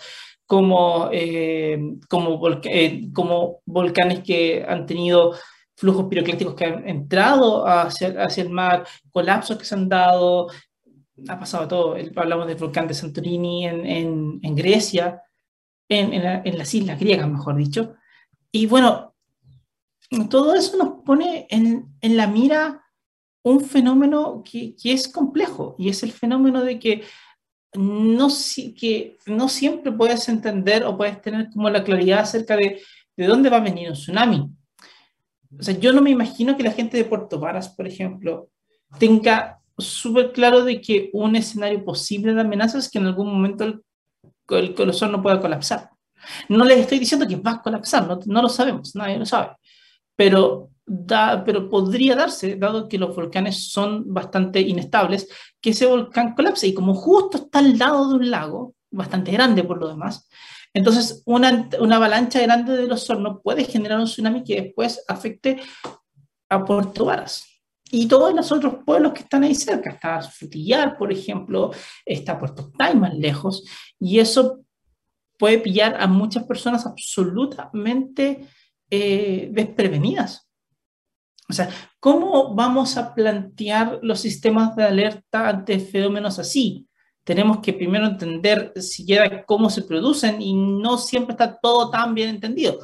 como, 0.44 1.08
como, 2.08 2.40
como 3.14 3.60
volcanes 3.64 4.20
que 4.24 4.64
han 4.68 4.84
tenido 4.84 5.36
flujos 5.76 6.06
piroclásticos 6.10 6.54
que 6.54 6.64
han 6.64 6.88
entrado 6.88 7.66
hacia, 7.66 8.08
hacia 8.24 8.42
el 8.42 8.50
mar, 8.50 8.84
colapsos 9.12 9.56
que 9.56 9.64
se 9.64 9.76
han 9.76 9.88
dado, 9.88 10.48
ha 11.28 11.38
pasado 11.38 11.68
todo. 11.68 11.96
Hablamos 12.16 12.46
del 12.46 12.56
volcán 12.56 12.86
de 12.86 12.94
Santorini 12.94 13.66
en, 13.66 14.54
Grecia, 14.54 15.22
en, 15.88 16.56
las 16.56 16.74
islas 16.74 16.98
griegas, 16.98 17.28
mejor 17.28 17.56
dicho. 17.56 17.94
Y 18.52 18.66
bueno, 18.66 19.14
todo 20.28 20.54
eso 20.54 20.76
nos 20.76 21.02
pone 21.04 21.46
en, 21.50 21.92
la 22.02 22.26
mira 22.26 22.84
un 23.42 23.60
fenómeno 23.60 24.42
que, 24.44 24.74
es 24.82 25.08
complejo 25.08 25.76
y 25.78 25.88
es 25.88 26.02
el 26.02 26.12
fenómeno 26.12 26.62
de 26.62 26.78
que 26.78 27.04
no, 27.74 28.28
que 28.78 29.18
no 29.26 29.48
siempre 29.48 29.92
puedes 29.92 30.28
entender 30.28 30.84
o 30.84 30.96
puedes 30.96 31.20
tener 31.22 31.50
como 31.50 31.70
la 31.70 31.84
claridad 31.84 32.20
acerca 32.20 32.56
de, 32.56 32.82
de 33.16 33.26
dónde 33.26 33.50
va 33.50 33.58
a 33.58 33.60
venir 33.60 33.88
un 33.88 33.94
tsunami. 33.94 34.50
O 35.58 35.62
sea, 35.62 35.78
yo 35.78 35.92
no 35.92 36.00
me 36.00 36.10
imagino 36.10 36.56
que 36.56 36.62
la 36.62 36.72
gente 36.72 36.96
de 36.96 37.04
Puerto 37.04 37.38
Varas, 37.38 37.68
por 37.68 37.86
ejemplo, 37.86 38.50
tenga 38.98 39.59
súper 39.80 40.32
claro 40.32 40.64
de 40.64 40.80
que 40.80 41.10
un 41.12 41.36
escenario 41.36 41.84
posible 41.84 42.34
de 42.34 42.40
amenazas 42.40 42.86
es 42.86 42.90
que 42.90 42.98
en 42.98 43.06
algún 43.06 43.32
momento 43.32 43.64
el 43.64 43.82
el 44.56 44.74
no 45.10 45.22
pueda 45.22 45.40
colapsar. 45.40 45.90
No 46.48 46.64
les 46.64 46.78
estoy 46.78 46.98
diciendo 46.98 47.26
que 47.26 47.36
va 47.36 47.52
a 47.52 47.62
colapsar, 47.62 48.06
no, 48.26 48.42
lo 48.42 48.48
sabemos, 48.48 48.94
nadie 48.94 49.18
lo 49.18 49.24
sabe, 49.24 49.56
pero, 50.14 50.70
da, 50.84 51.42
pero 51.44 51.68
podría 51.68 52.14
darse, 52.14 52.56
dado 52.56 52.88
que 52.88 52.98
los 52.98 53.14
volcanes 53.16 53.70
son 53.70 54.12
bastante 54.12 54.60
inestables, 54.60 55.28
que 55.60 55.70
ese 55.70 55.86
volcán 55.86 56.34
colapse. 56.34 56.66
Y 56.66 56.74
como 56.74 56.94
justo 56.94 57.38
está 57.38 57.60
al 57.60 57.78
lado 57.78 58.10
de 58.10 58.14
un 58.16 58.30
lago, 58.30 58.74
bastante 58.90 59.32
grande 59.32 59.64
por 59.64 59.78
lo 59.78 59.88
demás, 59.88 60.28
entonces 60.74 61.22
una, 61.24 61.68
una 61.80 61.96
avalancha 61.96 62.40
grande 62.40 62.76
de 62.76 62.86
los 62.86 63.08
hornos 63.08 63.38
puede 63.42 63.64
generar 63.64 63.98
un 63.98 64.04
tsunami 64.04 64.44
que 64.44 64.60
después 64.60 65.02
afecte 65.08 65.60
a 66.48 66.64
Puerto 66.64 67.06
Varas 67.06 67.49
y 67.90 68.06
todos 68.06 68.34
los 68.34 68.52
otros 68.52 68.76
pueblos 68.84 69.12
que 69.12 69.20
están 69.20 69.42
ahí 69.42 69.54
cerca. 69.54 69.90
Está 69.90 70.22
Frutillar, 70.22 70.96
por 70.96 71.12
ejemplo, 71.12 71.72
está 72.04 72.38
Puerto 72.38 72.70
Tay 72.76 72.94
más 72.94 73.14
lejos, 73.14 73.64
y 73.98 74.18
eso 74.18 74.60
puede 75.38 75.58
pillar 75.58 75.96
a 75.98 76.06
muchas 76.06 76.44
personas 76.44 76.86
absolutamente 76.86 78.46
eh, 78.90 79.48
desprevenidas. 79.52 80.46
O 81.48 81.52
sea, 81.52 81.68
¿cómo 81.98 82.54
vamos 82.54 82.96
a 82.96 83.12
plantear 83.12 83.98
los 84.02 84.20
sistemas 84.20 84.76
de 84.76 84.84
alerta 84.84 85.48
ante 85.48 85.80
fenómenos 85.80 86.38
así? 86.38 86.86
Tenemos 87.24 87.58
que 87.58 87.72
primero 87.72 88.06
entender 88.06 88.72
siquiera 88.76 89.44
cómo 89.44 89.68
se 89.68 89.82
producen 89.82 90.40
y 90.40 90.54
no 90.54 90.96
siempre 90.96 91.32
está 91.32 91.58
todo 91.58 91.90
tan 91.90 92.14
bien 92.14 92.28
entendido. 92.28 92.78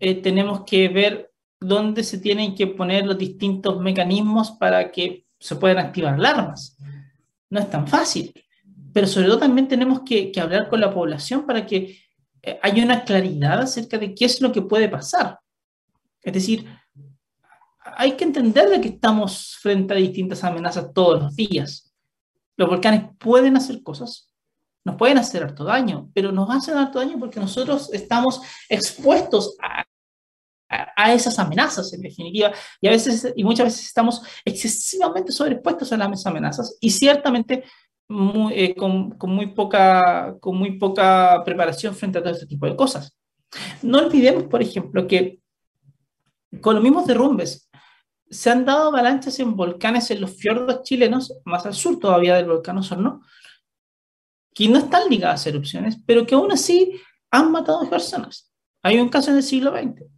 Eh, 0.00 0.20
tenemos 0.20 0.64
que 0.64 0.88
ver 0.88 1.30
dónde 1.66 2.04
se 2.04 2.18
tienen 2.18 2.54
que 2.54 2.66
poner 2.66 3.06
los 3.06 3.18
distintos 3.18 3.80
mecanismos 3.80 4.52
para 4.52 4.90
que 4.90 5.26
se 5.38 5.56
puedan 5.56 5.78
activar 5.78 6.14
alarmas. 6.14 6.76
No 7.50 7.60
es 7.60 7.70
tan 7.70 7.86
fácil, 7.86 8.32
pero 8.92 9.06
sobre 9.06 9.28
todo 9.28 9.38
también 9.38 9.68
tenemos 9.68 10.00
que, 10.00 10.32
hablar 10.40 10.68
con 10.68 10.80
la 10.80 10.92
población 10.92 11.46
para 11.46 11.66
que 11.66 11.98
eh, 12.42 12.58
haya 12.62 12.84
una 12.84 13.04
claridad 13.04 13.60
acerca 13.60 13.98
de 13.98 14.14
qué 14.14 14.24
es 14.24 14.40
lo 14.40 14.52
que 14.52 14.62
puede 14.62 14.88
pasar. 14.88 15.38
Es 16.22 16.32
decir, 16.32 16.66
hay 17.96 18.12
que 18.12 18.24
entender 18.24 18.68
de 18.68 18.80
que 18.80 18.88
estamos 18.88 19.56
frente 19.60 19.94
a 19.94 19.96
distintas 19.96 20.42
amenazas 20.44 20.92
todos 20.92 21.22
los 21.22 21.36
días. 21.36 21.94
Los 22.56 22.68
volcanes 22.68 23.10
pueden 23.18 23.56
hacer 23.56 23.82
cosas, 23.82 24.30
nos 24.84 24.96
pueden 24.96 25.18
hacer 25.18 25.42
harto 25.42 25.64
daño, 25.64 26.10
pero 26.14 26.32
nos 26.32 26.48
hacen 26.50 26.76
harto 26.76 26.98
daño 26.98 27.18
porque 27.18 27.40
nosotros 27.40 27.92
estamos 27.92 28.40
expuestos 28.68 29.56
a 29.62 29.84
a, 30.68 31.14
esas 31.14 31.38
amenazas, 31.38 31.92
en 31.92 32.02
definitiva, 32.02 32.52
y 32.80 32.88
a 32.88 32.90
veces, 32.90 33.32
y 33.36 33.44
muchas 33.44 33.66
veces 33.66 33.86
estamos 33.86 34.22
excesivamente 34.44 35.32
sobreexpuestos 35.32 35.92
a 35.92 35.96
las 35.96 36.26
amenazas, 36.26 36.76
y 36.80 36.90
ciertamente 36.90 37.64
eh, 38.52 38.74
con, 38.74 39.12
con, 39.12 39.30
muy 39.30 39.48
poca, 39.48 40.36
con 40.40 40.56
muy 40.56 40.78
poca 40.78 41.42
preparación 41.44 41.94
frente 41.94 42.18
a 42.18 42.22
todo 42.22 42.32
este 42.32 42.46
tipo 42.46 42.66
de 42.66 42.76
cosas. 42.76 43.16
No 43.82 43.98
olvidemos, 43.98 44.44
por 44.44 44.62
ejemplo, 44.62 45.06
que 45.06 45.40
con 46.60 46.74
los 46.74 46.82
mismos 46.82 47.06
derrumbes, 47.06 47.68
se 48.28 48.50
han 48.50 48.64
dado 48.64 48.88
avalanchas 48.88 49.38
en 49.38 49.54
volcanes 49.54 50.10
en 50.10 50.20
los 50.20 50.36
fiordos 50.36 50.82
chilenos, 50.82 51.32
más 51.44 51.64
al 51.64 51.74
sur 51.74 51.98
todavía 52.00 52.34
del 52.34 52.46
volcán 52.46 52.78
Osorno, 52.78 53.22
que 54.52 54.68
no 54.68 54.78
están 54.78 55.08
ligadas 55.08 55.46
a 55.46 55.50
erupciones, 55.50 55.98
pero 56.06 56.26
que 56.26 56.34
aún 56.34 56.50
así 56.50 57.00
han 57.30 57.52
matado 57.52 57.88
personas. 57.88 58.52
Hay 58.82 58.98
un 58.98 59.08
caso 59.08 59.30
en 59.30 59.36
el 59.36 59.42
siglo 59.42 59.70
XX 59.70 60.15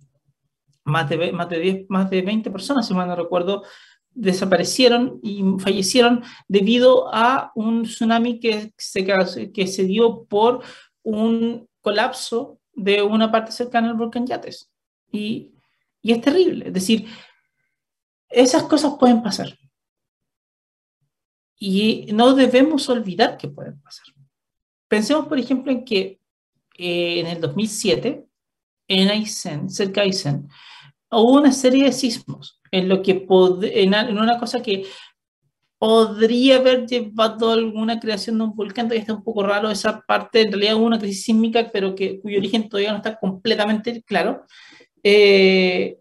más 0.89 1.09
de, 1.09 1.33
más 1.33 1.49
de, 1.49 1.59
10, 1.61 1.87
más 1.89 2.11
de 2.11 2.23
20 2.23 2.51
personas, 2.51 2.87
si 2.87 2.95
mal 2.95 3.09
no 3.09 3.17
recuerdo, 3.17 3.63
desaparecieron 4.11 5.21
y 5.23 5.45
fallecieron 5.59 6.25
debido 6.49 7.15
a 7.15 7.53
un 7.55 7.85
tsunami 7.85 8.41
que 8.41 8.73
se, 8.77 9.05
que 9.53 9.67
se 9.67 9.85
dio 9.85 10.25
por 10.25 10.63
un 11.03 11.69
colapso 11.81 12.59
de 12.73 13.03
una 13.03 13.31
parte 13.31 13.53
cercana 13.53 13.91
al 13.91 13.97
volcán 13.97 14.27
Yates. 14.27 14.71
Y, 15.13 15.53
y 16.03 16.13
es 16.13 16.21
terrible. 16.21 16.69
Es 16.69 16.73
decir, 16.75 17.07
esas 18.29 18.65
cosas 18.65 18.95
pueden 18.99 19.23
pasar. 19.23 19.57
Y 21.57 22.07
no 22.13 22.35
debemos 22.35 22.89
olvidar 22.89 23.37
que 23.37 23.49
pueden 23.49 23.81
pasar. 23.81 24.07
Pensemos, 24.87 25.27
por 25.27 25.39
ejemplo, 25.39 25.73
en 25.73 25.85
que 25.85 26.21
eh, 26.77 27.21
en 27.21 27.27
el 27.27 27.41
2007, 27.41 28.25
en 28.87 29.09
Aysén, 29.09 29.69
cerca 29.69 30.01
de 30.01 30.09
Aysén, 30.09 30.49
hubo 31.11 31.33
una 31.33 31.53
serie 31.53 31.85
de 31.85 31.93
sismos 31.93 32.61
en 32.71 32.89
lo 32.89 33.03
que 33.03 33.27
en, 33.63 33.95
en, 33.95 34.19
una 34.19 34.39
cosa 34.39 34.63
que 34.63 34.85
podría 35.79 36.57
haber 36.57 36.87
llevado 36.87 37.53
alguna 37.53 38.01
creación 38.01 38.39
de 38.39 38.45
un 38.45 38.55
volcán, 38.55 38.87
todavía 38.87 39.03
está 39.03 39.15
un 39.15 39.23
poco 39.23 39.45
raro 39.45 39.71
esa 39.71 40.01
parte, 40.01 40.43
en 40.43 40.53
realidad 40.53 40.77
hubo 40.77 40.87
una 40.87 40.99
crisis 40.99 41.25
sísmica, 41.25 41.71
pero 41.73 41.95
que, 41.95 42.21
cuyo 42.21 42.39
origen 42.39 42.69
todavía 42.69 42.91
no 42.91 42.99
está 42.99 43.17
completamente 43.19 44.03
claro. 44.03 44.45
Eh, 45.05 45.99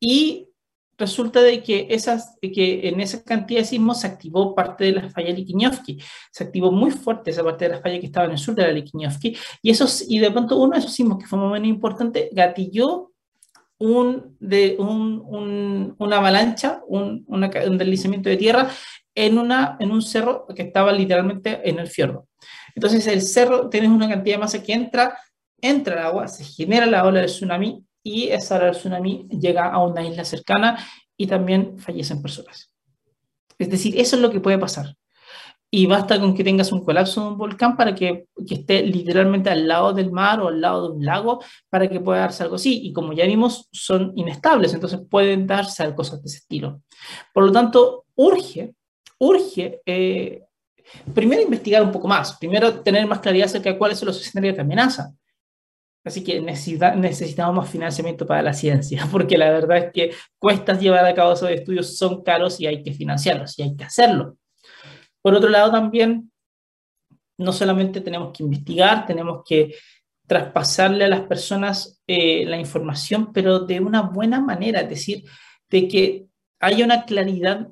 y 0.00 0.48
resulta 0.96 1.40
de 1.42 1.62
que, 1.62 1.88
esas, 1.90 2.36
que 2.40 2.88
en 2.88 3.00
esa 3.00 3.22
cantidad 3.24 3.60
de 3.60 3.66
sismos 3.66 4.00
se 4.00 4.06
activó 4.06 4.54
parte 4.54 4.84
de 4.84 4.92
la 4.92 5.10
falla 5.10 5.30
Likinovsky, 5.30 5.98
se 6.30 6.44
activó 6.44 6.70
muy 6.70 6.92
fuerte 6.92 7.30
esa 7.30 7.42
parte 7.42 7.64
de 7.66 7.76
la 7.76 7.80
falla 7.80 7.98
que 7.98 8.06
estaba 8.06 8.26
en 8.26 8.32
el 8.32 8.38
sur 8.38 8.54
de 8.54 8.62
la 8.62 8.72
Likinovsky, 8.72 9.36
y, 9.62 9.70
esos, 9.70 10.04
y 10.08 10.20
de 10.20 10.30
pronto 10.30 10.56
uno 10.56 10.74
de 10.74 10.78
esos 10.78 10.92
sismos 10.92 11.18
que 11.18 11.26
fue 11.26 11.38
muy 11.38 11.68
importante 11.68 12.30
gatilló 12.32 13.12
un, 13.78 14.36
de, 14.40 14.76
un, 14.78 15.94
una 15.98 16.16
avalancha, 16.16 16.82
un, 16.86 17.24
un, 17.28 17.78
deslizamiento 17.78 18.28
de 18.28 18.36
tierra 18.36 18.70
en, 19.14 19.38
una, 19.38 19.76
en 19.80 19.90
un 19.90 20.02
cerro 20.02 20.46
que 20.54 20.62
estaba 20.62 20.92
literalmente 20.92 21.68
en 21.68 21.78
el 21.78 21.88
fiordo. 21.88 22.28
Entonces 22.74 23.06
el 23.06 23.22
cerro, 23.22 23.68
tienes 23.68 23.90
una 23.90 24.08
cantidad 24.08 24.36
de 24.36 24.40
masa 24.40 24.62
que 24.62 24.72
entra, 24.72 25.18
entra 25.60 25.94
el 25.94 26.06
agua, 26.06 26.28
se 26.28 26.44
genera 26.44 26.86
la 26.86 27.04
ola 27.04 27.20
del 27.20 27.30
tsunami 27.30 27.84
y 28.02 28.28
esa 28.28 28.56
ola 28.56 28.66
del 28.66 28.76
tsunami 28.76 29.28
llega 29.28 29.70
a 29.70 29.84
una 29.84 30.04
isla 30.06 30.24
cercana 30.24 30.78
y 31.16 31.26
también 31.26 31.78
fallecen 31.78 32.22
personas. 32.22 32.72
Es 33.58 33.70
decir, 33.70 33.98
eso 33.98 34.16
es 34.16 34.22
lo 34.22 34.30
que 34.30 34.40
puede 34.40 34.58
pasar. 34.58 34.94
Y 35.70 35.86
basta 35.86 36.18
con 36.18 36.34
que 36.34 36.42
tengas 36.42 36.72
un 36.72 36.82
colapso 36.82 37.20
de 37.20 37.28
un 37.28 37.38
volcán 37.38 37.76
para 37.76 37.94
que, 37.94 38.26
que, 38.46 38.54
esté 38.54 38.82
literalmente 38.82 39.50
al 39.50 39.68
lado 39.68 39.92
del 39.92 40.10
mar 40.10 40.40
o 40.40 40.48
al 40.48 40.60
lado 40.60 40.88
de 40.88 40.96
un 40.96 41.04
lago 41.04 41.42
para 41.68 41.88
que 41.88 42.00
pueda 42.00 42.20
darse 42.20 42.42
algo 42.42 42.56
así. 42.56 42.86
Y 42.86 42.92
como 42.92 43.12
ya 43.12 43.26
vimos, 43.26 43.68
son 43.70 44.12
inestables, 44.16 44.72
entonces 44.72 45.00
pueden 45.10 45.46
darse 45.46 45.94
cosas 45.94 46.22
de 46.22 46.28
ese 46.28 46.38
estilo. 46.38 46.82
Por 47.34 47.44
lo 47.44 47.52
tanto, 47.52 48.06
urge, 48.14 48.74
urge 49.18 49.82
eh, 49.84 50.42
primero 51.14 51.42
investigar 51.42 51.82
un 51.82 51.92
poco 51.92 52.08
más, 52.08 52.36
primero 52.38 52.80
tener 52.80 53.06
más 53.06 53.20
claridad 53.20 53.46
acerca 53.46 53.70
de 53.70 53.78
cuáles 53.78 53.98
son 53.98 54.06
los 54.06 54.20
escenarios 54.20 54.56
de 54.56 54.62
amenaza. 54.62 55.12
Así 56.04 56.24
que 56.24 56.40
necesita, 56.40 56.94
necesitamos 56.94 57.54
más 57.54 57.70
financiamiento 57.70 58.26
para 58.26 58.42
la 58.42 58.54
ciencia, 58.54 59.06
porque 59.12 59.36
la 59.36 59.50
verdad 59.50 59.78
es 59.78 59.92
que 59.92 60.12
cuesta 60.38 60.78
llevar 60.78 61.04
a 61.04 61.14
cabo 61.14 61.32
esos 61.32 61.50
estudios, 61.50 61.96
son 61.96 62.22
caros 62.22 62.60
y 62.60 62.66
hay 62.66 62.82
que 62.82 62.92
financiarlos 62.92 63.58
y 63.58 63.62
hay 63.62 63.76
que 63.76 63.84
hacerlo. 63.84 64.36
Por 65.28 65.34
otro 65.34 65.50
lado, 65.50 65.70
también, 65.70 66.32
no 67.36 67.52
solamente 67.52 68.00
tenemos 68.00 68.32
que 68.32 68.44
investigar, 68.44 69.04
tenemos 69.04 69.42
que 69.46 69.74
traspasarle 70.26 71.04
a 71.04 71.08
las 71.08 71.20
personas 71.20 72.02
eh, 72.06 72.46
la 72.46 72.58
información, 72.58 73.30
pero 73.30 73.58
de 73.58 73.78
una 73.78 74.00
buena 74.00 74.40
manera, 74.40 74.80
es 74.80 74.88
decir, 74.88 75.24
de 75.68 75.86
que 75.86 76.26
haya 76.60 76.82
una 76.82 77.04
claridad, 77.04 77.68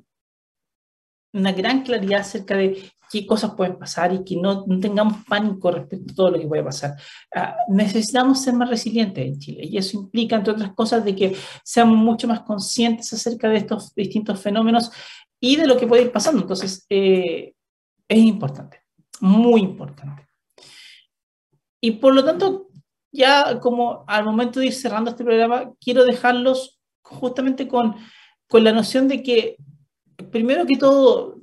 una 1.32 1.52
gran 1.52 1.82
claridad 1.82 2.20
acerca 2.20 2.58
de 2.58 2.92
qué 3.20 3.26
cosas 3.26 3.54
pueden 3.54 3.78
pasar 3.78 4.12
y 4.12 4.24
que 4.24 4.36
no, 4.36 4.64
tengamos 4.80 5.24
pánico 5.26 5.70
respecto 5.70 6.12
a 6.12 6.14
todo 6.14 6.30
lo 6.32 6.38
que 6.38 6.46
puede 6.46 6.62
pasar. 6.62 6.94
Ah, 7.34 7.56
necesitamos 7.68 8.42
ser 8.42 8.54
más 8.54 8.68
resilientes 8.68 9.26
en 9.26 9.38
Chile 9.38 9.64
y 9.64 9.78
eso 9.78 9.98
implica, 9.98 10.36
entre 10.36 10.52
otras 10.52 10.72
cosas, 10.74 11.04
de 11.04 11.14
que 11.16 11.36
seamos 11.64 11.96
mucho 11.96 12.28
más 12.28 12.40
conscientes 12.40 13.12
acerca 13.12 13.48
de 13.48 13.56
estos 13.56 13.94
distintos 13.94 14.40
fenómenos 14.40 14.90
y 15.40 15.56
de 15.56 15.66
lo 15.66 15.76
que 15.76 15.86
puede 15.86 16.02
ir 16.02 16.12
pasando. 16.12 16.42
Entonces, 16.42 16.84
eh, 16.90 17.54
es 18.08 18.18
importante, 18.18 18.82
muy 19.20 19.62
importante. 19.62 20.26
Y 21.80 21.92
por 21.92 22.14
lo 22.14 22.24
tanto, 22.24 22.68
ya 23.12 23.60
como 23.60 24.04
al 24.06 24.24
momento 24.24 24.60
de 24.60 24.66
ir 24.66 24.74
cerrando 24.74 25.10
este 25.10 25.24
programa, 25.24 25.72
quiero 25.80 26.04
dejarlos 26.04 26.80
justamente 27.02 27.66
con, 27.66 27.96
con 28.48 28.64
la 28.64 28.72
noción 28.72 29.08
de 29.08 29.22
que, 29.22 29.56
primero 30.30 30.66
que 30.66 30.76
todo, 30.76 31.35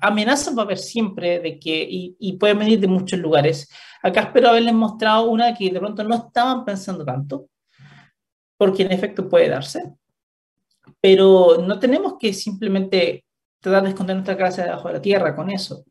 amenazas 0.00 0.56
va 0.56 0.62
a 0.62 0.64
haber 0.64 0.78
siempre 0.78 1.40
de 1.40 1.58
que, 1.58 1.86
y, 1.88 2.16
y 2.18 2.34
pueden 2.34 2.58
venir 2.58 2.80
de 2.80 2.86
muchos 2.86 3.18
lugares. 3.18 3.68
Acá 4.02 4.20
espero 4.22 4.50
haberles 4.50 4.74
mostrado 4.74 5.30
una 5.30 5.54
que 5.54 5.70
de 5.70 5.78
pronto 5.78 6.04
no 6.04 6.14
estaban 6.14 6.64
pensando 6.64 7.04
tanto, 7.04 7.48
porque 8.56 8.82
en 8.82 8.92
efecto 8.92 9.28
puede 9.28 9.48
darse, 9.48 9.94
pero 11.00 11.58
no 11.66 11.78
tenemos 11.78 12.14
que 12.18 12.32
simplemente 12.32 13.24
tratar 13.60 13.84
de 13.84 13.90
esconder 13.90 14.16
nuestra 14.16 14.36
casa 14.36 14.64
debajo 14.64 14.88
de 14.88 14.94
la 14.94 15.02
tierra 15.02 15.36
con 15.36 15.50
eso. 15.50 15.84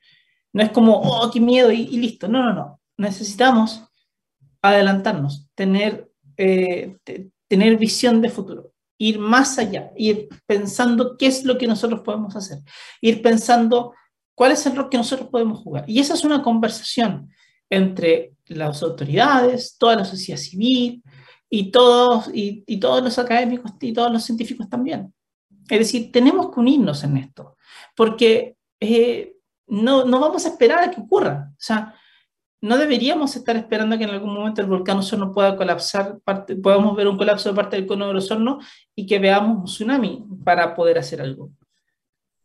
No 0.53 0.63
es 0.63 0.71
como, 0.71 0.99
oh, 0.99 1.29
qué 1.31 1.39
miedo 1.39 1.71
y, 1.71 1.85
listo. 1.97 2.27
No, 2.27 2.43
no, 2.43 2.53
no. 2.53 2.81
Necesitamos 2.97 3.83
adelantarnos, 4.61 5.47
tener, 5.53 6.11
eh, 6.37 6.97
tener 7.47 7.77
visión 7.77 8.21
de 8.21 8.29
futuro 8.29 8.68
ir 8.99 9.17
más 9.17 9.57
allá, 9.57 9.91
ir 9.95 10.27
pensando 10.45 11.17
qué 11.17 11.25
es 11.27 11.45
lo 11.45 11.57
que 11.57 11.65
nosotros 11.65 12.01
podemos 12.01 12.35
hacer, 12.35 12.59
ir 13.01 13.21
pensando 13.21 13.95
cuál 14.35 14.51
es 14.51 14.65
el 14.65 14.75
rol 14.75 14.89
que 14.89 14.97
nosotros 14.97 15.29
podemos 15.29 15.59
jugar. 15.59 15.85
Y 15.87 15.99
esa 15.99 16.13
es 16.13 16.23
una 16.23 16.43
conversación 16.43 17.29
entre 17.69 18.33
las 18.47 18.83
autoridades, 18.83 19.77
toda 19.77 19.95
la 19.95 20.05
sociedad 20.05 20.37
civil 20.37 21.01
y 21.49 21.71
todos, 21.71 22.29
y, 22.33 22.77
todos 22.77 23.01
los 23.01 23.17
académicos 23.17 23.71
y 23.79 23.93
todos 23.93 24.11
los 24.11 24.23
científicos 24.23 24.69
también. 24.69 25.13
Es 25.69 25.79
decir, 25.79 26.11
tenemos 26.11 26.51
que 26.51 26.59
unirnos 26.59 27.03
en 27.03 27.17
esto, 27.17 27.55
porque 27.95 28.57
eh, 28.81 29.33
no, 29.67 30.03
no 30.03 30.19
vamos 30.19 30.45
a 30.45 30.49
esperar 30.49 30.83
a 30.83 30.91
que 30.91 30.99
ocurra. 30.99 31.51
O 31.51 31.61
sea, 31.61 31.95
no 32.61 32.77
deberíamos 32.77 33.35
estar 33.35 33.55
esperando 33.55 33.97
que 33.97 34.03
en 34.03 34.09
algún 34.09 34.33
momento 34.33 34.61
el 34.61 34.67
volcán 34.67 34.97
Osorno 34.97 35.31
pueda 35.31 35.55
colapsar, 35.55 36.19
parte, 36.23 36.55
podamos 36.55 36.95
ver 36.95 37.07
un 37.07 37.17
colapso 37.17 37.49
de 37.49 37.55
parte 37.55 37.77
del 37.77 37.85
cono 37.85 38.07
de 38.07 38.17
Osorno 38.17 38.59
y 38.95 39.05
que 39.05 39.19
veamos 39.19 39.57
un 39.57 39.65
tsunami 39.65 40.25
para 40.43 40.75
poder 40.75 40.97
hacer 40.97 41.21
algo. 41.21 41.51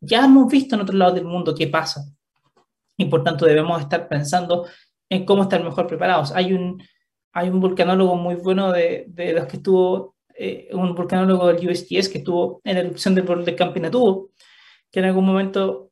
Ya 0.01 0.25
hemos 0.25 0.51
visto 0.51 0.75
en 0.75 0.83
otros 0.83 0.97
lados 0.97 1.15
del 1.15 1.25
mundo 1.25 1.55
qué 1.55 1.67
pasa 1.67 2.05
y 2.97 3.07
por 3.07 3.25
tanto 3.25 3.45
debemos 3.45 3.81
estar 3.81 4.07
pensando 4.07 4.67
en 5.09 5.25
cómo 5.25 5.43
estar 5.43 5.62
mejor 5.65 5.87
preparados. 5.87 6.31
Hay 6.33 6.53
un, 6.53 6.81
hay 7.33 7.49
un 7.49 7.61
vulcanólogo 7.61 8.15
muy 8.15 8.37
bueno 8.37 8.71
de, 8.71 9.07
de 9.09 9.33
los 9.33 9.47
que 9.47 9.57
estuvo, 9.57 10.15
eh, 10.37 10.69
un 10.73 10.95
vulcanólogo 10.95 11.49
del 11.49 11.69
USGS 11.69 12.09
que 12.09 12.19
estuvo 12.19 12.61
en 12.62 12.75
la 12.75 12.81
erupción 12.83 13.17
del 13.17 13.25
volcán 13.25 13.73
Pinatubo, 13.73 14.31
que 14.93 15.01
en 15.01 15.07
algún 15.07 15.27
momento 15.27 15.91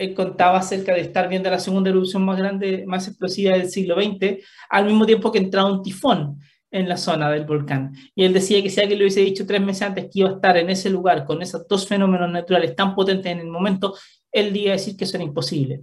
él 0.00 0.14
contaba 0.14 0.58
acerca 0.58 0.94
de 0.94 1.02
estar 1.02 1.28
viendo 1.28 1.50
la 1.50 1.58
segunda 1.58 1.90
erupción 1.90 2.24
más 2.24 2.38
grande, 2.38 2.84
más 2.86 3.06
explosiva 3.06 3.52
del 3.52 3.68
siglo 3.68 3.96
XX, 4.00 4.42
al 4.70 4.86
mismo 4.86 5.04
tiempo 5.04 5.30
que 5.30 5.38
entraba 5.38 5.70
un 5.70 5.82
tifón 5.82 6.40
en 6.70 6.88
la 6.88 6.96
zona 6.96 7.30
del 7.30 7.44
volcán. 7.44 7.92
Y 8.14 8.24
él 8.24 8.32
decía 8.32 8.62
que 8.62 8.70
si 8.70 8.80
alguien 8.80 8.98
le 8.98 9.04
hubiese 9.04 9.20
dicho 9.20 9.44
tres 9.46 9.60
meses 9.60 9.82
antes 9.82 10.04
que 10.04 10.20
iba 10.20 10.30
a 10.30 10.32
estar 10.32 10.56
en 10.56 10.70
ese 10.70 10.88
lugar 10.88 11.26
con 11.26 11.42
esos 11.42 11.68
dos 11.68 11.86
fenómenos 11.86 12.30
naturales 12.30 12.74
tan 12.74 12.94
potentes 12.94 13.30
en 13.30 13.40
el 13.40 13.48
momento, 13.48 13.94
él 14.32 14.56
iba 14.56 14.70
a 14.70 14.76
decir 14.76 14.96
que 14.96 15.04
eso 15.04 15.18
era 15.18 15.24
imposible. 15.24 15.82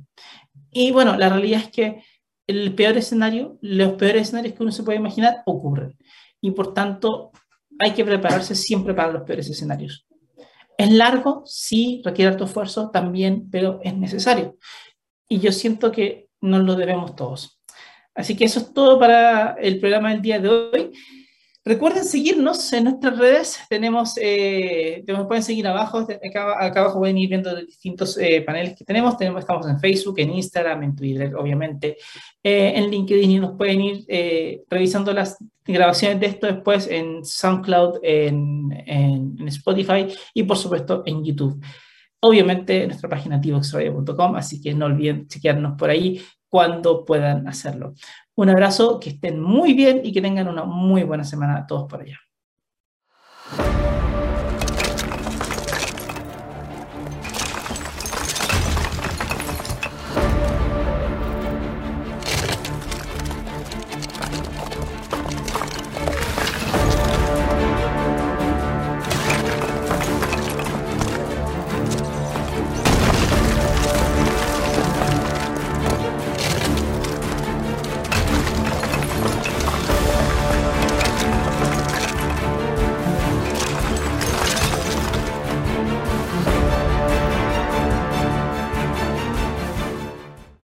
Y 0.72 0.90
bueno, 0.92 1.16
la 1.16 1.30
realidad 1.30 1.62
es 1.66 1.70
que 1.70 2.04
el 2.48 2.74
peor 2.74 2.98
escenario, 2.98 3.60
los 3.62 3.94
peores 3.94 4.24
escenarios 4.24 4.56
que 4.56 4.64
uno 4.64 4.72
se 4.72 4.82
puede 4.82 4.98
imaginar 4.98 5.44
ocurren. 5.46 5.96
Y 6.42 6.50
por 6.52 6.74
tanto, 6.74 7.32
hay 7.78 7.92
que 7.92 8.04
prepararse 8.04 8.56
siempre 8.56 8.96
para 8.96 9.12
los 9.12 9.22
peores 9.22 9.48
escenarios. 9.48 10.07
Es 10.78 10.92
largo, 10.92 11.44
sí, 11.46 12.02
requiere 12.06 12.32
alto 12.32 12.46
esfuerzo 12.46 12.92
también, 12.92 13.50
pero 13.52 13.80
es 13.84 13.98
necesario. 13.98 14.58
Y 15.28 15.40
yo 15.40 15.52
siento 15.52 15.92
que 15.92 16.30
nos 16.40 16.64
lo 16.64 16.76
debemos 16.76 17.16
todos. 17.16 17.60
Así 18.14 18.36
que 18.36 18.46
eso 18.46 18.60
es 18.60 18.74
todo 18.74 19.00
para 19.00 19.54
el 19.54 19.80
programa 19.80 20.12
del 20.12 20.22
día 20.22 20.40
de 20.40 20.50
hoy. 20.50 20.92
Recuerden 21.68 22.06
seguirnos 22.06 22.72
en 22.72 22.86
nuestras 22.86 23.18
redes. 23.18 23.60
Tenemos, 23.68 24.14
eh, 24.22 25.04
pueden 25.28 25.44
seguir 25.44 25.68
abajo. 25.68 25.98
Acá, 25.98 26.54
abajo 26.54 27.00
pueden 27.00 27.18
ir 27.18 27.28
viendo 27.28 27.52
los 27.52 27.66
distintos 27.66 28.18
eh, 28.18 28.42
paneles 28.42 28.78
que 28.78 28.86
tenemos. 28.86 29.20
Estamos 29.20 29.68
en 29.68 29.78
Facebook, 29.78 30.18
en 30.20 30.32
Instagram, 30.32 30.84
en 30.84 30.96
Twitter, 30.96 31.36
obviamente. 31.36 31.98
Eh, 32.42 32.72
en 32.74 32.90
LinkedIn 32.90 33.32
y 33.32 33.40
nos 33.40 33.58
pueden 33.58 33.82
ir 33.82 34.06
eh, 34.08 34.64
revisando 34.70 35.12
las 35.12 35.36
grabaciones 35.66 36.22
de 36.22 36.28
esto 36.28 36.48
después 36.48 36.88
en 36.88 37.26
SoundCloud, 37.26 38.00
en, 38.02 39.46
Spotify 39.48 40.08
y 40.34 40.44
por 40.44 40.56
supuesto 40.56 41.04
en 41.06 41.22
YouTube. 41.22 41.62
Obviamente 42.22 42.84
en 42.84 42.88
nuestra 42.88 43.10
página 43.10 43.42
tivoxradio.com, 43.42 44.38
así 44.38 44.62
que 44.62 44.74
no 44.74 44.86
olviden 44.86 45.28
chequearnos 45.28 45.78
por 45.78 45.90
ahí 45.90 46.22
cuando 46.48 47.04
puedan 47.04 47.46
hacerlo. 47.46 47.94
Un 48.38 48.50
abrazo, 48.50 49.00
que 49.00 49.10
estén 49.10 49.42
muy 49.42 49.74
bien 49.74 50.02
y 50.04 50.14
que 50.14 50.22
tengan 50.22 50.48
una 50.48 50.64
muy 50.64 51.02
buena 51.02 51.24
semana 51.24 51.66
todos 51.66 51.86
por 51.90 52.02
allá. 52.02 52.27